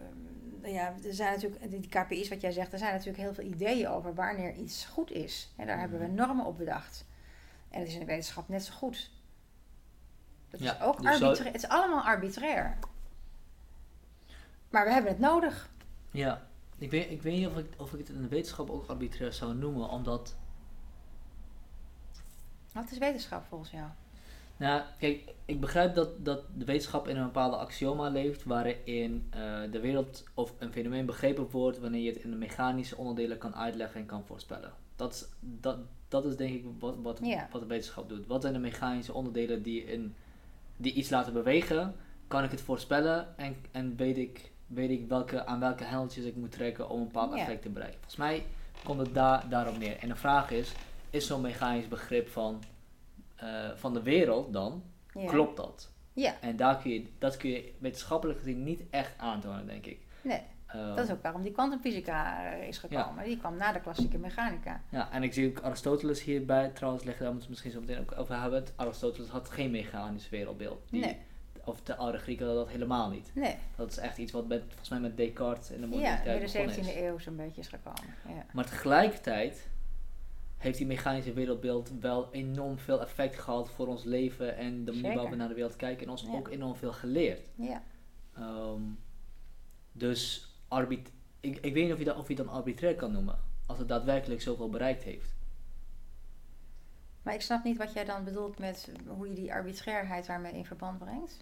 [0.61, 3.43] eh, ja, er zijn natuurlijk, die KPI's wat jij zegt, er zijn natuurlijk heel veel
[3.43, 5.53] ideeën over wanneer iets goed is.
[5.55, 6.15] En daar hebben we Mhm.
[6.15, 7.05] normen op bedacht.
[7.69, 9.11] En dat is in de wetenschap net zo goed.
[10.49, 11.53] Dat Ja, is ook dus zo- arbitrair.
[11.53, 12.77] Het is allemaal arbitrair.
[14.69, 15.69] Maar we hebben het nodig.
[16.11, 16.47] Ja,
[16.77, 19.33] ik weet, ik weet niet of ik, of ik het in de wetenschap ook arbitrair
[19.33, 20.35] zou noemen, omdat
[22.71, 23.87] Wat is wetenschap volgens jou?
[24.59, 29.61] Nou, kijk, ik begrijp dat, dat de wetenschap in een bepaalde axioma leeft waarin eh,
[29.71, 33.55] de wereld of een fenomeen begrepen wordt wanneer je het in de mechanische onderdelen kan
[33.55, 34.71] uitleggen en kan voorspellen.
[34.95, 37.19] Dat is, dat, dat is denk ik wat, wat,
[37.51, 38.27] wat de wetenschap doet.
[38.27, 40.15] Wat zijn de mechanische onderdelen die, in,
[40.77, 41.95] die iets laten bewegen?
[42.27, 46.35] Kan ik het voorspellen en, en weet, ik, weet ik welke, aan welke hendeltjes ik
[46.35, 47.99] moet trekken om een bepaald effect te bereiken?
[47.99, 48.43] Volgens mij
[48.83, 49.97] komt het daar, daarop neer.
[49.97, 50.73] En de vraag is,
[51.09, 52.63] is zo'n mechanisch begrip van,
[53.39, 54.83] eh, van de wereld dan,
[55.13, 55.25] Ja.
[55.25, 55.91] klopt dat?
[56.13, 59.99] Ja, En daar kun je, dat kun je wetenschappelijk gezien niet echt aantonen, denk ik.
[60.21, 60.41] nee.
[60.67, 63.23] Ehm, Dat is ook waarom die kwantumfysica is gekomen.
[63.23, 64.81] Die kwam na de klassieke mechanica.
[64.89, 67.99] Ja, en ik zie ook Aristoteles hierbij trouwens liggen, daar moeten we misschien zo meteen
[68.13, 68.65] ook over hebben.
[68.75, 70.81] Aristoteles had geen mechanisch wereldbeeld.
[70.89, 71.17] Die, Nee.
[71.63, 73.31] Of de oude Grieken hadden dat helemaal niet.
[73.35, 73.55] Nee.
[73.75, 76.45] Dat is echt iets wat met, volgens mij met Descartes in de Ja, moderniteit in
[76.45, 76.95] de begonnen 17e is.
[76.95, 78.15] eeuw zo'n beetje is gekomen.
[78.27, 78.45] Ja.
[78.53, 79.67] Maar tegelijkertijd
[80.59, 85.13] heeft die mechanische wereldbeeld wel enorm veel effect gehad voor ons leven en de manier
[85.13, 86.31] waarop we naar de wereld kijken en ons Ja.
[86.31, 87.49] ook enorm veel geleerd.
[87.55, 87.83] ja.
[88.35, 88.81] Ehm,
[89.91, 93.11] dus arbit ik, ik weet niet of je, dat, of je het dan arbitrair kan
[93.11, 93.39] noemen.
[93.65, 95.35] Als het daadwerkelijk zoveel bereikt heeft.
[97.21, 100.65] Maar ik snap niet wat jij dan bedoelt met hoe je die arbitrairheid daarmee in
[100.65, 101.37] verband brengt.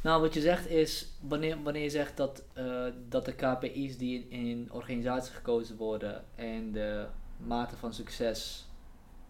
[0.00, 4.26] Nou, wat je zegt is, wanneer, wanneer je zegt dat, eh, dat de KPI's die
[4.28, 7.06] in, in organisaties gekozen worden en de
[7.46, 8.66] mate van succes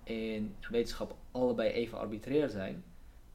[0.04, 2.84] in wetenschap allebei even arbitrair zijn,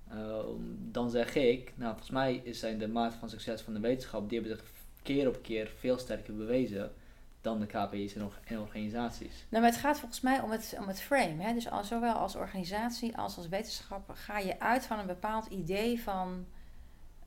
[0.10, 0.62] ehm,
[0.92, 4.40] dan zeg ik, nou volgens mij zijn de mate van succes van de wetenschap, die
[4.40, 4.68] hebben zich
[5.02, 6.94] keer op keer veel sterker bewezen
[7.42, 9.46] dan de KPI's or- in organisaties.
[9.50, 11.44] Nou, maar het gaat volgens mij om het, om het frame.
[11.44, 11.54] Hè?
[11.54, 16.46] Dus zowel als organisatie als als wetenschapper ga je uit van een bepaald idee van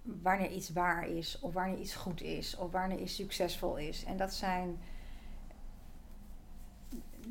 [0.02, 4.04] wanneer iets waar is, of wanneer iets goed is, of wanneer iets succesvol is.
[4.04, 4.78] En dat zijn,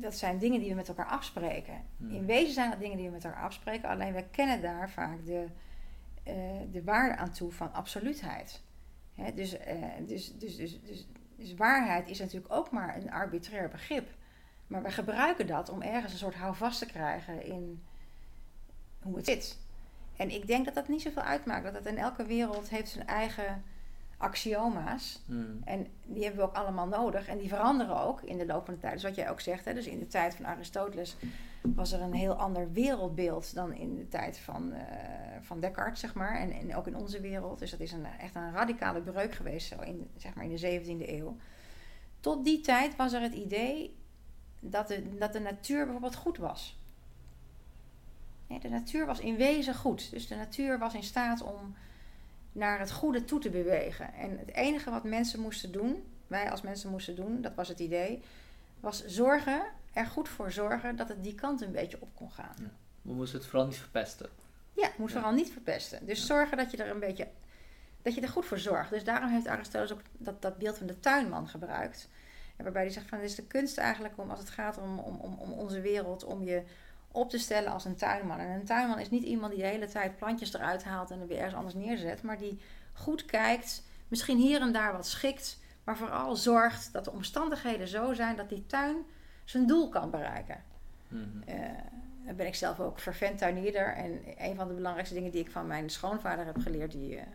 [0.00, 1.84] dat zijn dingen die we met elkaar afspreken.
[1.96, 2.10] Hmm.
[2.10, 5.24] In wezen zijn dat dingen die we met elkaar afspreken, alleen we kennen daar vaak
[5.24, 5.46] de,
[6.22, 6.34] eh,
[6.72, 8.62] de waarde aan toe van absoluutheid.
[9.14, 9.76] Hè, dus, eh,
[10.06, 14.08] dus, dus, dus, dus, dus waarheid is natuurlijk ook maar een arbitrair begrip.
[14.66, 17.82] Maar we gebruiken dat om ergens een soort houvast te krijgen in
[19.02, 19.58] hoe het zit.
[20.16, 21.64] En ik denk dat dat niet zoveel uitmaakt.
[21.64, 23.64] Dat het in elke wereld heeft zijn eigen
[24.16, 25.22] axioma's.
[25.26, 25.60] Hmm.
[25.64, 27.28] En die hebben we ook allemaal nodig.
[27.28, 28.92] En die veranderen ook in de loop van de tijd.
[28.92, 31.16] Dus wat jij ook zegt, hè, dus in de tijd van Aristoteles
[31.74, 34.86] was er een heel ander wereldbeeld dan in de tijd van, eh,
[35.40, 36.38] van Descartes, zeg maar.
[36.38, 37.58] En, en ook in onze wereld.
[37.58, 40.80] Dus dat is een, echt een radicale breuk geweest, zo in, zeg maar in de
[40.80, 41.36] 17e eeuw.
[42.20, 43.96] Tot die tijd was er het idee
[44.60, 46.78] dat de, dat de natuur bijvoorbeeld goed was.
[48.46, 50.10] Nee, de natuur was in wezen goed.
[50.10, 51.74] Dus de natuur was in staat om
[52.56, 54.14] naar het goede toe te bewegen.
[54.14, 57.78] En het enige wat mensen moesten doen, wij als mensen moesten doen, dat was het
[57.80, 58.22] idee,
[58.80, 62.72] was zorgen, er goed voor zorgen dat het die kant een beetje op kon gaan.
[63.02, 64.28] We moesten het vooral niet verpesten.
[64.72, 65.14] Ja, moet Ja.
[65.14, 66.06] vooral niet verpesten.
[66.06, 67.28] Dus zorgen dat je er een beetje,
[68.02, 68.90] dat je er goed voor zorgt.
[68.90, 72.08] Dus daarom heeft Aristoteles ook dat, dat beeld van de tuinman gebruikt.
[72.56, 74.98] En waarbij hij zegt van, het is de kunst eigenlijk om, als het gaat om,
[74.98, 76.62] om, om, om onze wereld, om je
[77.16, 78.38] op te stellen als een tuinman.
[78.38, 81.26] En een tuinman is niet iemand die de hele tijd plantjes eruit haalt en er
[81.26, 82.60] weer ergens anders neerzet, maar die
[82.92, 88.12] goed kijkt, misschien hier en daar wat schikt, maar vooral zorgt dat de omstandigheden zo
[88.12, 88.96] zijn dat die tuin
[89.44, 90.62] zijn doel kan bereiken.
[92.26, 93.94] Dan ben ik zelf ook vervent tuinierder.
[93.94, 97.26] En een van de belangrijkste dingen die ik van mijn schoonvader heb geleerd, die eh,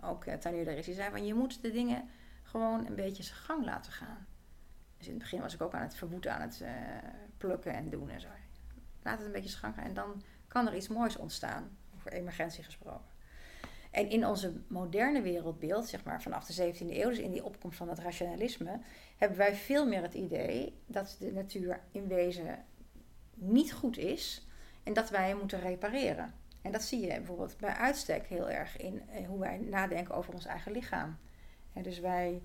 [0.00, 2.08] ook eh, tuinierder is, die zei van je moet de dingen
[2.42, 4.26] gewoon een beetje zijn gang laten gaan.
[4.98, 6.64] Dus in het begin was ik ook aan het verwoeden, aan het
[7.36, 8.28] plukken en doen en zo.
[9.04, 13.12] Laat het een beetje gaan en dan kan er iets moois ontstaan, over emergentie gesproken.
[13.90, 17.76] En in onze moderne wereldbeeld, zeg maar vanaf de 17e eeuw, dus in die opkomst
[17.76, 18.80] van het rationalisme,
[19.16, 22.64] hebben wij veel meer het idee dat de natuur in wezen
[23.34, 24.46] niet goed is
[24.82, 26.34] en dat wij hem moeten repareren.
[26.62, 30.34] En dat zie je bijvoorbeeld bij uitstek heel erg in eh, hoe wij nadenken over
[30.34, 31.18] ons eigen lichaam.
[31.72, 32.42] Dus wij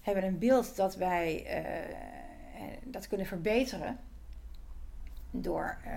[0.00, 1.92] hebben een beeld dat wij eh, eh,
[2.84, 3.98] dat kunnen verbeteren.
[5.42, 5.92] Door, uh,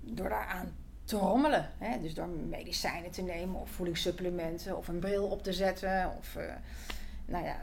[0.00, 0.74] door daaraan
[1.04, 1.70] te rommelen.
[1.78, 2.00] Hè?
[2.00, 6.42] Dus door medicijnen te nemen of voedingssupplementen of een bril op te zetten of uh,
[7.24, 7.56] nou ja,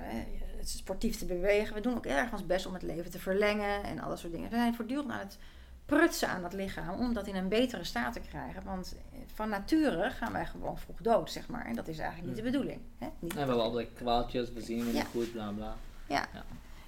[0.64, 1.74] sportief te bewegen.
[1.74, 4.34] We doen ook erg ons best om het leven te verlengen en al dat soort
[4.34, 4.50] dingen.
[4.50, 5.38] We zijn voortdurend aan het
[5.86, 8.64] prutsen aan dat lichaam om dat in een betere staat te krijgen.
[8.64, 8.96] Want
[9.34, 11.66] van nature gaan wij gewoon vroeg dood, zeg maar.
[11.66, 12.82] En dat is eigenlijk niet de bedoeling.
[12.98, 13.08] Hè?
[13.20, 15.76] Niet ja, we hebben allerlei kwaaltjes, we zien het niet goed, bla bla.
[16.08, 16.28] Ja.
[16.34, 16.44] ja.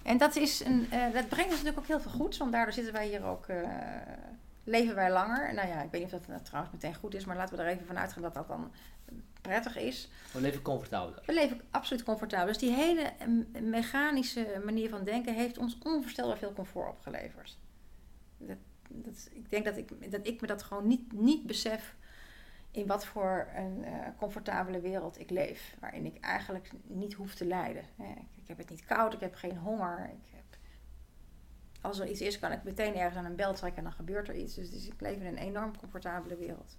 [0.10, 2.74] En dat, is een, uh, dat brengt ons natuurlijk ook heel veel goeds, want daardoor
[2.74, 3.70] zitten wij hier ook, uh,
[4.64, 5.54] leven wij langer.
[5.54, 7.64] Nou ja, ik weet niet of dat uh, trouwens meteen goed is, maar laten we
[7.64, 8.72] er even van uitgaan dat dat dan
[9.42, 10.10] prettig is.
[10.32, 11.24] We leven comfortabeler.
[11.26, 12.48] We leven absoluut comfortabel.
[12.48, 13.12] Dus die hele
[13.62, 17.58] mechanische manier van denken heeft ons onvoorstelbaar veel comfort opgeleverd.
[18.38, 18.58] Dat,
[18.88, 21.96] dat, ik denk dat ik, dat ik me dat gewoon niet, niet besef
[22.72, 25.76] in wat voor een uh, comfortabele wereld ik leef.
[25.80, 27.84] Waarin ik eigenlijk niet hoef te lijden.
[27.98, 30.10] Ik, ik, heb het niet koud, ik heb geen honger.
[30.10, 30.58] Ik heb,
[31.82, 34.28] als er iets is, kan ik meteen ergens aan een bel trekken en dan gebeurt
[34.28, 34.56] er iets.
[34.56, 36.78] Dus, dus ik leef in een enorm comfortabele wereld.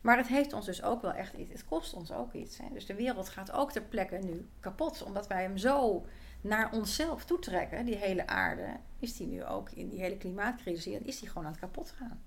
[0.00, 1.52] Maar het heeft ons dus ook wel echt iets.
[1.52, 2.58] Het kost ons ook iets.
[2.58, 2.64] Hè.
[2.72, 5.02] Dus de wereld gaat ook ter plekke nu kapot.
[5.02, 6.06] Omdat wij hem zo
[6.40, 11.20] naar onszelf toetrekken, die hele aarde, is die nu ook in die hele klimaatcrisis, is
[11.20, 12.22] die gewoon aan het kapot gaan.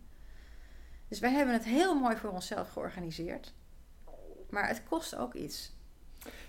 [1.13, 3.53] Dus wij hebben het heel mooi voor onszelf georganiseerd.
[4.49, 5.71] Maar het kost ook iets.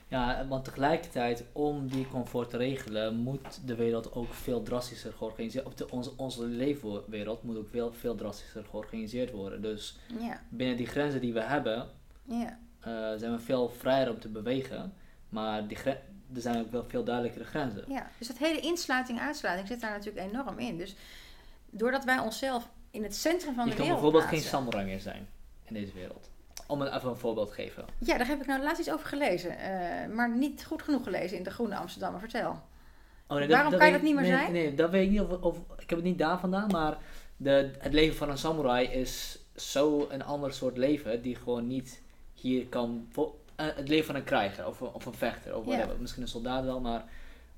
[0.08, 5.64] Ja, want tegelijkertijd, om die comfort te regelen, moet de wereld ook veel drastischer georganiseerd
[5.64, 5.90] worden.
[5.90, 9.62] Onze, onze leefwereld moet ook veel, veel drastischer georganiseerd worden.
[9.62, 10.40] Dus ja.
[10.48, 11.88] binnen die grenzen die we hebben,
[12.22, 12.58] ja.
[12.86, 14.94] uh, zijn we veel vrijer om te bewegen.
[15.28, 15.78] Maar die
[16.34, 17.84] er zijn ook wel veel duidelijkere grenzen.
[17.88, 20.78] Ja, dus dat hele insluiting-uitsluiting zit daar natuurlijk enorm in.
[20.78, 20.96] Dus
[21.70, 24.84] doordat wij onszelf in het centrum van je de wereld Je kan bijvoorbeeld geen samurai
[24.84, 25.28] meer zijn
[25.64, 26.30] in deze wereld.
[26.66, 27.84] Om een, even een voorbeeld te geven.
[27.98, 29.50] Ja, daar heb ik nou laatst iets over gelezen.
[29.50, 32.20] Uh, maar niet goed genoeg gelezen in de Groene Amsterdammer.
[32.20, 32.62] Vertel.
[33.26, 34.52] Oh, nee, Waarom kan je dat niet meer nee, zijn?
[34.52, 35.20] Nee, dat weet ik niet.
[35.20, 36.70] Of, of, ik heb het niet daar vandaan.
[36.70, 36.98] Maar
[37.36, 41.22] de, het leven van een samurai is zo een ander soort leven.
[41.22, 42.02] Die gewoon niet
[42.34, 43.08] hier kan...
[43.16, 43.26] Uh,
[43.56, 45.56] het leven van een krijger of, of een vechter.
[45.56, 45.66] Of.
[45.98, 47.04] Misschien een soldaat wel, maar...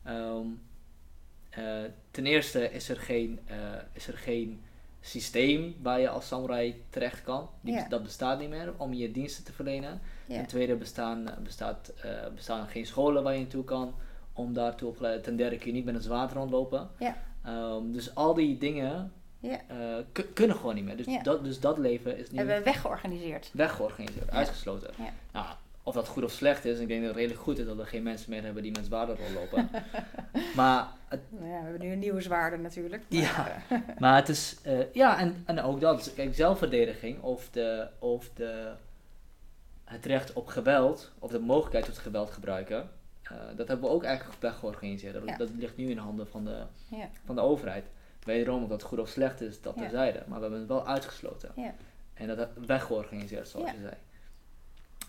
[0.09, 0.62] Um,
[1.59, 3.41] uh, ten eerste is er geen,
[3.93, 4.66] is er geen
[5.07, 7.49] systeem waar je als samurai terecht kan.
[7.61, 10.01] Die, Dat bestaat niet meer om je diensten te verlenen.
[10.29, 13.95] Ten tweede bestaan, bestaat, uh, bestaan geen scholen waar je naartoe kan
[14.33, 16.91] om daartoe op te Ten derde kun je niet met een zwaard rondlopen.
[17.47, 19.53] Um, dus al die dingen uh,
[20.35, 20.97] kunnen gewoon niet meer.
[20.97, 22.37] Dus, dat, dus dat leven is nu...
[22.37, 23.51] Hebben we weggeorganiseerd.
[23.53, 24.91] Weggeorganiseerd, uitgesloten.
[25.33, 25.47] Nou,
[25.87, 27.87] of dat goed of slecht is, ik denk dat het redelijk goed is dat er
[27.87, 29.70] geen mensen meer hebben die met zwaarden rondlopen.
[30.57, 30.89] maar
[31.28, 33.03] nou ja, we hebben nu een nieuwe zwaarde natuurlijk.
[33.09, 36.05] Maar, ja, eh, maar het is, uh, ja, en, en ook dat.
[36.05, 38.72] Dus, kijk, zelfverdediging of, de, of de,
[39.84, 42.91] het recht op geweld, of de mogelijkheid tot geweld gebruiken,
[43.32, 45.14] uh, dat hebben we ook eigenlijk weg georganiseerd.
[45.14, 45.37] Dat, ja.
[45.37, 47.09] dat, ligt nu in de handen van de, ja.
[47.24, 47.84] van de overheid.
[48.24, 50.22] Wederom, of dat goed of slecht is, dat terzijde.
[50.26, 51.53] Maar we hebben het wel uitgesloten.
[52.14, 53.95] En dat weggeorganiseerd, zoals je zei.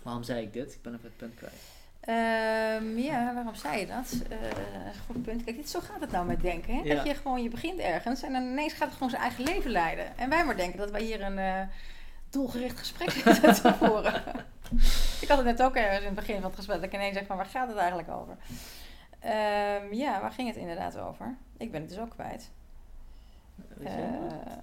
[0.04, 0.74] Waarom zei ik dit?
[0.74, 1.76] Ik ben even het punt kwijt.
[2.10, 4.14] Um, ja, waarom zei je dat?
[4.32, 4.38] Uh,
[5.06, 5.43] goed punt.
[5.43, 6.76] Kijk, dit, zo gaat het nou met denken.
[6.76, 6.95] Hè?
[6.95, 9.72] Dat je gewoon, je begint ergens en dan ineens gaat het gewoon zijn eigen leven
[9.72, 10.18] leiden.
[10.18, 11.62] En wij maar denken dat wij hier een uh,
[12.30, 13.10] doelgericht gesprek
[13.41, 14.24] zitten te voeren.
[15.22, 16.76] ik had het net ook ergens in het begin van het gesprek.
[16.76, 18.38] Dat ik ineens zeg van, waar gaat het eigenlijk over?
[19.26, 21.36] Um, ja, waar ging het inderdaad over?
[21.58, 22.50] Ik ben het dus ook kwijt.
[23.80, 23.88] Uh,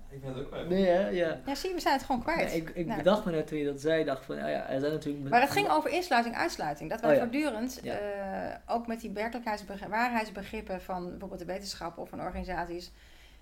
[0.09, 0.69] ik ben het ook kwijt.
[0.69, 1.09] Nee, hè?
[1.09, 1.41] Ja.
[1.47, 2.49] ja, zie je, we zijn het gewoon kwijt.
[2.49, 4.69] Nee, ik ik nou, bedacht me net toen je dat zei, dacht van, nou ja,
[4.69, 5.29] er zijn natuurlijk...
[5.29, 6.91] Maar het ging over insluiting, uitsluiting.
[6.91, 7.23] Dat wij oh, ja.
[7.23, 8.01] voortdurend, ja.
[8.01, 12.93] uh, ook met die werkelijkheidsbegrippen, waarheidsbegrippen van bijvoorbeeld de wetenschap of van organisaties,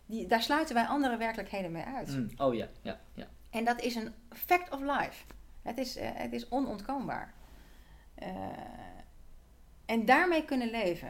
[0.07, 2.09] die, daar sluiten wij andere werkelijkheden mee uit.
[2.09, 2.28] Mm.
[2.36, 3.26] Oh ja, ja, ja.
[3.50, 5.24] En dat is een fact of life.
[5.62, 7.32] Het is, uh, het is onontkoombaar.
[9.86, 11.09] en daarmee kunnen leven.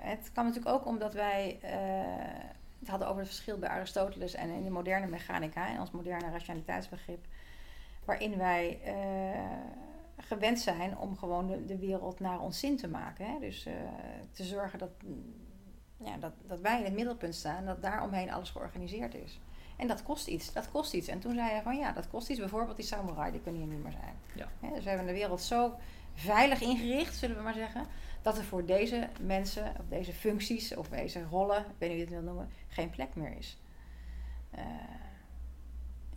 [0.00, 1.58] het kan natuurlijk ook omdat wij
[2.82, 6.30] het hadden over het verschil bij Aristoteles en in de moderne mechanica, en ons moderne
[6.30, 7.24] rationaliteitsbegrip,
[8.04, 13.26] waarin wij uh, gewend zijn om gewoon de, de, wereld naar ons zin te maken.
[13.26, 13.38] Hè?
[13.40, 13.72] Dus uh,
[14.32, 14.90] te zorgen dat,
[15.96, 19.40] ja, dat, dat wij in het middelpunt staan, dat daaromheen alles georganiseerd is.
[19.76, 21.08] En dat kost iets, dat kost iets.
[21.08, 22.38] En toen zei hij van ja, dat kost iets.
[22.38, 24.14] Bijvoorbeeld die samurai, die kunnen hier niet meer zijn.
[24.34, 24.70] Ja.
[24.74, 25.74] dus we hebben de wereld zo
[26.14, 27.86] veilig ingericht, zullen we maar zeggen,
[28.22, 31.96] dat er voor deze mensen, of deze functies, of deze rollen, ik weet niet hoe
[31.98, 33.58] je het wil noemen, geen plek meer is.
[34.54, 34.64] Uh,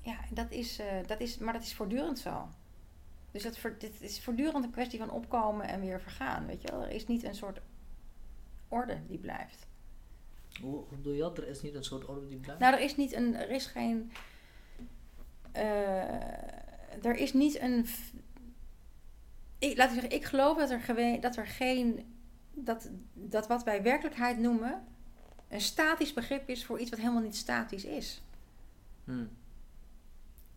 [0.02, 2.48] ja, dat is, uh, dat is, maar dat is voortdurend zo.
[3.32, 6.46] Dus dat voor, dit is voortdurend een kwestie van opkomen en weer vergaan.
[6.46, 6.82] Weet je wel?
[6.82, 7.62] Er is niet een soort
[8.68, 9.68] orde die blijft.
[10.62, 11.38] Hoe, hoe bedoel je dat?
[11.38, 12.62] Er is niet een soort orde die blijft?
[12.62, 14.12] Nou, er is niet een, er is geen,
[15.56, 15.64] uh,
[17.02, 17.86] er is niet een
[19.60, 22.06] ik, laat ik zeggen, ik geloof dat er, dat er geen,
[22.54, 24.84] dat, dat wat wij werkelijkheid noemen,
[25.50, 28.22] een statisch begrip is voor iets wat helemaal niet statisch is.
[29.04, 29.30] Hmm.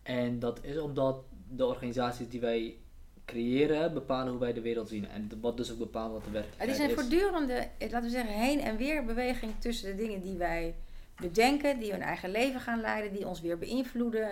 [0.03, 2.77] En dat is omdat de organisaties die wij
[3.25, 5.07] creëren bepalen hoe wij de wereld zien.
[5.07, 6.77] En wat dus ook bepaalt wat de werkelijkheid is.
[6.77, 10.37] Het is een voortdurende, laten we zeggen, heen en weer beweging tussen de dingen die
[10.37, 10.75] wij
[11.15, 14.29] bedenken, die hun eigen leven gaan leiden, die ons weer beïnvloeden.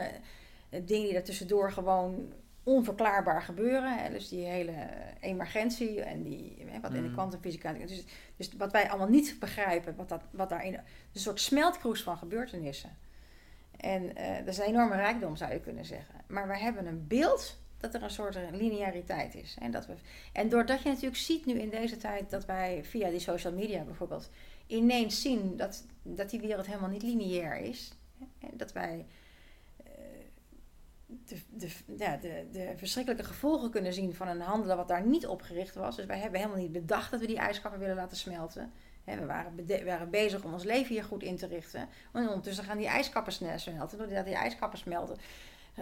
[0.70, 2.34] Eh, dingen die daartussendoor gewoon
[2.68, 3.98] onverklaarbaar gebeuren.
[3.98, 4.10] Hè?
[4.10, 4.74] Dus die hele
[5.20, 7.14] emergentie en die, wat in de mm.
[7.14, 7.74] kwantumfysica.
[7.74, 8.04] Dus,
[8.36, 10.74] dus wat wij allemaal niet begrijpen, wat, dat, wat daarin.
[10.74, 12.98] Een soort smeltkroes van gebeurtenissen.
[13.78, 16.16] En uh, dat is een enorme rijkdom, zou je kunnen zeggen.
[16.28, 19.56] Maar we hebben een beeld dat er een soort lineariteit is.
[19.60, 19.94] En, dat we,
[20.34, 23.84] en doordat je natuurlijk ziet nu in deze tijd dat wij via die social media
[23.84, 24.30] bijvoorbeeld
[24.68, 27.92] ineens zien dat, dat die wereld helemaal niet lineair is.
[28.54, 29.06] Dat wij eh,
[31.08, 35.28] de, de, ja, de, de verschrikkelijke gevolgen kunnen zien van een handelen wat daar niet
[35.28, 35.96] op gericht was.
[35.96, 38.72] Dus wij hebben helemaal niet bedacht dat we die ijskappen willen laten smelten.
[39.04, 41.90] we, waren we waren bezig om ons leven hier goed in te richten.
[42.14, 43.98] En ondertussen gaan die ijskappen snel smelten.
[43.98, 45.18] Doordat die ijskappen smelten,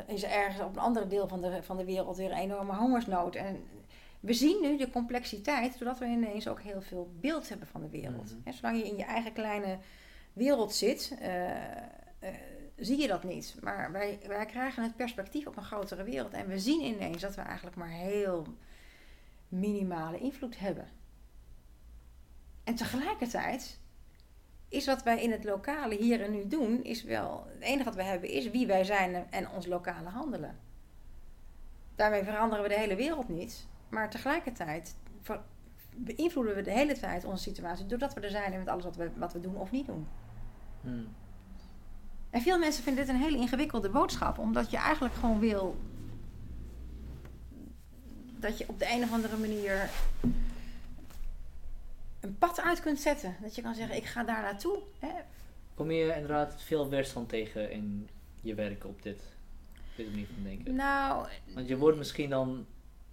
[0.07, 2.75] is er ergens op een ander deel van de, van de wereld weer een enorme
[2.75, 3.35] hongersnood.
[3.35, 3.63] En
[4.19, 7.89] we zien nu de complexiteit, doordat we ineens ook heel veel beeld hebben van de
[7.89, 8.31] wereld.
[8.31, 9.77] Mm zolang je in je eigen kleine
[10.33, 11.27] wereld zit, uh,
[12.75, 13.55] zie je dat niet.
[13.61, 16.33] Maar wij, wij krijgen het perspectief op een grotere wereld.
[16.33, 18.45] En we zien ineens dat we eigenlijk maar heel
[19.49, 20.87] minimale invloed hebben.
[22.63, 23.79] En tegelijkertijd
[24.69, 27.47] is wat wij in het lokale hier en nu doen, is wel.
[27.47, 30.59] Het enige wat we hebben is wie wij zijn en ons lokale handelen.
[31.95, 33.67] Daarmee veranderen we de hele wereld niet.
[33.89, 34.95] Maar tegelijkertijd
[35.95, 39.11] beïnvloeden we de hele tijd onze situatie doordat we er zijn met alles wat we,
[39.15, 40.07] wat we doen of niet doen.
[40.81, 41.07] Hmm.
[42.29, 45.75] En veel mensen vinden dit een hele ingewikkelde boodschap, omdat je eigenlijk gewoon wil
[48.39, 49.89] dat je op de een of andere manier
[52.19, 53.35] een pad uit kunt zetten.
[53.41, 54.79] Dat je kan zeggen, ik ga daar naartoe.
[54.99, 55.13] Hè.
[55.73, 58.09] Kom je inderdaad veel weerstand tegen in
[58.41, 59.21] je werk op dit,
[59.95, 60.75] dit manier van denken?
[60.75, 61.27] Nou...
[61.53, 62.65] Want je wordt misschien dan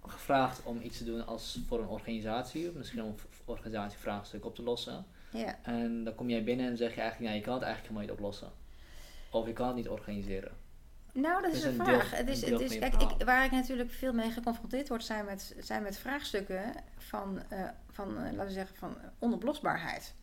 [0.05, 4.55] gevraagd om iets te doen als voor een organisatie, of misschien om een organisatievraagstuk op
[4.55, 5.05] te lossen.
[5.31, 5.59] Ja.
[5.63, 8.15] En dan kom jij binnen en zeg je eigenlijk, ja, je kan het eigenlijk helemaal
[8.15, 8.51] niet oplossen.
[9.33, 10.51] Of je kan het niet organiseren.
[11.13, 12.11] Nou, dat is, een, vraag.
[12.11, 15.55] het is, het is, kijk, ik, waar ik natuurlijk veel mee geconfronteerd word, zijn met,
[15.59, 20.13] zijn met vraagstukken van, uh, van uh, laten we zeggen, van onoplosbaarheid.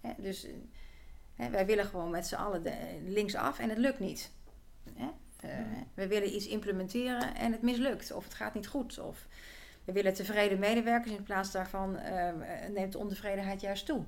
[0.00, 4.30] Hè, dus uh, wij willen gewoon met z'n allen de, linksaf en het lukt niet.
[4.94, 5.08] Hè?
[5.94, 8.98] we willen iets implementeren en het mislukt, of het gaat niet goed.
[8.98, 9.26] Of
[9.84, 11.98] we willen tevreden medewerkers, in plaats daarvan
[12.72, 14.04] neemt de ontevredenheid juist toe.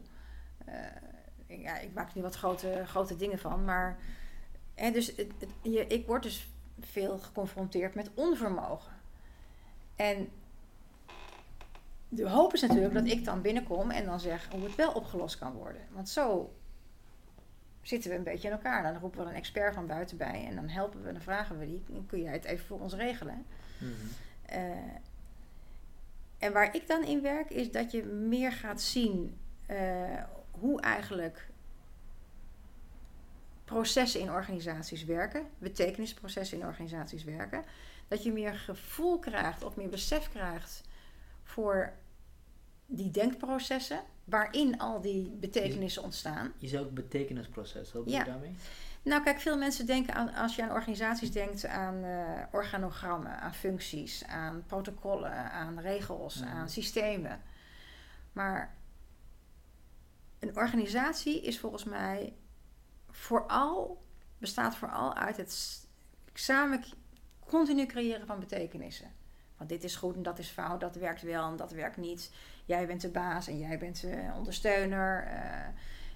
[1.47, 3.99] ja, ik maak er nu wat grote, grote dingen van, maar
[4.79, 6.49] en dus het, je, ik word dus
[6.81, 8.93] veel geconfronteerd met onvermogen.
[9.97, 10.29] En
[12.09, 15.39] de hoop is natuurlijk dat ik dan binnenkom en dan zeg hoe het wel opgelost
[15.39, 15.83] kan worden.
[15.91, 16.53] Want zo
[17.83, 18.83] zitten we een beetje in elkaar.
[18.83, 21.67] Dan roepen we een expert van buiten bij en dan helpen we, dan vragen we
[21.67, 23.47] die, kun jij het even voor ons regelen?
[23.79, 23.93] Mhm.
[24.47, 24.61] Eh,
[26.39, 29.39] en waar ik dan in werk is dat je meer gaat zien
[29.71, 31.48] uh, hoe eigenlijk
[33.69, 37.65] processen in organisaties werken, betekenisprocessen in organisaties werken,
[38.09, 40.83] dat je meer gevoel krijgt of meer besef krijgt
[41.43, 41.93] voor
[42.87, 46.53] die denkprocessen waarin al die betekenissen ontstaan.
[46.59, 48.57] Je zou ook betekenisproces, wat bedoel je daarmee?
[49.03, 53.55] Nou, kijk, veel mensen denken aan, als je aan organisaties denkt, aan uh, organogrammen, aan
[53.55, 57.41] functies, aan protocollen, aan regels, aan systemen.
[58.33, 58.77] Maar
[60.39, 62.33] een organisatie is volgens mij
[63.19, 64.03] vooral,
[64.39, 65.87] bestaat vooral uit het
[66.35, 66.85] samen
[67.47, 69.13] continu creëren van betekenissen.
[69.57, 72.31] Want dit is goed en dat is fout, dat werkt wel en dat werkt niet.
[72.65, 75.27] Jij bent de baas en jij bent de ondersteuner.
[75.27, 75.67] Uh,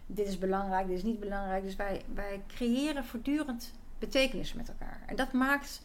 [0.06, 1.62] dit is belangrijk, dit is niet belangrijk.
[1.62, 5.02] Dus wij, wij creëren voortdurend betekenissen met elkaar.
[5.06, 5.82] En dat maakt,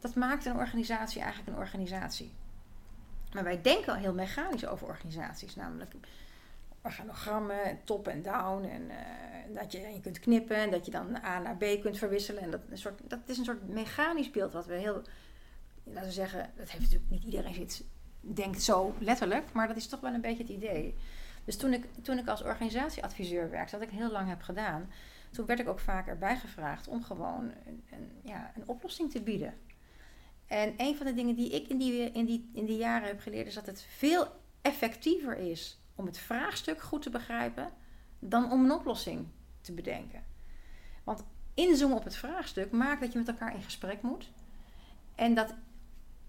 [0.00, 2.32] dat maakt een organisatie eigenlijk een organisatie.
[3.32, 5.54] Maar wij denken al heel mechanisch over organisaties.
[5.54, 5.94] Namelijk,
[6.84, 8.64] organogrammen, top en down.
[8.64, 11.98] En uh, dat je, je kunt knippen en dat je dan A naar B kunt
[11.98, 12.42] verwisselen.
[12.42, 15.02] En dat, een soort, dat is een soort mechanisch beeld wat we heel,
[15.84, 17.84] laten we zeggen, dat heeft natuurlijk niet iedereen zit,
[18.20, 20.94] denkt zo letterlijk, maar dat is toch wel een beetje het idee.
[21.44, 24.90] Dus toen ik, toen ik als organisatieadviseur werkte, wat ik heel lang heb gedaan,
[25.30, 29.22] toen werd ik ook vaak erbij gevraagd om gewoon een, een, ja, een oplossing te
[29.22, 29.54] bieden.
[30.46, 33.20] En een van de dingen die ik in die, in, die, in die jaren heb
[33.20, 34.26] geleerd, is dat het veel
[34.62, 37.70] effectiever is om het vraagstuk goed te begrijpen
[38.18, 39.26] dan om een oplossing
[39.60, 40.22] te bedenken.
[41.04, 41.24] Want
[41.54, 44.30] inzoomen op het vraagstuk maakt dat je met elkaar in gesprek moet.
[45.14, 45.54] En dat,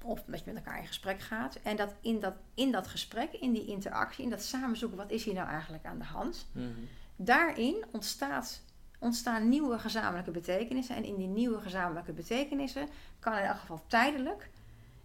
[0.02, 1.56] of dat je met elkaar in gesprek gaat.
[1.56, 5.24] En dat in dat, in dat gesprek, in die interactie, in dat samenzoeken, wat is
[5.24, 6.48] hier nou eigenlijk aan de hand?
[6.52, 6.68] Mhm.
[7.16, 8.62] Daarin ontstaat,
[9.00, 10.96] ontstaan nieuwe gezamenlijke betekenissen.
[10.96, 12.88] En in die nieuwe gezamenlijke betekenissen
[13.20, 14.50] kan in elk geval tijdelijk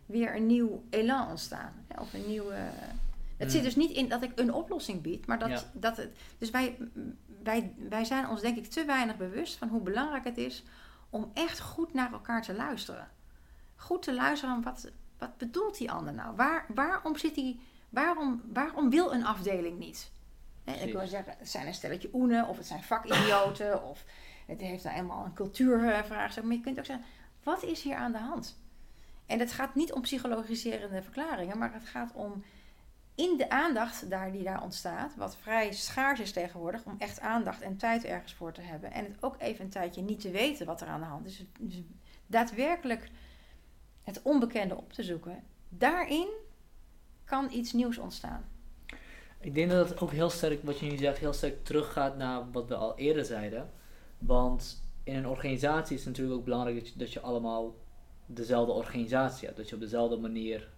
[0.07, 1.73] weer een nieuw elan ontstaan.
[1.99, 2.57] Of een nieuwe.
[3.41, 3.55] Het Mm.
[3.55, 5.63] zit dus niet in dat ik een oplossing bied, maar dat, Ja.
[5.73, 6.17] dat het.
[6.39, 6.79] Dus wij,
[7.43, 10.65] wij, wij zijn ons denk ik te weinig bewust van hoe belangrijk het is
[11.11, 13.09] om echt goed naar elkaar te luisteren.
[13.77, 16.37] Goed te luisteren wat, wat bedoelt die ander nou?
[16.37, 17.61] Waar, waarom zit die.
[17.89, 20.11] Waarom, waarom wil een afdeling niet?
[20.65, 24.05] Ik wil zeggen, het zijn een stelletje oenen, of het zijn vakidioten, of
[24.47, 26.45] het heeft nou eenmaal een cultuurvraagstuk.
[26.45, 27.07] Maar je kunt ook zeggen,
[27.43, 28.59] wat is hier aan de hand?
[29.27, 32.45] En het gaat niet om psychologiserende verklaringen, maar het gaat om
[33.21, 37.63] in de aandacht daar die daar ontstaat, wat vrij schaars is tegenwoordig, om echt aandacht
[37.63, 38.93] en tijd ergens voor te hebben.
[38.93, 41.45] En het ook even een tijdje niet te weten wat er aan de hand is.
[41.59, 41.83] Dus
[42.27, 43.11] daadwerkelijk
[44.03, 45.45] het onbekende op te zoeken.
[45.69, 46.29] Daarin
[47.25, 48.45] kan iets nieuws ontstaan.
[49.41, 52.51] Ik denk dat het ook heel sterk, wat je nu zegt, heel sterk teruggaat naar
[52.51, 53.71] wat we al eerder zeiden.
[54.19, 57.75] Want in een organisatie is het natuurlijk ook belangrijk dat je, dat je allemaal
[58.27, 59.59] dezelfde organisatie hebt.
[59.59, 60.69] Dat je op dezelfde manier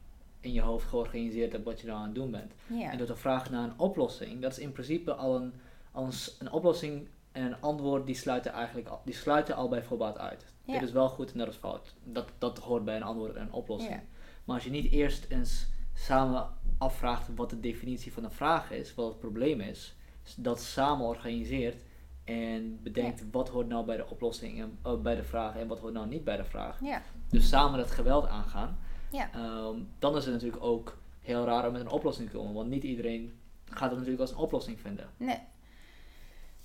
[0.43, 2.53] in je hoofd georganiseerd hebt wat je nou aan het doen bent.
[2.91, 5.53] En door te vragen naar een oplossing, dat is in principe al een,
[5.93, 10.19] al een, oplossing en een antwoord die sluiten eigenlijk al, die sluiten al bij voorbaat
[10.19, 10.45] uit.
[10.67, 11.95] Dit is wel goed en dat is fout.
[12.05, 14.01] Dat, dat hoort bij een antwoord en een oplossing.
[14.45, 16.47] Maar als je niet eerst eens samen
[16.79, 19.95] afvraagt wat de definitie van een vraag is, wat het probleem is,
[20.37, 21.85] dat samen organiseert
[22.25, 25.79] en bedenkt wat hoort nou bij de oplossing en eh, bij de vraag en wat
[25.79, 26.81] hoort nou niet bij de vraag.
[26.81, 27.03] Ja.
[27.29, 28.79] Dus samen dat geweld aangaan.
[29.13, 29.31] Ja.
[29.33, 32.69] Ehm, dan is het natuurlijk ook heel raar om met een oplossing te komen, want
[32.69, 35.11] niet iedereen gaat het natuurlijk als een oplossing vinden.
[35.17, 35.39] Nee.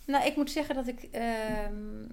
[0.05, 1.03] Nou, ik moet zeggen dat ik.
[1.03, 2.05] ehm,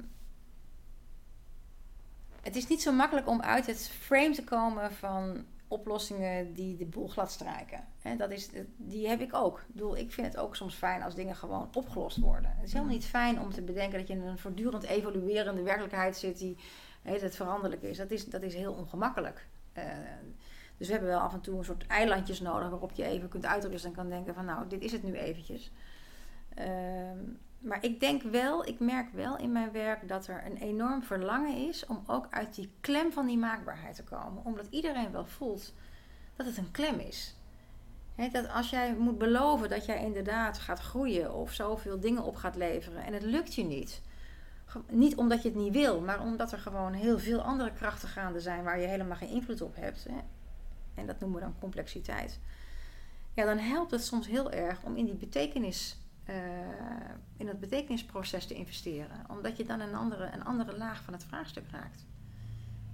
[2.41, 6.85] het is niet zo makkelijk om uit het frame te komen van oplossingen die de
[6.85, 7.85] boel glad strijken.
[8.17, 9.59] Dat is, die heb ik ook.
[9.59, 12.51] Ik bedoel, ik vind het ook soms fijn als dingen gewoon opgelost worden.
[12.55, 16.17] Het is helemaal niet fijn om te bedenken dat je in een voortdurend evoluerende werkelijkheid
[16.17, 16.57] zit die
[17.03, 17.97] het veranderlijk is.
[17.97, 19.47] Dat is, dat is heel ongemakkelijk.
[19.75, 19.85] Eh,
[20.77, 23.47] dus we hebben wel af en toe een soort eilandjes nodig waarop je even kunt
[23.47, 25.73] uitrusten en kan denken van nou, dit is het nu eventjes.
[26.55, 27.19] Ehm,
[27.59, 31.69] maar ik denk wel, ik merk wel in mijn werk dat er een enorm verlangen
[31.69, 34.45] is om ook uit die klem van die maakbaarheid te komen.
[34.45, 35.75] Omdat iedereen wel voelt
[36.37, 37.37] dat het een klem is.
[38.33, 42.57] Dat als jij moet beloven dat jij inderdaad gaat groeien of zoveel dingen op gaat
[42.57, 44.03] leveren en het lukt je niet.
[44.89, 48.41] Niet omdat je het niet wil, maar omdat er gewoon heel veel andere krachten gaande
[48.41, 50.05] zijn waar je helemaal geen invloed op hebt.
[50.05, 50.19] Hè.
[50.95, 52.41] En dat noemen we dan complexiteit.
[53.35, 56.37] Ja, dan helpt het soms heel erg om in die betekenis eh,
[57.37, 59.25] in het betekenisproces te investeren.
[59.29, 62.07] Omdat je dan een andere, een andere laag van het vraagstuk raakt.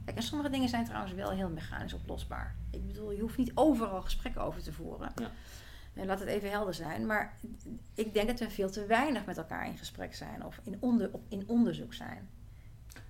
[0.04, 2.54] Kijk, en sommige dingen zijn trouwens wel heel mechanisch oplosbaar.
[2.70, 5.12] Ik bedoel, je hoeft niet overal gesprekken over te voeren.
[5.14, 5.30] Ja.
[5.94, 7.06] En laat het even helder zijn.
[7.06, 7.38] Maar
[7.94, 10.44] ik denk dat we veel te weinig met elkaar in gesprek zijn.
[10.44, 12.28] Of in, onder, in onderzoek zijn.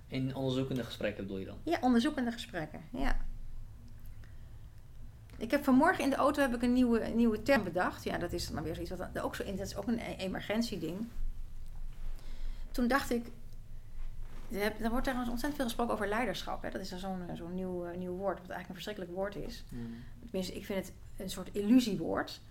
[0.07, 1.57] In onderzoekende gesprekken bedoel je dan?
[1.63, 2.81] Ja, onderzoekende gesprekken.
[2.91, 3.17] Ja.
[5.37, 8.03] Ik heb vanmorgen in de auto heb ik een nieuwe, een nieuwe term bedacht.
[8.03, 9.55] Ja, dat is dan weer zoiets wat ook zo in.
[9.55, 11.07] Dat is ook een e- emergentieding.
[12.71, 13.25] Toen dacht ik.
[14.51, 16.61] Er wordt trouwens ontzettend veel gesproken over leiderschap.
[16.61, 16.69] Hè.
[16.69, 19.35] Dat is dan zo'n eh, zo'n nieuw, eh, nieuw woord, wat eigenlijk een verschrikkelijk woord
[19.35, 19.63] is.
[20.21, 22.41] Tenminste, ik vind het een soort illusiewoord.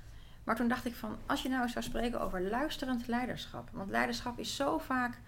[0.50, 3.68] Maar toen dacht ik van, als je nou eens zou spreken over luisterend leiderschap.
[3.72, 5.18] Want leiderschap is zo vaak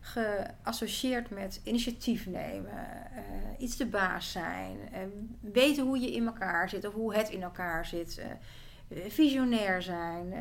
[0.00, 3.22] geassocieerd met initiatief nemen, eh,
[3.58, 5.00] iets de baas zijn, eh,
[5.40, 8.26] weten hoe je in elkaar zit of hoe het in elkaar zit, eh,
[9.08, 10.34] visionair zijn,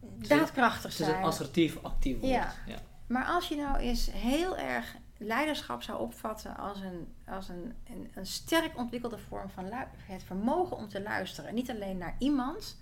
[0.00, 1.24] daadkrachtig Het is een zijn.
[1.24, 2.32] assertief, actief woord.
[2.32, 2.52] Ja.
[2.66, 2.78] ja.
[3.06, 7.74] Maar als je nou eens heel erg leiderschap zou opvatten als een, als een,
[8.14, 9.66] een, sterk ontwikkelde vorm van
[9.96, 11.54] het vermogen om te luisteren.
[11.54, 12.80] Niet alleen naar iemand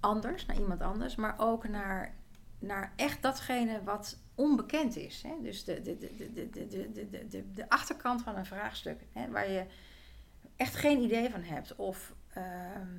[0.00, 2.14] anders, naar iemand anders, maar ook naar,
[2.58, 5.22] naar echt datgene wat onbekend is.
[5.22, 5.34] Hè?
[5.42, 9.30] Dus de, de, de, de, de, de, de, de achterkant van een vraagstuk, hè?
[9.30, 9.66] waar je
[10.56, 11.76] echt geen idee van hebt.
[11.76, 12.96] Of ehm,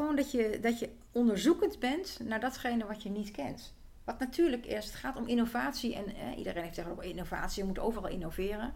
[0.00, 3.74] gewoon dat je, dat je onderzoekend bent naar datgene wat je niet kent.
[4.04, 8.10] Wat natuurlijk is, het gaat om innovatie en iedereen heeft tegenwoordig innovatie, je moet overal
[8.10, 8.72] innoveren.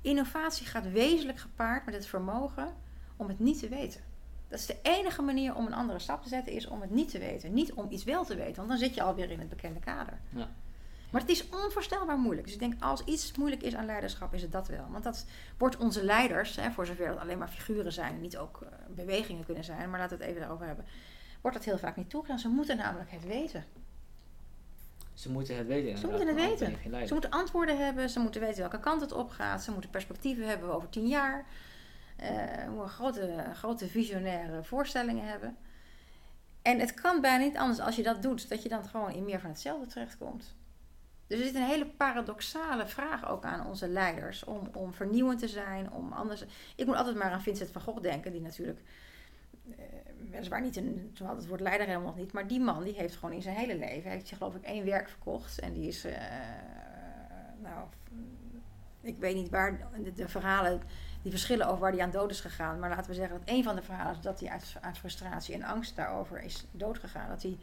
[0.00, 2.74] Innovatie gaat wezenlijk gepaard met het vermogen
[3.16, 4.00] om het niet te weten.
[4.48, 7.10] Dat is de enige manier om een andere stap te zetten, is om het niet
[7.10, 7.54] te weten.
[7.54, 10.18] Niet om iets wel te weten, want dan zit je alweer in het bekende kader.
[10.28, 10.48] Ja.
[11.10, 12.46] Maar het is onvoorstelbaar moeilijk.
[12.46, 14.86] Dus ik denk, als iets moeilijk is aan leiderschap, is het dat wel.
[14.90, 15.26] Want dat
[15.58, 19.44] wordt onze leiders, hè, voor zover dat alleen maar figuren zijn, niet ook eh, bewegingen
[19.44, 20.84] kunnen zijn, maar laten we het even daarover hebben,
[21.40, 22.38] wordt dat heel vaak niet toegestaan.
[22.38, 23.64] Ze moeten namelijk het weten.
[25.14, 25.98] Ze moeten het weten.
[25.98, 27.06] Ze moeten het weten.
[27.06, 30.48] Ze moeten antwoorden hebben, ze moeten weten welke kant het op gaat, ze moeten perspectieven
[30.48, 31.46] hebben over tien jaar.
[32.76, 35.56] we grote, grote visionaire voorstellingen hebben.
[36.62, 39.24] En het kan bijna niet anders als je dat doet, dat je dan gewoon in
[39.24, 40.54] meer van hetzelfde terechtkomt.
[41.26, 45.48] Dus er zit een hele paradoxale vraag ook aan onze leiders om, om vernieuwend te
[45.48, 46.44] zijn, om anders.
[46.76, 48.80] Ik moet altijd maar aan Vincent van Gogh denken, die natuurlijk
[49.68, 49.74] uh,
[50.30, 52.94] weliswaar niet een, toen had het woord leider helemaal nog niet, maar die man die
[52.94, 55.88] heeft gewoon in zijn hele leven, heeft zich geloof ik één werk verkocht en die
[55.88, 56.12] is, uh,
[57.62, 57.86] nou,
[59.00, 60.82] ik weet niet waar de, verhalen,
[61.22, 63.62] die verschillen over waar hij aan dood is gegaan, maar laten we zeggen dat een
[63.62, 67.42] van de verhalen is dat hij uit, uit frustratie en angst daarover is doodgegaan, dat
[67.42, 67.58] hij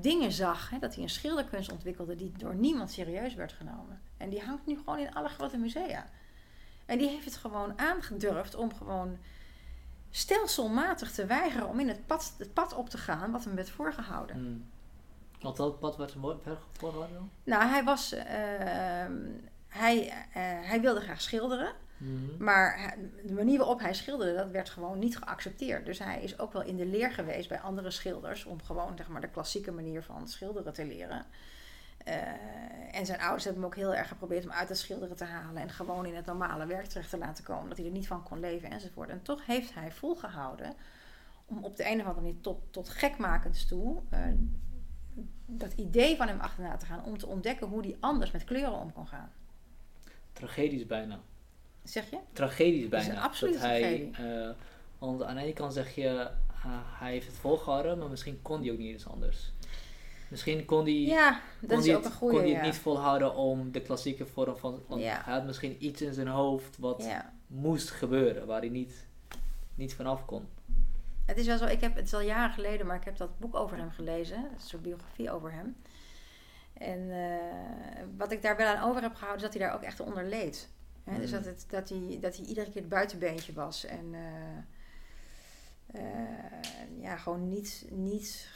[0.00, 0.70] dingen zag.
[0.70, 4.00] Hè, dat hij een schilderkunst ontwikkelde die door niemand serieus werd genomen.
[4.16, 6.06] En die hangt nu gewoon in alle grote musea.
[6.86, 9.18] En die heeft het gewoon aangedurfd om gewoon
[10.10, 13.70] stelselmatig te weigeren om in het pad, het pad op te gaan wat hem werd
[13.70, 14.36] voorgehouden.
[14.36, 14.70] Hmm.
[15.40, 16.22] Want dat pad werd hem
[16.72, 17.30] voorgehouden?
[17.44, 18.12] Nou, hij was.
[18.12, 18.20] Uh,
[19.68, 20.14] hij, uh,
[20.68, 21.72] hij wilde graag schilderen.
[21.98, 22.44] Mhm.
[22.44, 25.86] Maar de manier waarop hij schilderde, dat werd gewoon niet geaccepteerd.
[25.86, 29.08] Dus hij is ook wel in de leer geweest bij andere schilders om gewoon zeg
[29.08, 31.26] maar, de klassieke manier van schilderen te leren.
[32.08, 32.14] Uh,
[32.96, 35.62] en zijn ouders hebben hem ook heel erg geprobeerd om uit het schilderen te halen
[35.62, 38.22] en gewoon in het normale werk terecht te laten komen, dat hij er niet van
[38.22, 39.08] kon leven enzovoort.
[39.08, 40.74] En toch heeft hij volgehouden
[41.46, 44.18] om op de een of andere manier tot, tot gekmakends toe uh,
[45.46, 48.78] dat idee van hem achterna te gaan, om te ontdekken hoe hij anders met kleuren
[48.78, 49.32] om kon gaan.
[50.32, 51.20] Tragedisch bijna.
[51.88, 52.18] Zeg je?
[52.32, 53.14] Tragedisch bijna.
[53.14, 54.48] Dat absoluut dat hij, uh,
[54.98, 56.28] want aan de ene kant zeg je, uh,
[56.98, 59.52] hij heeft het volgehouden, maar misschien kon hij ook niet eens anders.
[60.28, 63.34] Misschien kon hij, ja, dat kon is ook het, een kon hij het niet volhouden
[63.34, 64.82] om de klassieke vorm van...
[64.86, 65.20] Want ja.
[65.24, 67.08] hij had misschien iets in zijn hoofd wat
[67.46, 69.06] moest gebeuren, waar hij niet,
[69.74, 70.48] niet vanaf kon.
[71.26, 73.38] Het is wel zo, ik heb, het is al jaren geleden, maar ik heb dat
[73.38, 74.36] boek over hem gelezen.
[74.36, 75.76] een soort biografie over hem.
[76.72, 79.86] En uh, wat ik daar wel aan over heb gehouden, is dat hij daar ook
[79.86, 80.68] echt onder leed.
[81.16, 83.84] Dus dat, het, dat, hij, dat hij iedere keer het buitenbeentje was.
[83.84, 84.14] En
[85.94, 86.02] uh,
[87.00, 88.48] ja, gewoon niet, niet,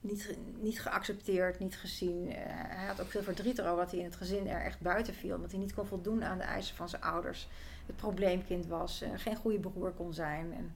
[0.00, 2.26] niet, niet geaccepteerd, niet gezien.
[2.26, 5.14] Uh, hij had ook veel verdriet erover dat hij in het gezin er echt buiten
[5.14, 5.34] viel.
[5.34, 7.48] Omdat hij niet kon voldoen aan de eisen van zijn ouders.
[7.86, 10.52] Het probleemkind was, geen goede broer kon zijn.
[10.52, 10.72] En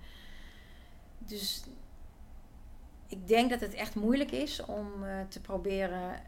[1.18, 1.64] dus
[3.06, 4.90] ik denk dat het echt moeilijk is om
[5.28, 6.20] te proberen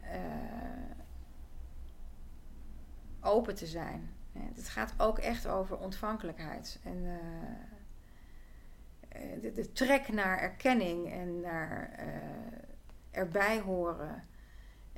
[3.21, 4.14] open te zijn.
[4.39, 6.79] Het gaat ook echt over ontvankelijkheid.
[6.83, 7.17] En uh,
[9.41, 14.27] de, de, trek naar erkenning en naar uh, erbij horen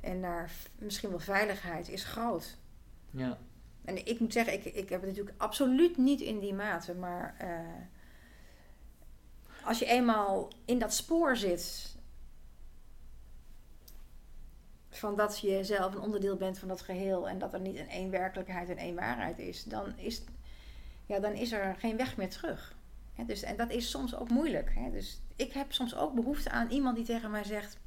[0.00, 2.58] en naar misschien wel veiligheid is groot.
[3.10, 3.38] Ja.
[3.84, 7.36] En ik moet zeggen, ik, ik heb het natuurlijk absoluut niet in die mate, maar
[7.42, 7.84] uh,
[9.64, 11.96] als je eenmaal in dat spoor zit
[14.98, 17.88] van dat je zelf een onderdeel bent van dat geheel en dat er niet een
[17.88, 20.22] één werkelijkheid en één waarheid is, dan is,
[21.06, 22.74] ja, dan is er geen weg meer terug.
[23.26, 24.72] dus, en dat is soms ook moeilijk.
[24.92, 27.78] Dus ik heb soms ook behoefte aan iemand die tegen mij zegt: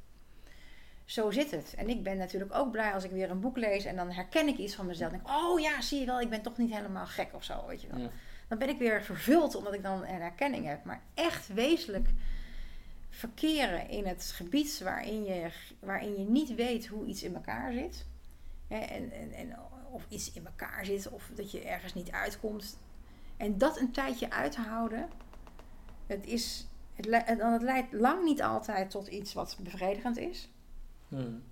[1.04, 1.74] Zo zit het.
[1.76, 4.48] En ik ben natuurlijk ook blij als ik weer een boek lees en dan herken
[4.48, 5.12] ik iets van mezelf.
[5.12, 7.66] En denk, oh ja, zie je wel, ik ben toch niet helemaal gek of zo.
[7.66, 8.10] Weet je wel.
[8.48, 10.84] Dan ben ik weer vervuld omdat ik dan een herkenning heb.
[10.84, 12.08] Maar echt wezenlijk
[13.14, 18.06] verkeren in het gebied waarin je, waarin je niet weet hoe iets in elkaar zit.
[18.68, 19.56] Hè, en, en, en,
[19.90, 22.78] of iets in elkaar zit, of dat je ergens niet uitkomt.
[23.36, 25.08] En dat een tijdje uithouden,
[26.06, 30.50] het, is, het, het leidt lang niet altijd tot iets wat bevredigend is.
[31.08, 31.42] Hmm.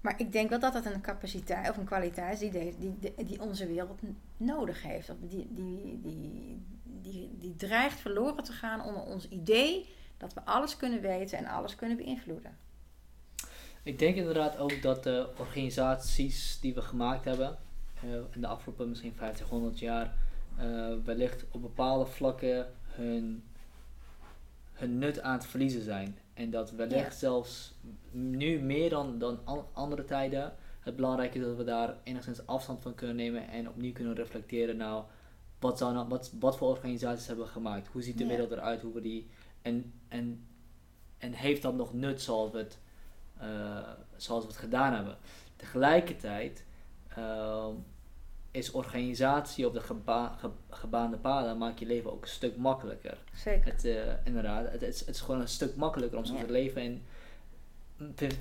[0.00, 3.40] Maar ik denk wel dat dat een capaciteit of een kwaliteit is die, die, die
[3.40, 4.00] onze wereld
[4.36, 5.12] nodig heeft.
[5.20, 10.76] Die, die, die, die, die dreigt verloren te gaan onder ons idee dat we alles
[10.76, 12.56] kunnen weten en alles kunnen beïnvloeden.
[13.82, 17.58] Ik denk inderdaad ook dat de organisaties die we gemaakt hebben
[18.04, 20.14] uh, in de afgelopen misschien 500 jaar
[20.60, 23.44] uh, wellicht op bepaalde vlakken hun,
[24.72, 26.18] hun nut aan het verliezen zijn.
[26.34, 27.74] En dat wellicht zelfs
[28.10, 29.38] nu meer dan, dan
[29.72, 33.92] andere tijden het belangrijk is dat we daar enigszins afstand van kunnen nemen en opnieuw
[33.92, 34.76] kunnen reflecteren.
[34.76, 35.04] Nou,
[35.58, 37.88] wat, zou nou, wat, wat voor organisaties hebben we gemaakt?
[37.88, 38.82] Hoe ziet de wereld eruit?
[38.82, 39.28] Hoe we die
[39.62, 40.46] en, en,
[41.18, 42.78] en heeft dat nog nut zoals we het,
[43.42, 45.16] uh, zoals we het gedaan hebben?
[45.56, 46.64] Tegelijkertijd
[47.18, 47.66] uh,
[48.50, 53.18] is organisatie op de geba ge gebaande paden maakt je leven ook een stuk makkelijker.
[53.34, 53.72] Zeker.
[53.72, 56.82] Het, uh, inderdaad, het, is, het is gewoon een stuk makkelijker om zo te leven.
[56.82, 57.02] En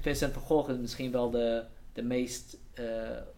[0.01, 2.57] Vincent van Gogh is misschien wel de, de meest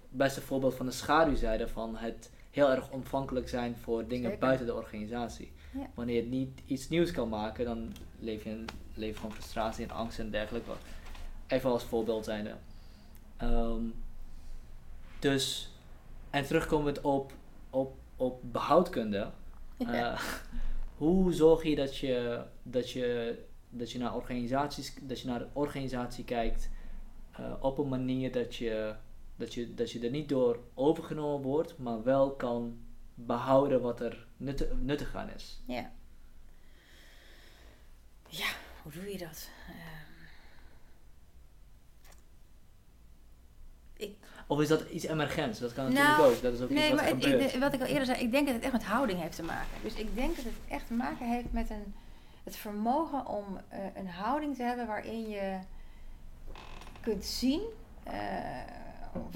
[0.09, 4.73] beste voorbeeld van de schaduwzijde van het heel erg ontvankelijk zijn voor dingen buiten de
[4.73, 5.51] organisatie.
[5.93, 9.91] Wanneer je niet iets nieuws kan maken, dan leef je een leven van frustratie en
[9.91, 10.71] angst en dergelijke.
[11.47, 12.55] Even als voorbeeld zijnde.
[13.41, 13.93] Um,
[15.19, 15.71] dus,
[16.29, 17.33] en terugkomend op,
[17.69, 19.29] op, op behoudkunde.
[19.77, 20.19] Uh,
[20.97, 23.37] hoe zorg je dat je, dat je,
[23.69, 26.69] dat je naar organisaties, dat je naar de organisatie kijkt
[27.39, 28.95] uh, op een manier dat je,
[29.39, 32.77] dat, je, dat je er niet door overgenomen wordt, maar wel kan
[33.13, 35.61] behouden wat er nuttig, nuttig aan is?
[35.65, 35.91] Ja.
[38.27, 38.47] Ja,
[38.83, 39.49] hoe doe je dat?
[39.67, 40.23] Ehm,
[43.93, 44.15] ik,
[44.47, 45.59] of is dat iets emergents?
[45.59, 46.41] Dat kan natuurlijk nou, ook.
[46.41, 48.45] Dat is ook nee, iets wat maar het, wat ik al eerder zei, ik denk
[48.45, 49.77] dat het echt met houding heeft te maken.
[49.83, 51.93] Dus ik denk dat het echt te maken heeft met een,
[52.43, 55.59] het vermogen om uh, een houding te hebben waarin je
[57.01, 57.61] kunt zien,
[58.07, 58.13] uh,
[59.25, 59.35] of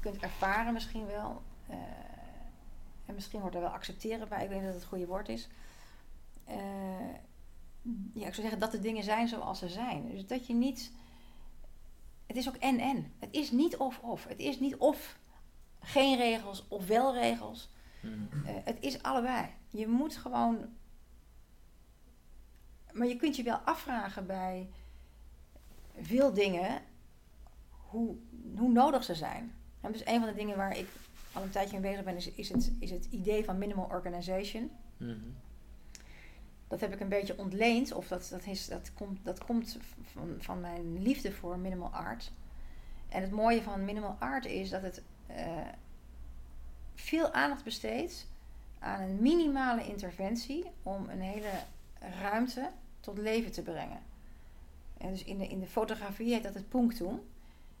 [0.00, 1.42] kunt ervaren misschien wel.
[1.70, 1.76] Uh,
[3.06, 5.48] en misschien wordt er wel accepteren bij, ik weet dat het het goede woord is.
[8.12, 10.10] ja, ik zou zeggen dat de dingen zijn zoals ze zijn.
[10.10, 10.92] Dus dat je niet
[12.28, 13.12] het is ook en-en.
[13.18, 14.24] Het is niet of-of.
[14.24, 15.18] Het is niet of
[15.80, 17.70] geen regels of wel regels.
[18.00, 18.28] Hmm.
[18.46, 19.46] Eh, het is allebei.
[19.68, 20.76] Je moet gewoon.
[22.92, 24.70] Maar je kunt je wel afvragen bij
[26.00, 26.82] veel dingen
[27.88, 28.16] hoe,
[28.56, 29.52] hoe nodig ze zijn.
[29.80, 30.88] En dus een van de dingen waar ik
[31.32, 34.70] al een tijdje mee bezig ben, is, is, het, is het idee van minimal organization.
[34.96, 35.36] Mm
[36.68, 37.92] dat heb ik een beetje ontleend.
[37.92, 42.32] Of dat, dat, is, dat komt, dat komt van, van mijn liefde voor minimal art.
[43.08, 45.36] En het mooie van minimal art is dat het uh,
[46.94, 48.26] veel aandacht besteedt
[48.78, 51.52] aan een minimale interventie om een hele
[52.20, 52.70] ruimte
[53.00, 54.00] tot leven te brengen.
[54.98, 57.20] En dus in de, in de fotografie heet dat het punctum.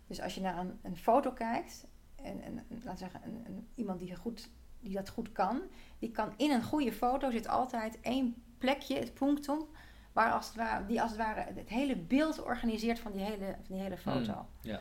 [0.08, 1.86] Dus als je naar een, een foto kijkt,
[2.22, 4.48] en, en laat zeggen, een, een, iemand die, goed,
[4.80, 5.60] die dat goed kan,
[5.98, 9.66] die kan in een goede foto zit altijd één plekje, het punctum,
[10.12, 13.56] waar als het ware, die als het ware het hele beeld organiseert van die hele,
[13.62, 14.46] van die hele hmm, foto.
[14.60, 14.80] ja.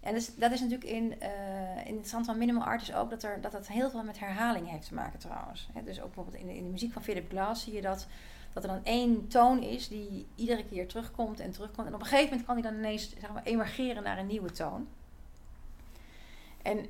[0.00, 3.10] En dus, dat is natuurlijk in, uh, in het stand van minimal art is ook
[3.10, 5.68] dat, er, dat het heel veel met herhaling heeft te maken trouwens.
[5.84, 8.06] dus ook bijvoorbeeld in de, in de muziek van Philip Glass zie je dat,
[8.56, 11.86] dat er dan één toon is die iedere keer terugkomt en terugkomt.
[11.86, 14.50] En op een gegeven moment kan die dan ineens zeg maar, emergeren naar een nieuwe
[14.50, 14.88] toon.
[16.62, 16.86] En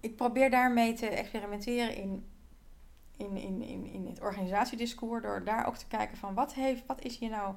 [0.00, 2.24] ik probeer daarmee te experimenteren in
[3.16, 5.22] in, in, in, in het organisatiediscours.
[5.22, 7.54] Door daar ook te kijken van wat, heeft, wat is hier nou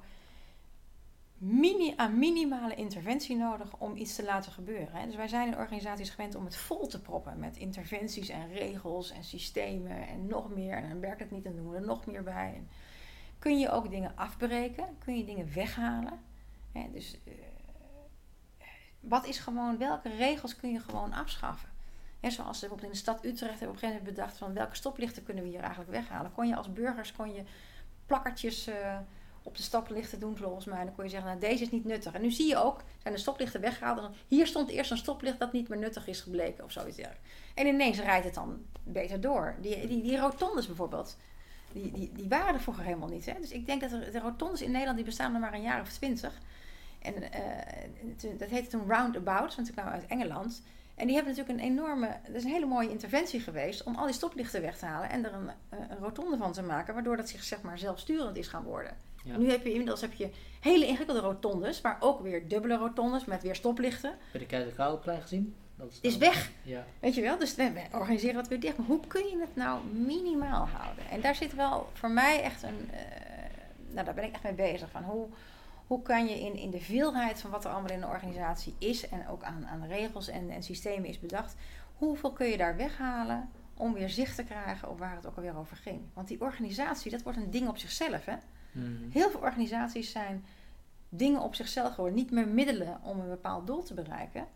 [1.38, 4.96] mini, aan minimale interventie nodig om iets te laten gebeuren.
[4.96, 5.06] Hè?
[5.06, 9.12] Dus wij zijn in organisaties gewend om het vol te proppen met interventies en regels
[9.12, 10.78] en systemen en nog meer.
[10.78, 12.54] En dan werkt het niet, dan doen we er nog meer bij.
[12.56, 12.70] En
[13.42, 14.86] kun je ook dingen afbreken?
[15.00, 16.20] Kun je dingen weghalen?
[16.72, 16.90] Hè?
[16.92, 17.34] Dus uh,
[19.00, 21.70] wat is gewoon, welke regels kun je gewoon afschaffen?
[22.20, 24.54] En zoals ze bijvoorbeeld in de stad Utrecht hebben op een gegeven moment bedacht van
[24.54, 26.32] welke stoplichten kunnen we hier eigenlijk weghalen.
[26.32, 27.44] Kon je als burgers kon je
[28.06, 28.98] plakkertjes uh,
[29.44, 30.80] op de stoplichten doen volgens mij.
[30.80, 32.14] En dan kon je zeggen, nou deze is niet nuttig.
[32.14, 34.16] En nu zie je ook, zijn de stoplichten weggehaald.
[34.28, 37.00] Hier stond eerst een stoplicht dat niet meer nuttig is gebleken of zoiets.
[37.56, 39.56] En ineens rijdt het dan beter door.
[39.62, 41.18] Die, die, die rotondes bijvoorbeeld,
[41.74, 43.26] die, die, die waren er vroeger helemaal niet.
[43.26, 43.34] Hè?
[43.40, 45.82] Dus ik denk dat er, de rotondes in Nederland, die bestaan nog maar een jaar
[45.82, 46.40] of twintig.
[47.02, 50.62] En uh, dat heette toen roundabouts, want ze kwamen uit Engeland.
[50.96, 54.06] En die hebben natuurlijk een enorme, dat is een hele mooie interventie geweest om al
[54.06, 57.18] die stoplichten weg te halen en er een, eh, een rotonde van te maken, waardoor
[57.18, 58.98] dat zich zeg maar zelfsturend is gaan worden.
[59.24, 63.44] Nu heb je inmiddels heb je hele ingewikkelde rotondes, maar ook weer dubbele rotondes met
[63.44, 64.10] weer stoplichten.
[64.10, 65.56] Heb je de Keizer gezien?
[65.82, 66.52] Dat is, weg.
[66.64, 66.86] Ja.
[67.00, 67.38] Weet je wel?
[67.38, 68.78] Dus we, organiseren dat weer dicht.
[68.78, 71.10] Maar hoe kun je het nou minimaal houden?
[71.10, 72.90] En daar zit wel voor mij echt een.
[72.92, 73.00] Uh,
[73.94, 74.90] nou, daar ben ik echt mee bezig.
[74.90, 75.28] Van hoe,
[75.88, 79.10] hoe kan je in, in de veelheid van wat er allemaal in een organisatie is
[79.10, 81.56] en ook aan, aan regels en, en systemen is bedacht,
[81.98, 85.58] hoeveel kun je daar weghalen om weer zicht te krijgen op waar het ook alweer
[85.58, 86.02] over ging?
[86.14, 88.26] Want die organisatie, dat wordt een ding op zichzelf.
[88.26, 88.36] Hè?
[88.72, 89.10] Mhm.
[89.12, 90.46] Heel veel organisaties zijn
[91.10, 94.48] dingen op zichzelf geworden, niet meer middelen om een bepaald doel te bereiken.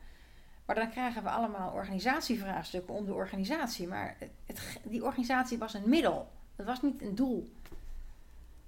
[0.65, 3.87] Maar dan krijgen we allemaal organisatievraagstukken om de organisatie.
[3.87, 4.15] Maar
[4.45, 6.31] het, die organisatie was een middel.
[6.55, 7.49] Het was niet een doel.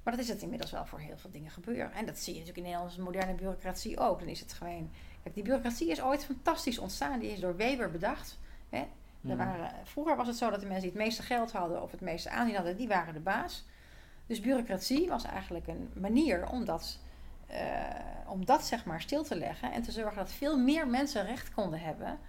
[0.04, 1.94] Maar dat is het inmiddels wel voor heel veel dingen gebeuren.
[1.94, 4.20] En dat zie je natuurlijk in Nederlandse moderne bureaucratie ook.
[4.20, 4.90] Dan is het gewoon.
[5.24, 7.20] Kijk, die bureaucratie is ooit fantastisch ontstaan.
[7.20, 8.40] Die is door Weber bedacht.
[8.70, 8.88] Hè?
[9.22, 12.02] Waren, vroeger was het zo dat de mensen die het meeste geld hadden of het
[12.02, 13.66] meeste aanzien hadden, die waren de baas.
[14.26, 17.00] Dus bureaucratie was eigenlijk een manier om dat,
[17.52, 17.58] uh,
[18.28, 21.54] om dat zeg maar stil te leggen en te zorgen dat veel meer mensen recht
[21.54, 22.20] konden hebben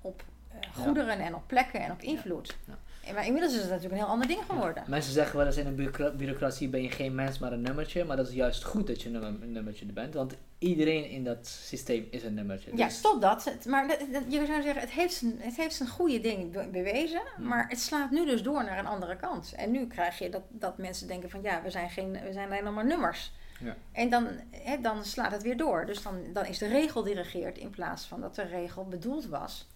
[0.00, 0.24] op
[0.54, 2.56] uh, goederen en op plekken en op invloed.
[2.66, 2.78] Ja.
[3.12, 4.84] Maar inmiddels is het natuurlijk een heel ander ding geworden.
[4.86, 8.04] Mensen zeggen wel eens in een bureaucratie ben je geen mens, maar een nummertje.
[8.04, 10.14] Maar dat is juist goed dat je een nummertje bent.
[10.14, 12.76] Want iedereen in dat systeem is een nummertje.
[12.76, 13.56] Ja, dus- tot dat.
[13.68, 13.88] Maar
[14.28, 17.22] je zou zeggen, het heeft zijn, het heeft zijn goede ding bewezen.
[17.38, 19.52] Maar het slaat nu dus door naar een andere kant.
[19.56, 22.48] En nu krijg je dat, dat mensen denken van ja, we zijn, geen, we zijn
[22.48, 23.32] alleen nog maar nummers.
[23.64, 23.76] Ja.
[23.92, 25.86] En dan, hè, dan slaat het weer door.
[25.86, 29.66] Dus dan, dan is de regel dirigeerd in plaats van dat de regel bedoeld was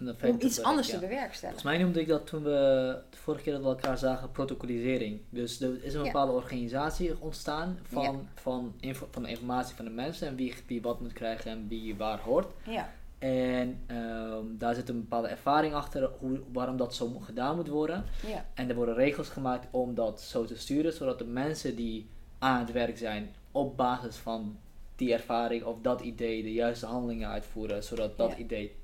[0.00, 1.40] om iets anders te bewerkstelligen.
[1.40, 5.20] Volgens mij noemde ik dat toen we de vorige keer dat we elkaar zagen, protocolisering.
[5.30, 8.74] Dus er is een bepaalde organisatie ontstaan van, van,
[9.10, 12.18] van de informatie van de mensen en wie, wie wat moet krijgen en wie waar
[12.18, 12.52] hoort.
[12.64, 12.92] Ja.
[13.18, 18.04] En ehm, daar zit een bepaalde ervaring achter hoe, waarom dat zo gedaan moet worden.
[18.26, 18.44] Ja.
[18.54, 22.58] En er worden regels gemaakt om dat zo te sturen, zodat de mensen die aan
[22.58, 24.58] het werk zijn op basis van
[24.96, 28.74] die ervaring of dat idee de juiste handelingen uitvoeren, zodat dat idee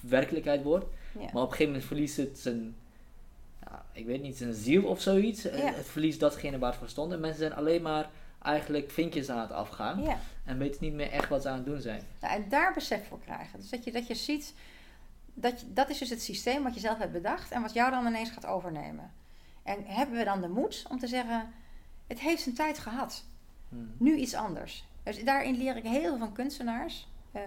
[0.00, 0.86] werkelijkheid wordt.
[1.12, 2.76] Maar op een gegeven moment verliest het zijn,
[3.64, 5.42] ja, ik weet niet, zijn ziel of zoiets.
[5.42, 7.12] Het verliest datgene waar het voor stond.
[7.12, 8.10] En mensen zijn alleen maar
[8.42, 10.02] eigenlijk vinkjes aan het afgaan.
[10.44, 12.02] En weten niet meer echt wat ze aan het doen zijn.
[12.20, 13.60] Nou, en daar besef voor krijgen.
[13.60, 14.54] Dus dat je, dat je ziet,
[15.34, 17.90] dat, je, dat is dus het systeem wat je zelf hebt bedacht en wat jou
[17.90, 19.12] dan ineens gaat overnemen.
[19.62, 21.52] En hebben we dan de moed om te zeggen,
[22.10, 23.24] het heeft zijn tijd gehad.
[23.68, 23.92] Hmm.
[23.96, 24.84] Nu iets anders.
[25.02, 27.08] Dus daarin leer ik heel veel van kunstenaars.
[27.32, 27.42] Uh,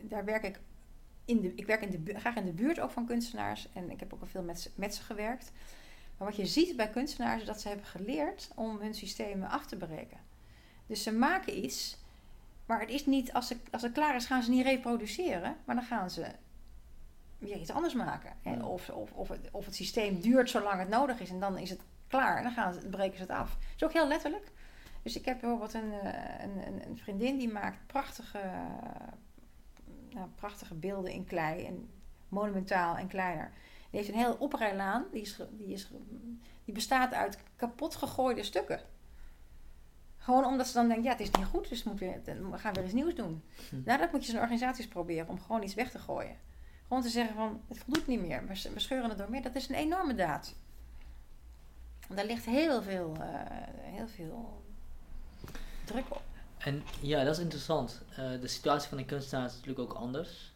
[0.00, 0.60] daar werk ik
[1.24, 3.68] in de, ik werk in de, graag in de buurt ook van kunstenaars.
[3.72, 5.52] En ik heb ook al veel met, met ze gewerkt.
[6.16, 9.66] Maar wat je ziet bij kunstenaars is dat ze hebben geleerd om hun systemen af
[9.66, 10.18] te breken.
[10.86, 11.96] Dus ze maken iets,
[12.66, 15.56] maar het is niet, als, ze, als het klaar is, gaan ze niet reproduceren.
[15.64, 16.26] Maar dan gaan ze
[17.38, 18.32] weer iets anders maken.
[18.42, 18.62] Hè?
[18.62, 21.70] Of, of, of, het, of het systeem duurt zolang het nodig is en dan is
[21.70, 21.80] het
[22.10, 22.36] klaar.
[22.36, 23.50] En dan gaan ze, breken ze het af.
[23.50, 24.52] Dat is ook heel letterlijk.
[25.02, 28.40] Dus ik heb bijvoorbeeld een, eh, een, een vriendin die maakt prachtige,
[30.10, 31.66] nou, prachtige beelden in klei.
[31.66, 31.88] En
[32.30, 33.52] monumentaal en kleiner.
[33.90, 35.04] Die heeft een hele oprijlaan.
[35.12, 35.90] Die, is, die, is,
[36.64, 38.80] die bestaat uit kapot gegooide stukken.
[40.16, 42.92] Gewoon omdat ze dan denken, ja, het is niet goed, dus we gaan weer iets
[42.92, 43.42] nieuws doen.
[43.68, 43.80] Hm.
[43.84, 46.36] Nou, dat moet je zo'n organisaties proberen, om gewoon iets weg te gooien.
[46.86, 49.42] Gewoon te zeggen van, het voldoet niet meer, we scheuren het door meer.
[49.42, 50.54] Dat is een enorme daad.
[52.14, 53.24] Daar ligt heel veel, uh,
[53.82, 54.62] heel veel
[55.84, 56.22] druk op.
[56.58, 58.02] En ja, dat is interessant.
[58.10, 60.52] Uh, de situatie van een kunstenaar is natuurlijk ook anders.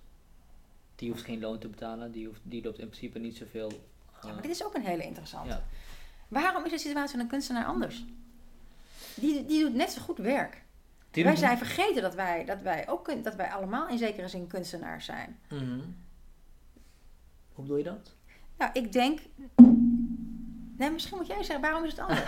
[0.97, 3.71] Die hoeft geen loon te betalen, die, hoeft, die loopt in principe niet zoveel.
[3.71, 3.77] Uh,
[4.23, 5.61] ja, maar dit is ook een hele interessante.
[6.29, 8.05] Waarom is de situatie van een kunstenaar anders?
[9.15, 10.63] Die, die doet net zo goed werk.
[11.11, 15.05] wij zijn vergeten dat wij, dat wij ook dat wij allemaal in zekere zin kunstenaars
[15.05, 15.39] zijn.
[15.49, 15.97] Mm
[17.53, 18.15] Hoe bedoel je dat?
[18.59, 19.21] Nou, ik denk
[20.77, 22.25] Nee, misschien moet jij zeggen, waarom is het anders?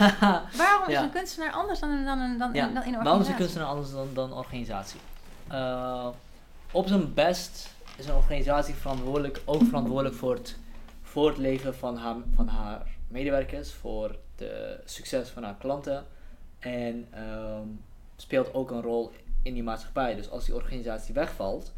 [0.56, 2.68] waarom is een kunstenaar anders dan, dan, dan, dan, ja.
[2.68, 3.04] dan in een organisatie?
[3.04, 5.00] Waarom is een kunstenaar anders dan, dan een organisatie?
[5.52, 6.08] Uh,
[6.70, 10.56] op zijn best is een organisatie verantwoordelijk, ook verantwoordelijk voor het
[11.02, 14.50] voortleven van haar, van haar medewerkers, voor het
[14.84, 16.06] succes van haar klanten
[16.58, 17.84] en um,
[18.16, 19.12] speelt ook een rol
[19.42, 20.14] in die maatschappij.
[20.14, 21.72] Dus als die organisatie wegvalt,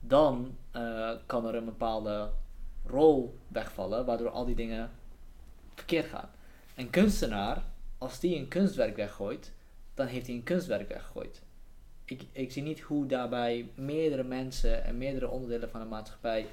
[0.00, 2.30] dan uh, kan er een bepaalde
[2.86, 4.90] rol wegvallen, waardoor al die dingen
[5.80, 6.30] verkeerd gaan.
[6.74, 7.62] Een kunstenaar,
[7.98, 9.52] als die een kunstwerk weggooit,
[9.94, 11.42] dan heeft hij een kunstwerk weggegooid.
[12.04, 16.46] Ik, ik zie niet hoe daarbij meerdere mensen en meerdere onderdelen van de maatschappij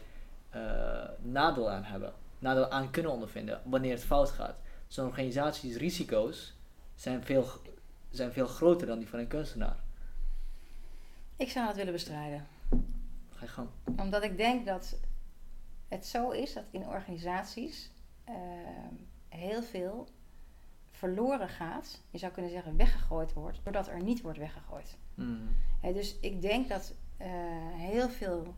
[0.55, 2.13] uh, nadeel aan hebben.
[2.39, 4.55] Nadeel aan kunnen ondervinden wanneer het fout gaat.
[4.87, 6.53] Zo'n organisaties risico's
[6.95, 7.47] zijn veel,
[8.09, 9.77] zijn veel groter dan die van een kunstenaar.
[11.35, 12.47] Ik zou het willen bestrijden.
[13.33, 13.69] Ga je gang.
[13.97, 14.99] Omdat ik denk dat
[15.87, 17.91] het zo is dat in organisaties
[18.29, 18.35] uh,
[19.38, 20.07] heel veel
[20.91, 24.97] verloren gaat, je zou kunnen zeggen weggegooid wordt, doordat er niet wordt weggegooid.
[25.14, 25.49] Mm.
[25.81, 27.27] dus ik denk dat uh,
[27.73, 28.55] heel veel,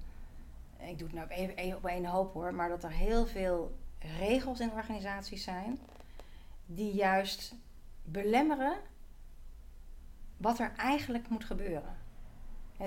[0.77, 3.77] ik doe het nou even op één hoop hoor, maar dat er heel veel
[4.19, 5.79] regels in organisaties zijn
[6.65, 7.55] die juist
[8.03, 8.77] belemmeren
[10.37, 11.97] wat er eigenlijk moet gebeuren.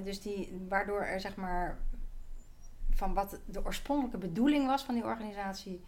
[0.02, 1.78] dus die, waardoor er zeg maar
[2.90, 5.84] van wat de oorspronkelijke bedoeling was van die organisatie,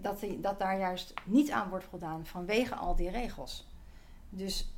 [0.00, 3.66] dat, die, dat daar juist niet aan wordt voldaan vanwege al die regels.
[4.28, 4.72] Dus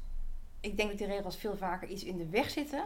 [0.61, 2.85] ik denk dat die regels veel vaker iets in de weg zitten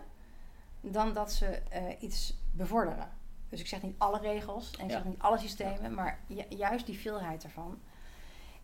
[0.81, 3.11] dan dat ze eh, iets bevorderen.
[3.49, 6.99] Dus ik zeg niet alle regels en ik zeg niet alle systemen, maar juist die
[6.99, 7.79] veelheid ervan.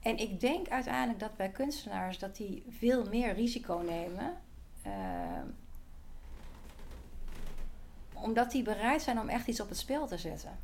[0.00, 4.36] En ik denk uiteindelijk dat bij kunstenaars dat die veel meer risico nemen.
[4.86, 4.92] Uh,
[8.12, 10.58] omdat die bereid zijn om echt iets op het spel te zetten.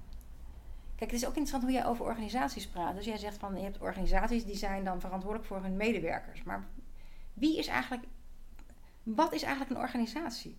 [0.97, 2.95] Kijk, het is ook interessant hoe jij over organisaties praat.
[2.95, 6.43] Dus jij zegt van je hebt organisaties die zijn dan verantwoordelijk voor hun medewerkers.
[6.43, 6.67] Maar
[7.35, 8.05] wie is eigenlijk,
[9.03, 10.57] wat is eigenlijk een organisatie?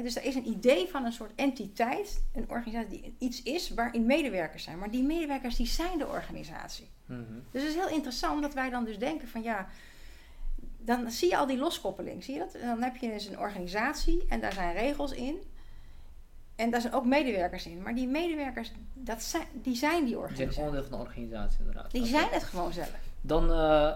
[0.00, 4.06] dus er is een idee van een soort entiteit, een organisatie die iets is waarin
[4.06, 4.78] medewerkers zijn.
[4.78, 6.88] Maar die medewerkers die zijn de organisatie.
[7.06, 7.22] Mhm.
[7.50, 9.68] Dus het is heel interessant dat wij dan dus denken van ja,
[10.78, 12.24] dan zie je al die loskoppeling.
[12.24, 12.52] Zie je dat?
[12.52, 15.36] dan heb je dus een organisatie en daar zijn regels in.
[16.62, 17.82] En daar zijn ook medewerkers in.
[17.82, 20.46] Maar die medewerkers, dat zijn, die zijn die organisatie.
[20.46, 21.90] Die zijn onderdeel van de organisatie inderdaad.
[21.90, 22.94] Die zijn het gewoon zelf.
[23.20, 23.92] Dan, uh,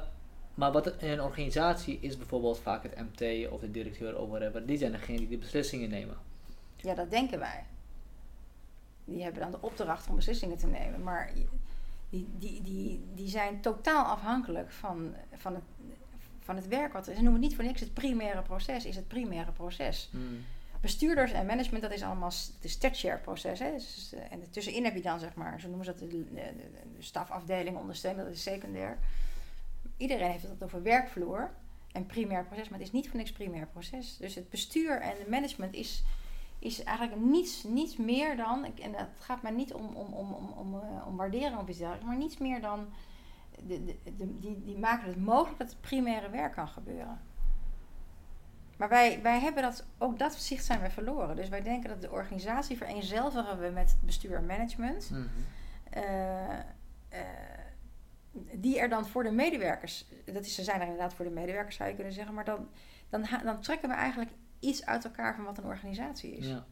[0.55, 4.67] maar wat in een organisatie is bijvoorbeeld vaak het MT of de directeur of whatever.
[4.67, 6.17] Die zijn degene die de beslissingen nemen.
[6.77, 7.65] Ja, dat denken wij.
[9.05, 11.03] die hebben dan de opdracht om beslissingen te nemen.
[11.03, 11.31] Maar
[12.11, 15.65] die, die, die, die zijn totaal afhankelijk van, van, het,
[16.41, 16.93] van het werk.
[16.93, 20.09] Wat, ze noemen niet voor niks het primaire proces, is het primaire proces.
[20.11, 20.45] Hmm.
[20.81, 23.59] Bestuurders en management, dat is allemaal het is tertiair proces.
[23.59, 23.73] Hè?
[23.73, 26.55] Dus, eh, en tussenin heb je dan, zeg maar, zo noemen ze dat de, de,
[26.97, 28.99] de stafafdeling ondersteunen, dat is secundair.
[29.97, 31.51] Iedereen heeft het over werkvloer
[31.93, 34.17] en primair proces, maar het is niet voor niks primair proces.
[34.17, 36.05] Dus het bestuur en het management is,
[36.59, 40.49] is eigenlijk niets, niets meer dan, en dat gaat maar niet om, om, om, om,
[40.49, 42.87] om, uh, om waardering of iets dergelijks, maar niets meer dan,
[43.67, 47.21] de, de, de, die, die maken het mogelijk dat het primaire werk kan gebeuren.
[48.77, 51.37] Maar wij, wij hebben dat, ook dat zicht zijn we verloren.
[51.37, 55.11] Dus wij denken dat de organisatie vereenzelvigen we met bestuur en management.
[55.11, 55.23] Mhm.
[55.97, 56.03] Uh,
[57.13, 57.19] uh,
[58.53, 61.77] die er dan voor de medewerkers, dat is, ze zijn er inderdaad voor de medewerkers
[61.77, 62.69] zou je kunnen zeggen, maar dan,
[63.09, 64.31] dan, dan trekken we eigenlijk
[64.61, 66.47] iets uit elkaar van wat een organisatie is.
[66.47, 66.67] Ja.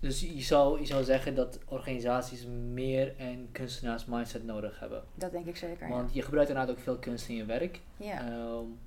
[0.00, 5.04] Dus je zou, je zou zeggen dat organisaties meer een kunstenaars mindset nodig hebben.
[5.14, 5.88] Dat denk ik zeker.
[5.88, 7.80] Want je gebruikt inderdaad ook veel kunst in je werk.
[7.96, 8.32] Ja.
[8.32, 8.78] Um,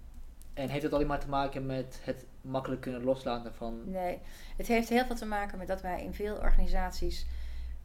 [0.53, 3.91] en heeft het alleen maar te maken met het makkelijk kunnen loslaten van.
[3.91, 4.19] Nee,
[4.57, 7.25] het heeft heel veel te maken met dat wij in veel organisaties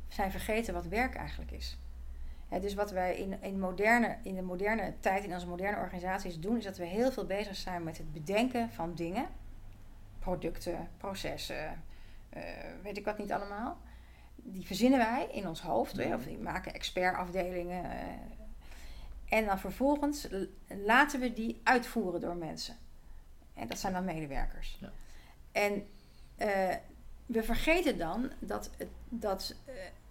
[0.08, 1.78] zijn vergeten wat werk eigenlijk is.
[2.60, 6.56] Dus wat wij in, in, moderne, in de moderne tijd, in onze moderne organisaties doen,
[6.56, 9.26] is dat we heel veel bezig zijn met het bedenken van dingen,
[10.18, 11.82] producten, processen,
[12.36, 12.42] uh,
[12.82, 13.78] weet ik wat niet allemaal.
[14.36, 16.14] Die verzinnen wij in ons hoofd, ja.
[16.14, 17.84] of die maken expertafdelingen.
[17.84, 17.90] Uh,
[19.28, 20.28] en dan vervolgens
[20.68, 22.76] laten we die uitvoeren door mensen.
[23.58, 24.78] En dat zijn dan medewerkers.
[24.80, 24.92] Ja.
[25.52, 25.72] En
[26.38, 26.74] uh,
[27.26, 28.70] we vergeten dan dat,
[29.08, 29.54] dat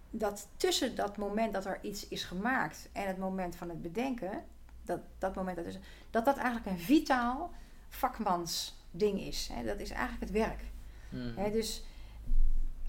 [0.10, 4.44] dat tussen dat moment dat er iets is gemaakt en het moment van het bedenken,
[4.84, 5.78] dat, dat moment dat,
[6.10, 7.52] dat dat eigenlijk een vitaal
[7.90, 9.50] vakmansding is.
[9.54, 9.64] Hè.
[9.64, 10.62] Dat is eigenlijk het werk.
[11.10, 11.34] Mm.
[11.36, 11.84] Hè, dus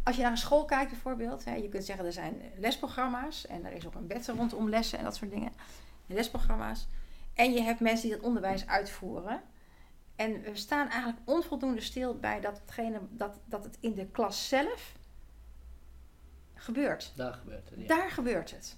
[0.03, 3.65] als je naar een school kijkt bijvoorbeeld, hè, je kunt zeggen er zijn lesprogramma's en
[3.65, 5.53] er is ook een wet rondom lessen en dat soort dingen.
[6.07, 6.89] Lesprogramma's.
[7.35, 9.43] En je hebt mensen die dat onderwijs uitvoeren.
[10.19, 14.93] En we staan eigenlijk onvoldoende stil bij datgene, dat, dat het in de klas zelf
[16.55, 17.13] gebeurt.
[17.17, 17.81] Daar gebeurt het.
[17.81, 17.87] Ja.
[17.87, 18.77] Daar gebeurt het.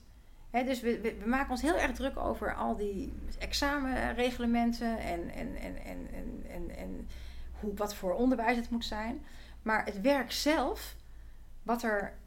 [0.50, 5.28] He, dus we, we, we, maken ons heel erg druk over al die examenreglementen en,
[5.28, 7.08] en, en, en, en, en, en
[7.52, 9.24] hoe, wat voor onderwijs het moet zijn.
[9.62, 10.96] Maar het werk zelf,
[11.62, 12.18] wat er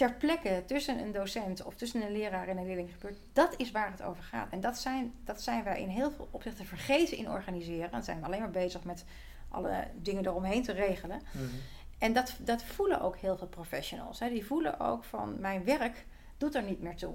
[0.00, 3.70] ter plekke tussen een docent of tussen een leraar en een leerling gebeurt, dat is
[3.70, 4.52] waar het over gaat.
[4.52, 7.90] En dat zijn, dat zijn wij in heel veel opzichten vergeten in organiseren.
[7.90, 9.04] Dan zijn we alleen maar bezig met
[9.48, 11.20] alle dingen eromheen te regelen.
[11.32, 11.58] Mm-hmm.
[11.98, 14.18] En dat, dat voelen ook heel veel professionals.
[14.18, 14.28] Hè.
[14.28, 16.06] Die voelen ook van mijn werk
[16.36, 17.14] doet er niet meer toe.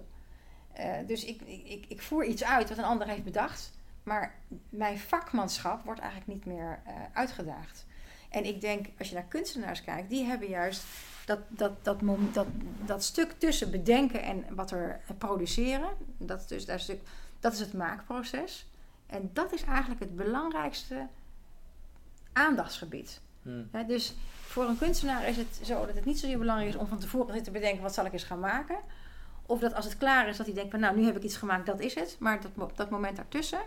[0.80, 3.72] Uh, dus ik, ik, ik voer iets uit wat een ander heeft bedacht.
[4.04, 4.36] Maar
[4.70, 7.86] mijn vakmanschap wordt eigenlijk niet meer uh, uitgedaagd.
[8.30, 10.84] En ik denk, als je naar kunstenaars kijkt, die hebben juist
[11.26, 12.00] dat, dat, dat,
[12.34, 12.48] dat,
[12.86, 15.90] dat stuk tussen bedenken en wat er produceren.
[16.18, 17.02] Dat, dus, dat, stuk,
[17.40, 18.68] dat is het maakproces.
[19.06, 21.08] En dat is eigenlijk het belangrijkste
[22.34, 23.22] aandachtsgebied.
[23.42, 23.68] Hmm.
[23.72, 24.14] He, dus
[24.46, 27.44] voor een kunstenaar is het zo dat het niet zozeer belangrijk is om van tevoren
[27.44, 28.78] te bedenken wat zal ik eens gaan maken.
[29.46, 31.38] Of dat als het klaar is, dat hij denkt van nou nu heb ik iets
[31.38, 32.16] gemaakt, dat is het.
[32.20, 33.60] Maar dat, dat moment daartussen,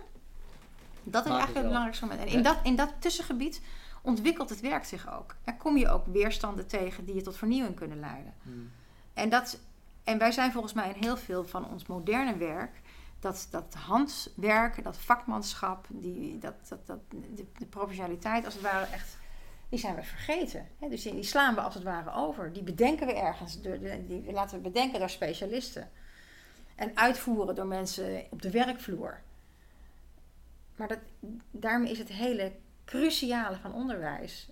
[1.03, 2.21] dat is eigenlijk het belangrijkste moment.
[2.21, 3.61] En in dat, in dat tussengebied
[4.01, 5.35] ontwikkelt het werk zich ook.
[5.43, 8.33] Er kom je ook weerstanden tegen die je tot vernieuwing kunnen leiden.
[8.41, 8.71] Hmm.
[9.13, 9.59] En, dat,
[10.03, 12.81] en wij zijn volgens mij in heel veel van ons moderne werk,
[13.19, 18.85] dat, dat handwerk, dat vakmanschap, die, dat, dat, dat, de, de professionaliteit als het ware
[18.85, 19.17] echt,
[19.69, 20.67] die zijn we vergeten.
[20.79, 20.89] Hè?
[20.89, 22.53] Dus die, die slaan we als het ware over.
[22.53, 25.89] Die bedenken we ergens, door, die laten we bedenken door specialisten.
[26.75, 29.21] En uitvoeren door mensen op de werkvloer.
[30.75, 30.99] Maar dat,
[31.51, 32.51] daarmee is het hele
[32.89, 34.49] cruciale van onderwijs,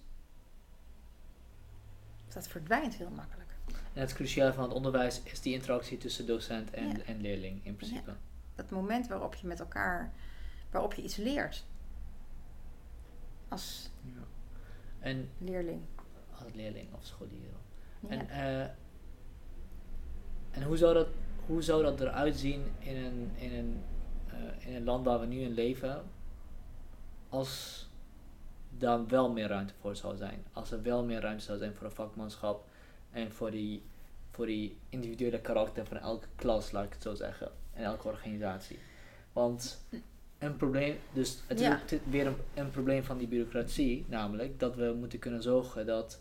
[2.33, 3.49] dat verdwijnt heel makkelijk.
[3.93, 7.03] En het cruciale van het onderwijs is die interactie tussen docent en, Ja.
[7.05, 8.15] en leerling in principe.
[8.55, 10.13] dat moment waarop je met elkaar,
[10.71, 11.65] waarop je iets leert.
[13.47, 14.21] Als Ja.
[14.99, 15.81] En leerling.
[16.31, 17.49] als leerling of scholier.
[18.07, 18.61] En, eh,
[20.51, 21.07] en hoe, zou dat,
[21.45, 23.83] hoe zou dat eruit zien in een, in, een,
[24.27, 26.03] eh, in een land waar we nu in leven,
[27.29, 27.86] als
[28.77, 30.43] daar wel meer ruimte voor zou zijn?
[30.53, 32.65] Als er wel meer ruimte zou zijn voor een vakmanschap
[33.11, 33.83] en voor die,
[34.31, 38.79] voor die individuele karakter van elke klas, laat ik het zo zeggen, en elke organisatie.
[39.33, 39.85] Want
[40.37, 41.79] een probleem, dus het is Ja.
[42.09, 46.19] weer een, een probleem van die bureaucratie, namelijk dat we moeten kunnen zorgen dat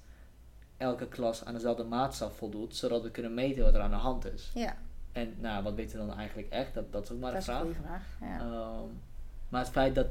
[0.77, 4.24] elke klas aan dezelfde maatstaf voldoet, zodat we kunnen meten wat er aan de hand
[4.33, 4.51] is.
[4.55, 4.77] ja,
[5.12, 6.74] En nou, wat weten we dan eigenlijk echt?
[6.74, 7.74] Dat, dat is ook maar dat een is een vraag.
[7.74, 7.89] goede
[8.19, 8.31] vraag.
[8.31, 8.39] Ja.
[8.41, 8.89] Ehm,
[9.49, 10.07] maar het feit dat,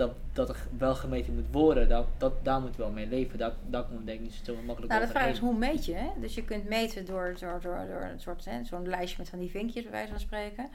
[0.00, 3.38] dat, dat er wel gemeten moet worden, dat, dat, daar moet wel mee leven.
[3.38, 5.94] Dat, dat moet denk ik niet zo makkelijk Nou, de vraag is hoe meet je?
[5.94, 6.08] Hè?
[6.20, 9.50] Dus je kunt meten door, door, door, door een soort, zo'n lijstje met van die
[9.50, 10.68] vinkjes, bij wijze van spreken.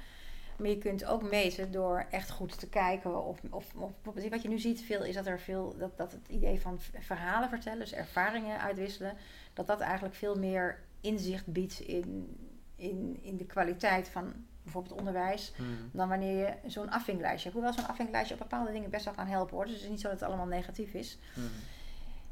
[0.57, 3.26] Maar je kunt ook meten door echt goed te kijken.
[3.26, 3.93] Of, of, of
[4.30, 7.49] wat je nu ziet veel is dat er veel, dat, dat het idee van verhalen
[7.49, 9.14] vertellen, dus ervaringen uitwisselen,
[9.53, 12.38] dat dat eigenlijk veel meer inzicht biedt in,
[12.76, 14.34] in, in de kwaliteit van
[14.65, 15.89] bijvoorbeeld onderwijs, hmm.
[15.91, 17.53] dan wanneer je zo'n afvinklijstje hebt.
[17.53, 19.65] Hoewel zo'n afvinklijstje op bepaalde dingen best wel kan helpen hoor.
[19.65, 21.17] Dus het is niet zo dat het allemaal negatief is.
[21.33, 21.49] Hmm.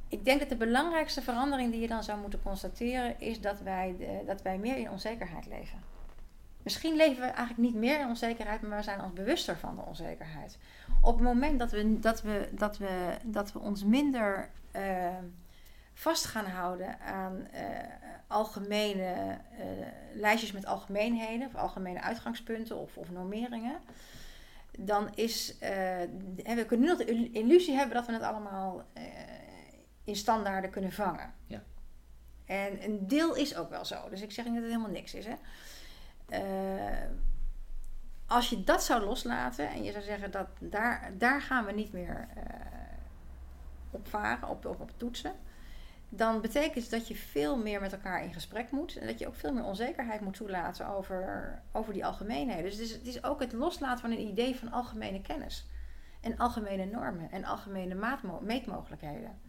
[0.08, 3.96] Ik denk dat de belangrijkste verandering die je dan zou moeten constateren is dat wij,
[3.98, 5.80] de, dat wij meer in onzekerheid leven.
[6.64, 9.82] Misschien leven we eigenlijk niet meer in onzekerheid, maar we zijn ons bewuster van de
[9.82, 10.58] onzekerheid.
[11.02, 15.08] Op het moment dat we, dat we, dat we, dat we ons minder uh,
[15.94, 17.60] vast gaan houden aan uh,
[18.28, 23.80] algemene uh, lijstjes met algemeenheden, of algemene uitgangspunten of, of normeringen,
[24.80, 25.56] dan is.
[25.60, 28.86] we kunnen nu nog de illusie hebben dat we het allemaal
[30.04, 31.34] in standaarden kunnen vangen.
[31.48, 31.64] Ja.
[32.46, 34.10] En een deel is ook wel zo.
[34.10, 35.26] Dus ik zeg niet dat het helemaal niks is.
[35.26, 35.36] Hè?
[36.30, 37.10] Uh,
[38.28, 41.94] als je dat zou loslaten en je zou zeggen dat daar, daar gaan we niet
[41.94, 42.44] meer uh,
[43.92, 45.34] op varen, op, op, op toetsen,
[46.16, 49.36] dan betekent dat je veel meer met elkaar in gesprek moet en dat je ook
[49.36, 52.64] veel meer onzekerheid moet toelaten over, over die algemeenheden.
[52.64, 55.66] Dus het is, het is ook het loslaten van een idee van algemene kennis
[56.22, 59.40] en algemene normen en algemene meetmogelijkheden.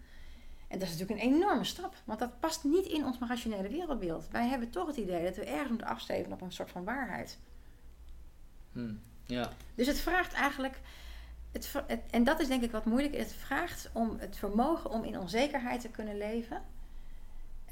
[0.69, 4.29] En dat is natuurlijk een enorme stap, want dat past niet in ons rationele wereldbeeld.
[4.31, 7.39] Wij hebben toch het idee dat we ergens moeten afsteven op een soort van waarheid.
[8.73, 9.53] Hmm, ja.
[9.75, 10.81] Dus het vraagt eigenlijk,
[11.55, 15.19] het, en dat is denk ik wat moeilijk, het vraagt om het vermogen om in
[15.19, 16.63] onzekerheid te kunnen leven.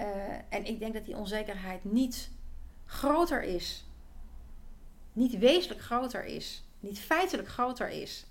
[0.00, 0.06] Uh,
[0.48, 2.30] en ik denk dat die onzekerheid niet
[2.84, 3.84] groter is,
[5.12, 8.26] niet wezenlijk groter is, niet feitelijk groter is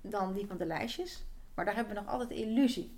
[0.00, 1.24] dan die van de lijstjes.
[1.54, 2.96] Maar daar hebben we nog altijd de illusie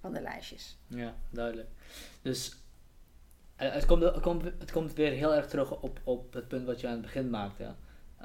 [0.00, 0.76] van de lijstjes.
[0.86, 1.68] Ja, duidelijk.
[2.22, 2.56] Dus
[3.56, 6.66] eh, het komt, het komt, het komt weer heel erg terug op, op het punt
[6.66, 7.74] wat je aan het begin maakte.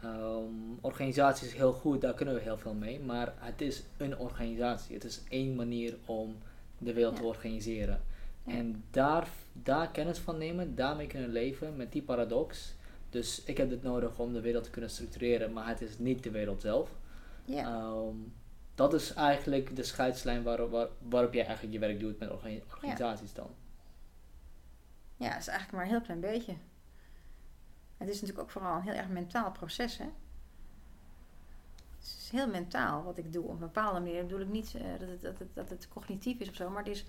[0.04, 3.00] Um, organisatie is heel goed, daar kunnen we heel veel mee.
[3.00, 4.96] Maar het is een organisatie.
[4.96, 6.36] Het is één manier om
[6.78, 8.02] de wereld te organiseren.
[8.46, 12.76] En daar, daar kennis van nemen, daarmee kunnen leven met die paradox.
[13.10, 16.24] Dus ik heb dit nodig om de wereld te kunnen structureren, maar het is niet
[16.24, 16.90] de wereld zelf.
[17.46, 17.90] Ja.
[17.90, 18.34] Um,
[18.76, 23.34] dat is eigenlijk de scheidslijn waar, waar, waarop jij eigenlijk je werk doet met organisaties
[23.34, 23.50] dan.
[25.16, 26.54] Ja, is eigenlijk maar een heel klein beetje.
[27.98, 30.10] Het is natuurlijk ook vooral een heel erg mentaal proces, hè?
[31.98, 33.44] Het is heel mentaal wat ik doe.
[33.44, 36.40] Op een bepaalde manier bedoel ik niet uh, dat, het, dat, het, dat het cognitief
[36.40, 37.06] is of zo, maar het is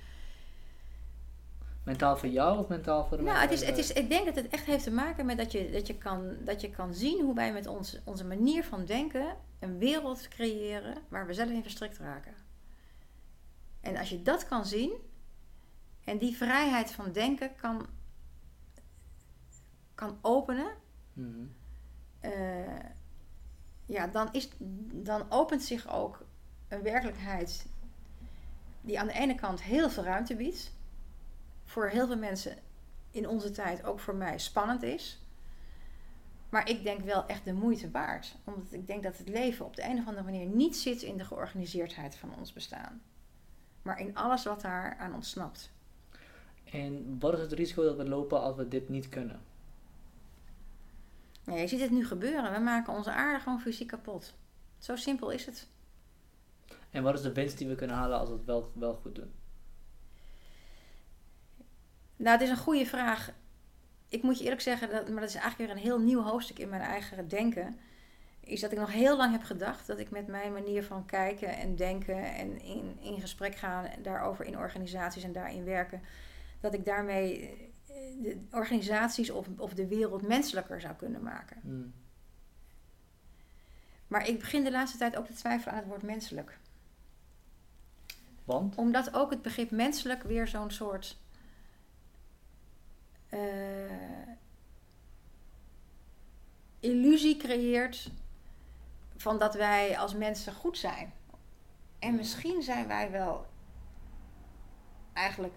[1.89, 4.35] Mentaal voor jou of mentaal voor de nou, het is, het is, ik denk dat
[4.35, 7.25] het echt heeft te maken met dat je, dat je, kan, dat je kan zien
[7.25, 11.63] hoe wij met ons, onze manier van denken een wereld creëren waar we zelf in
[11.63, 12.35] verstrikt raken.
[13.81, 14.93] En als je dat kan zien
[16.05, 17.87] en die vrijheid van denken kan,
[19.99, 20.71] kan openen,
[21.13, 21.45] mhm.
[22.21, 22.85] eh,
[23.87, 24.49] ja, dan, is,
[24.93, 26.25] dan opent zich ook
[26.69, 27.67] een werkelijkheid
[28.81, 30.73] die aan de ene kant heel veel ruimte biedt
[31.65, 32.57] voor heel veel mensen
[33.11, 35.23] in onze tijd, ook voor mij, spannend is.
[36.49, 38.37] Maar ik denk wel echt de moeite waard.
[38.45, 41.17] Omdat ik denk dat het leven op de een of andere manier niet zit in
[41.17, 43.03] de georganiseerdheid van ons bestaan.
[43.83, 45.71] Maar in alles wat daar aan ontsnapt.
[46.65, 49.41] En wat is het risico dat we lopen als we dit niet kunnen?
[51.57, 52.53] Je ziet het nu gebeuren.
[52.53, 54.35] We maken onze aarde gewoon fysiek kapot.
[54.79, 55.69] Zo simpel is het.
[56.91, 59.15] En wat is de winst die we kunnen halen als we het wel, wel goed
[59.15, 59.33] doen?
[62.17, 63.31] Nou, het is een goede vraag.
[64.09, 66.59] Ik moet je eerlijk zeggen, dat, maar dat is eigenlijk weer een heel nieuw hoofdstuk
[66.59, 67.79] in mijn eigen denken.
[68.41, 71.57] Is dat ik nog heel lang heb gedacht dat ik met mijn manier van kijken
[71.57, 76.03] en denken en in, in gesprek gaan daarover in organisaties en daarin werken,
[76.61, 77.57] dat ik daarmee
[78.21, 81.61] de organisaties of, of de wereld menselijker zou kunnen maken.
[81.63, 81.93] Hmm.
[84.07, 86.59] Maar ik begin de laatste tijd ook te twijfelen aan het woord menselijk.
[88.45, 88.75] Want?
[88.75, 91.19] Omdat ook het begrip menselijk weer zo'n soort
[93.31, 93.39] uh,
[96.81, 98.11] illusie creëert
[99.17, 101.13] van dat wij als mensen goed zijn.
[101.99, 103.47] En misschien zijn wij wel
[105.13, 105.55] eigenlijk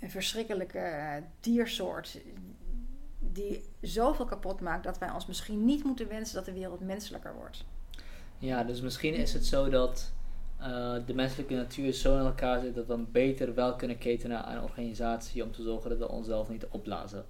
[0.00, 2.18] een verschrikkelijke diersoort
[3.18, 7.34] die zoveel kapot maakt dat wij ons misschien niet moeten wensen dat de wereld menselijker
[7.34, 7.64] wordt.
[8.38, 10.12] Ja, dus misschien is het zo dat
[10.60, 14.56] uh, de menselijke natuur zo in elkaar zit dat we beter wel kunnen ketenen aan
[14.56, 17.24] een organisatie om te zorgen dat we onszelf niet opblazen.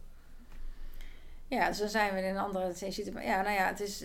[1.47, 3.13] Ja, dan zijn we in een andere situatie.
[3.13, 4.05] Ja, nou ja, het is.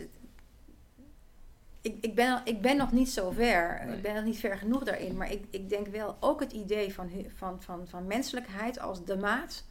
[1.86, 3.82] Ik, ik, ben, ik ben nog niet zo ver.
[3.94, 5.18] Ik ben nog niet ver genoeg daarin.
[5.18, 9.18] Maar ik, ik denk wel ook het idee van, van, van, van menselijkheid als de
[9.18, 9.64] maat.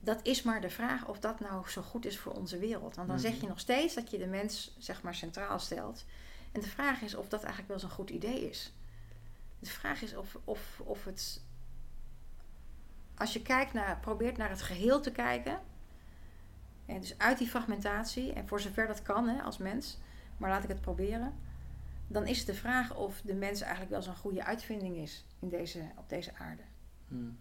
[0.00, 2.96] Dat is maar de vraag of dat nou zo goed is voor onze wereld.
[2.96, 3.40] Want dan zeg Mhm.
[3.40, 6.04] je nog steeds dat je de mens zeg maar centraal stelt.
[6.52, 8.72] En de vraag is of dat eigenlijk wel zo'n goed idee is.
[9.58, 11.42] De vraag is of, of, of het.
[13.16, 15.60] Als je kijkt naar, probeert naar het geheel te kijken.
[16.86, 19.98] En dus uit die fragmentatie, en voor zover dat kan hè, als mens,
[20.36, 21.32] maar laat ik het proberen.
[22.08, 25.48] Dan is het de vraag of de mens eigenlijk wel zo'n goede uitvinding is in
[25.48, 26.62] deze, op deze aarde.
[27.08, 27.38] Hmm.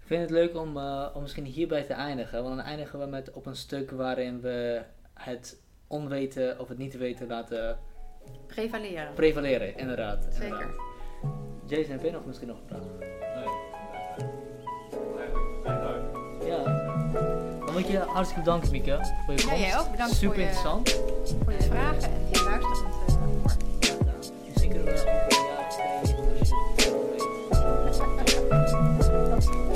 [0.00, 2.42] Ik vind het leuk om, eh, om misschien hierbij te eindigen.
[2.42, 4.82] Want dan eindigen we met op een stuk waarin we
[5.14, 7.78] het onweten of het niet weten laten
[8.46, 9.14] Prevaleren.
[9.14, 9.76] prevaleren.
[9.76, 10.26] Inderdaad.
[10.30, 10.44] Zeker.
[10.44, 10.74] inderdaad.
[11.66, 12.82] Jason, heb je nog misschien nog een vraag?
[16.46, 16.62] Ja.
[17.64, 18.98] Dan moet ik je hartstikke bedanken, Mieke.
[19.24, 19.60] Voor je Ja, komst.
[19.64, 19.90] jij ook.
[19.90, 21.00] Bedankt Super voor je- interessant
[21.44, 23.36] voor je vragen en je luisteren Zeker het
[23.80, 24.14] Ja,
[24.60, 24.94] Zeker wel.
[28.60, 29.66] Ja,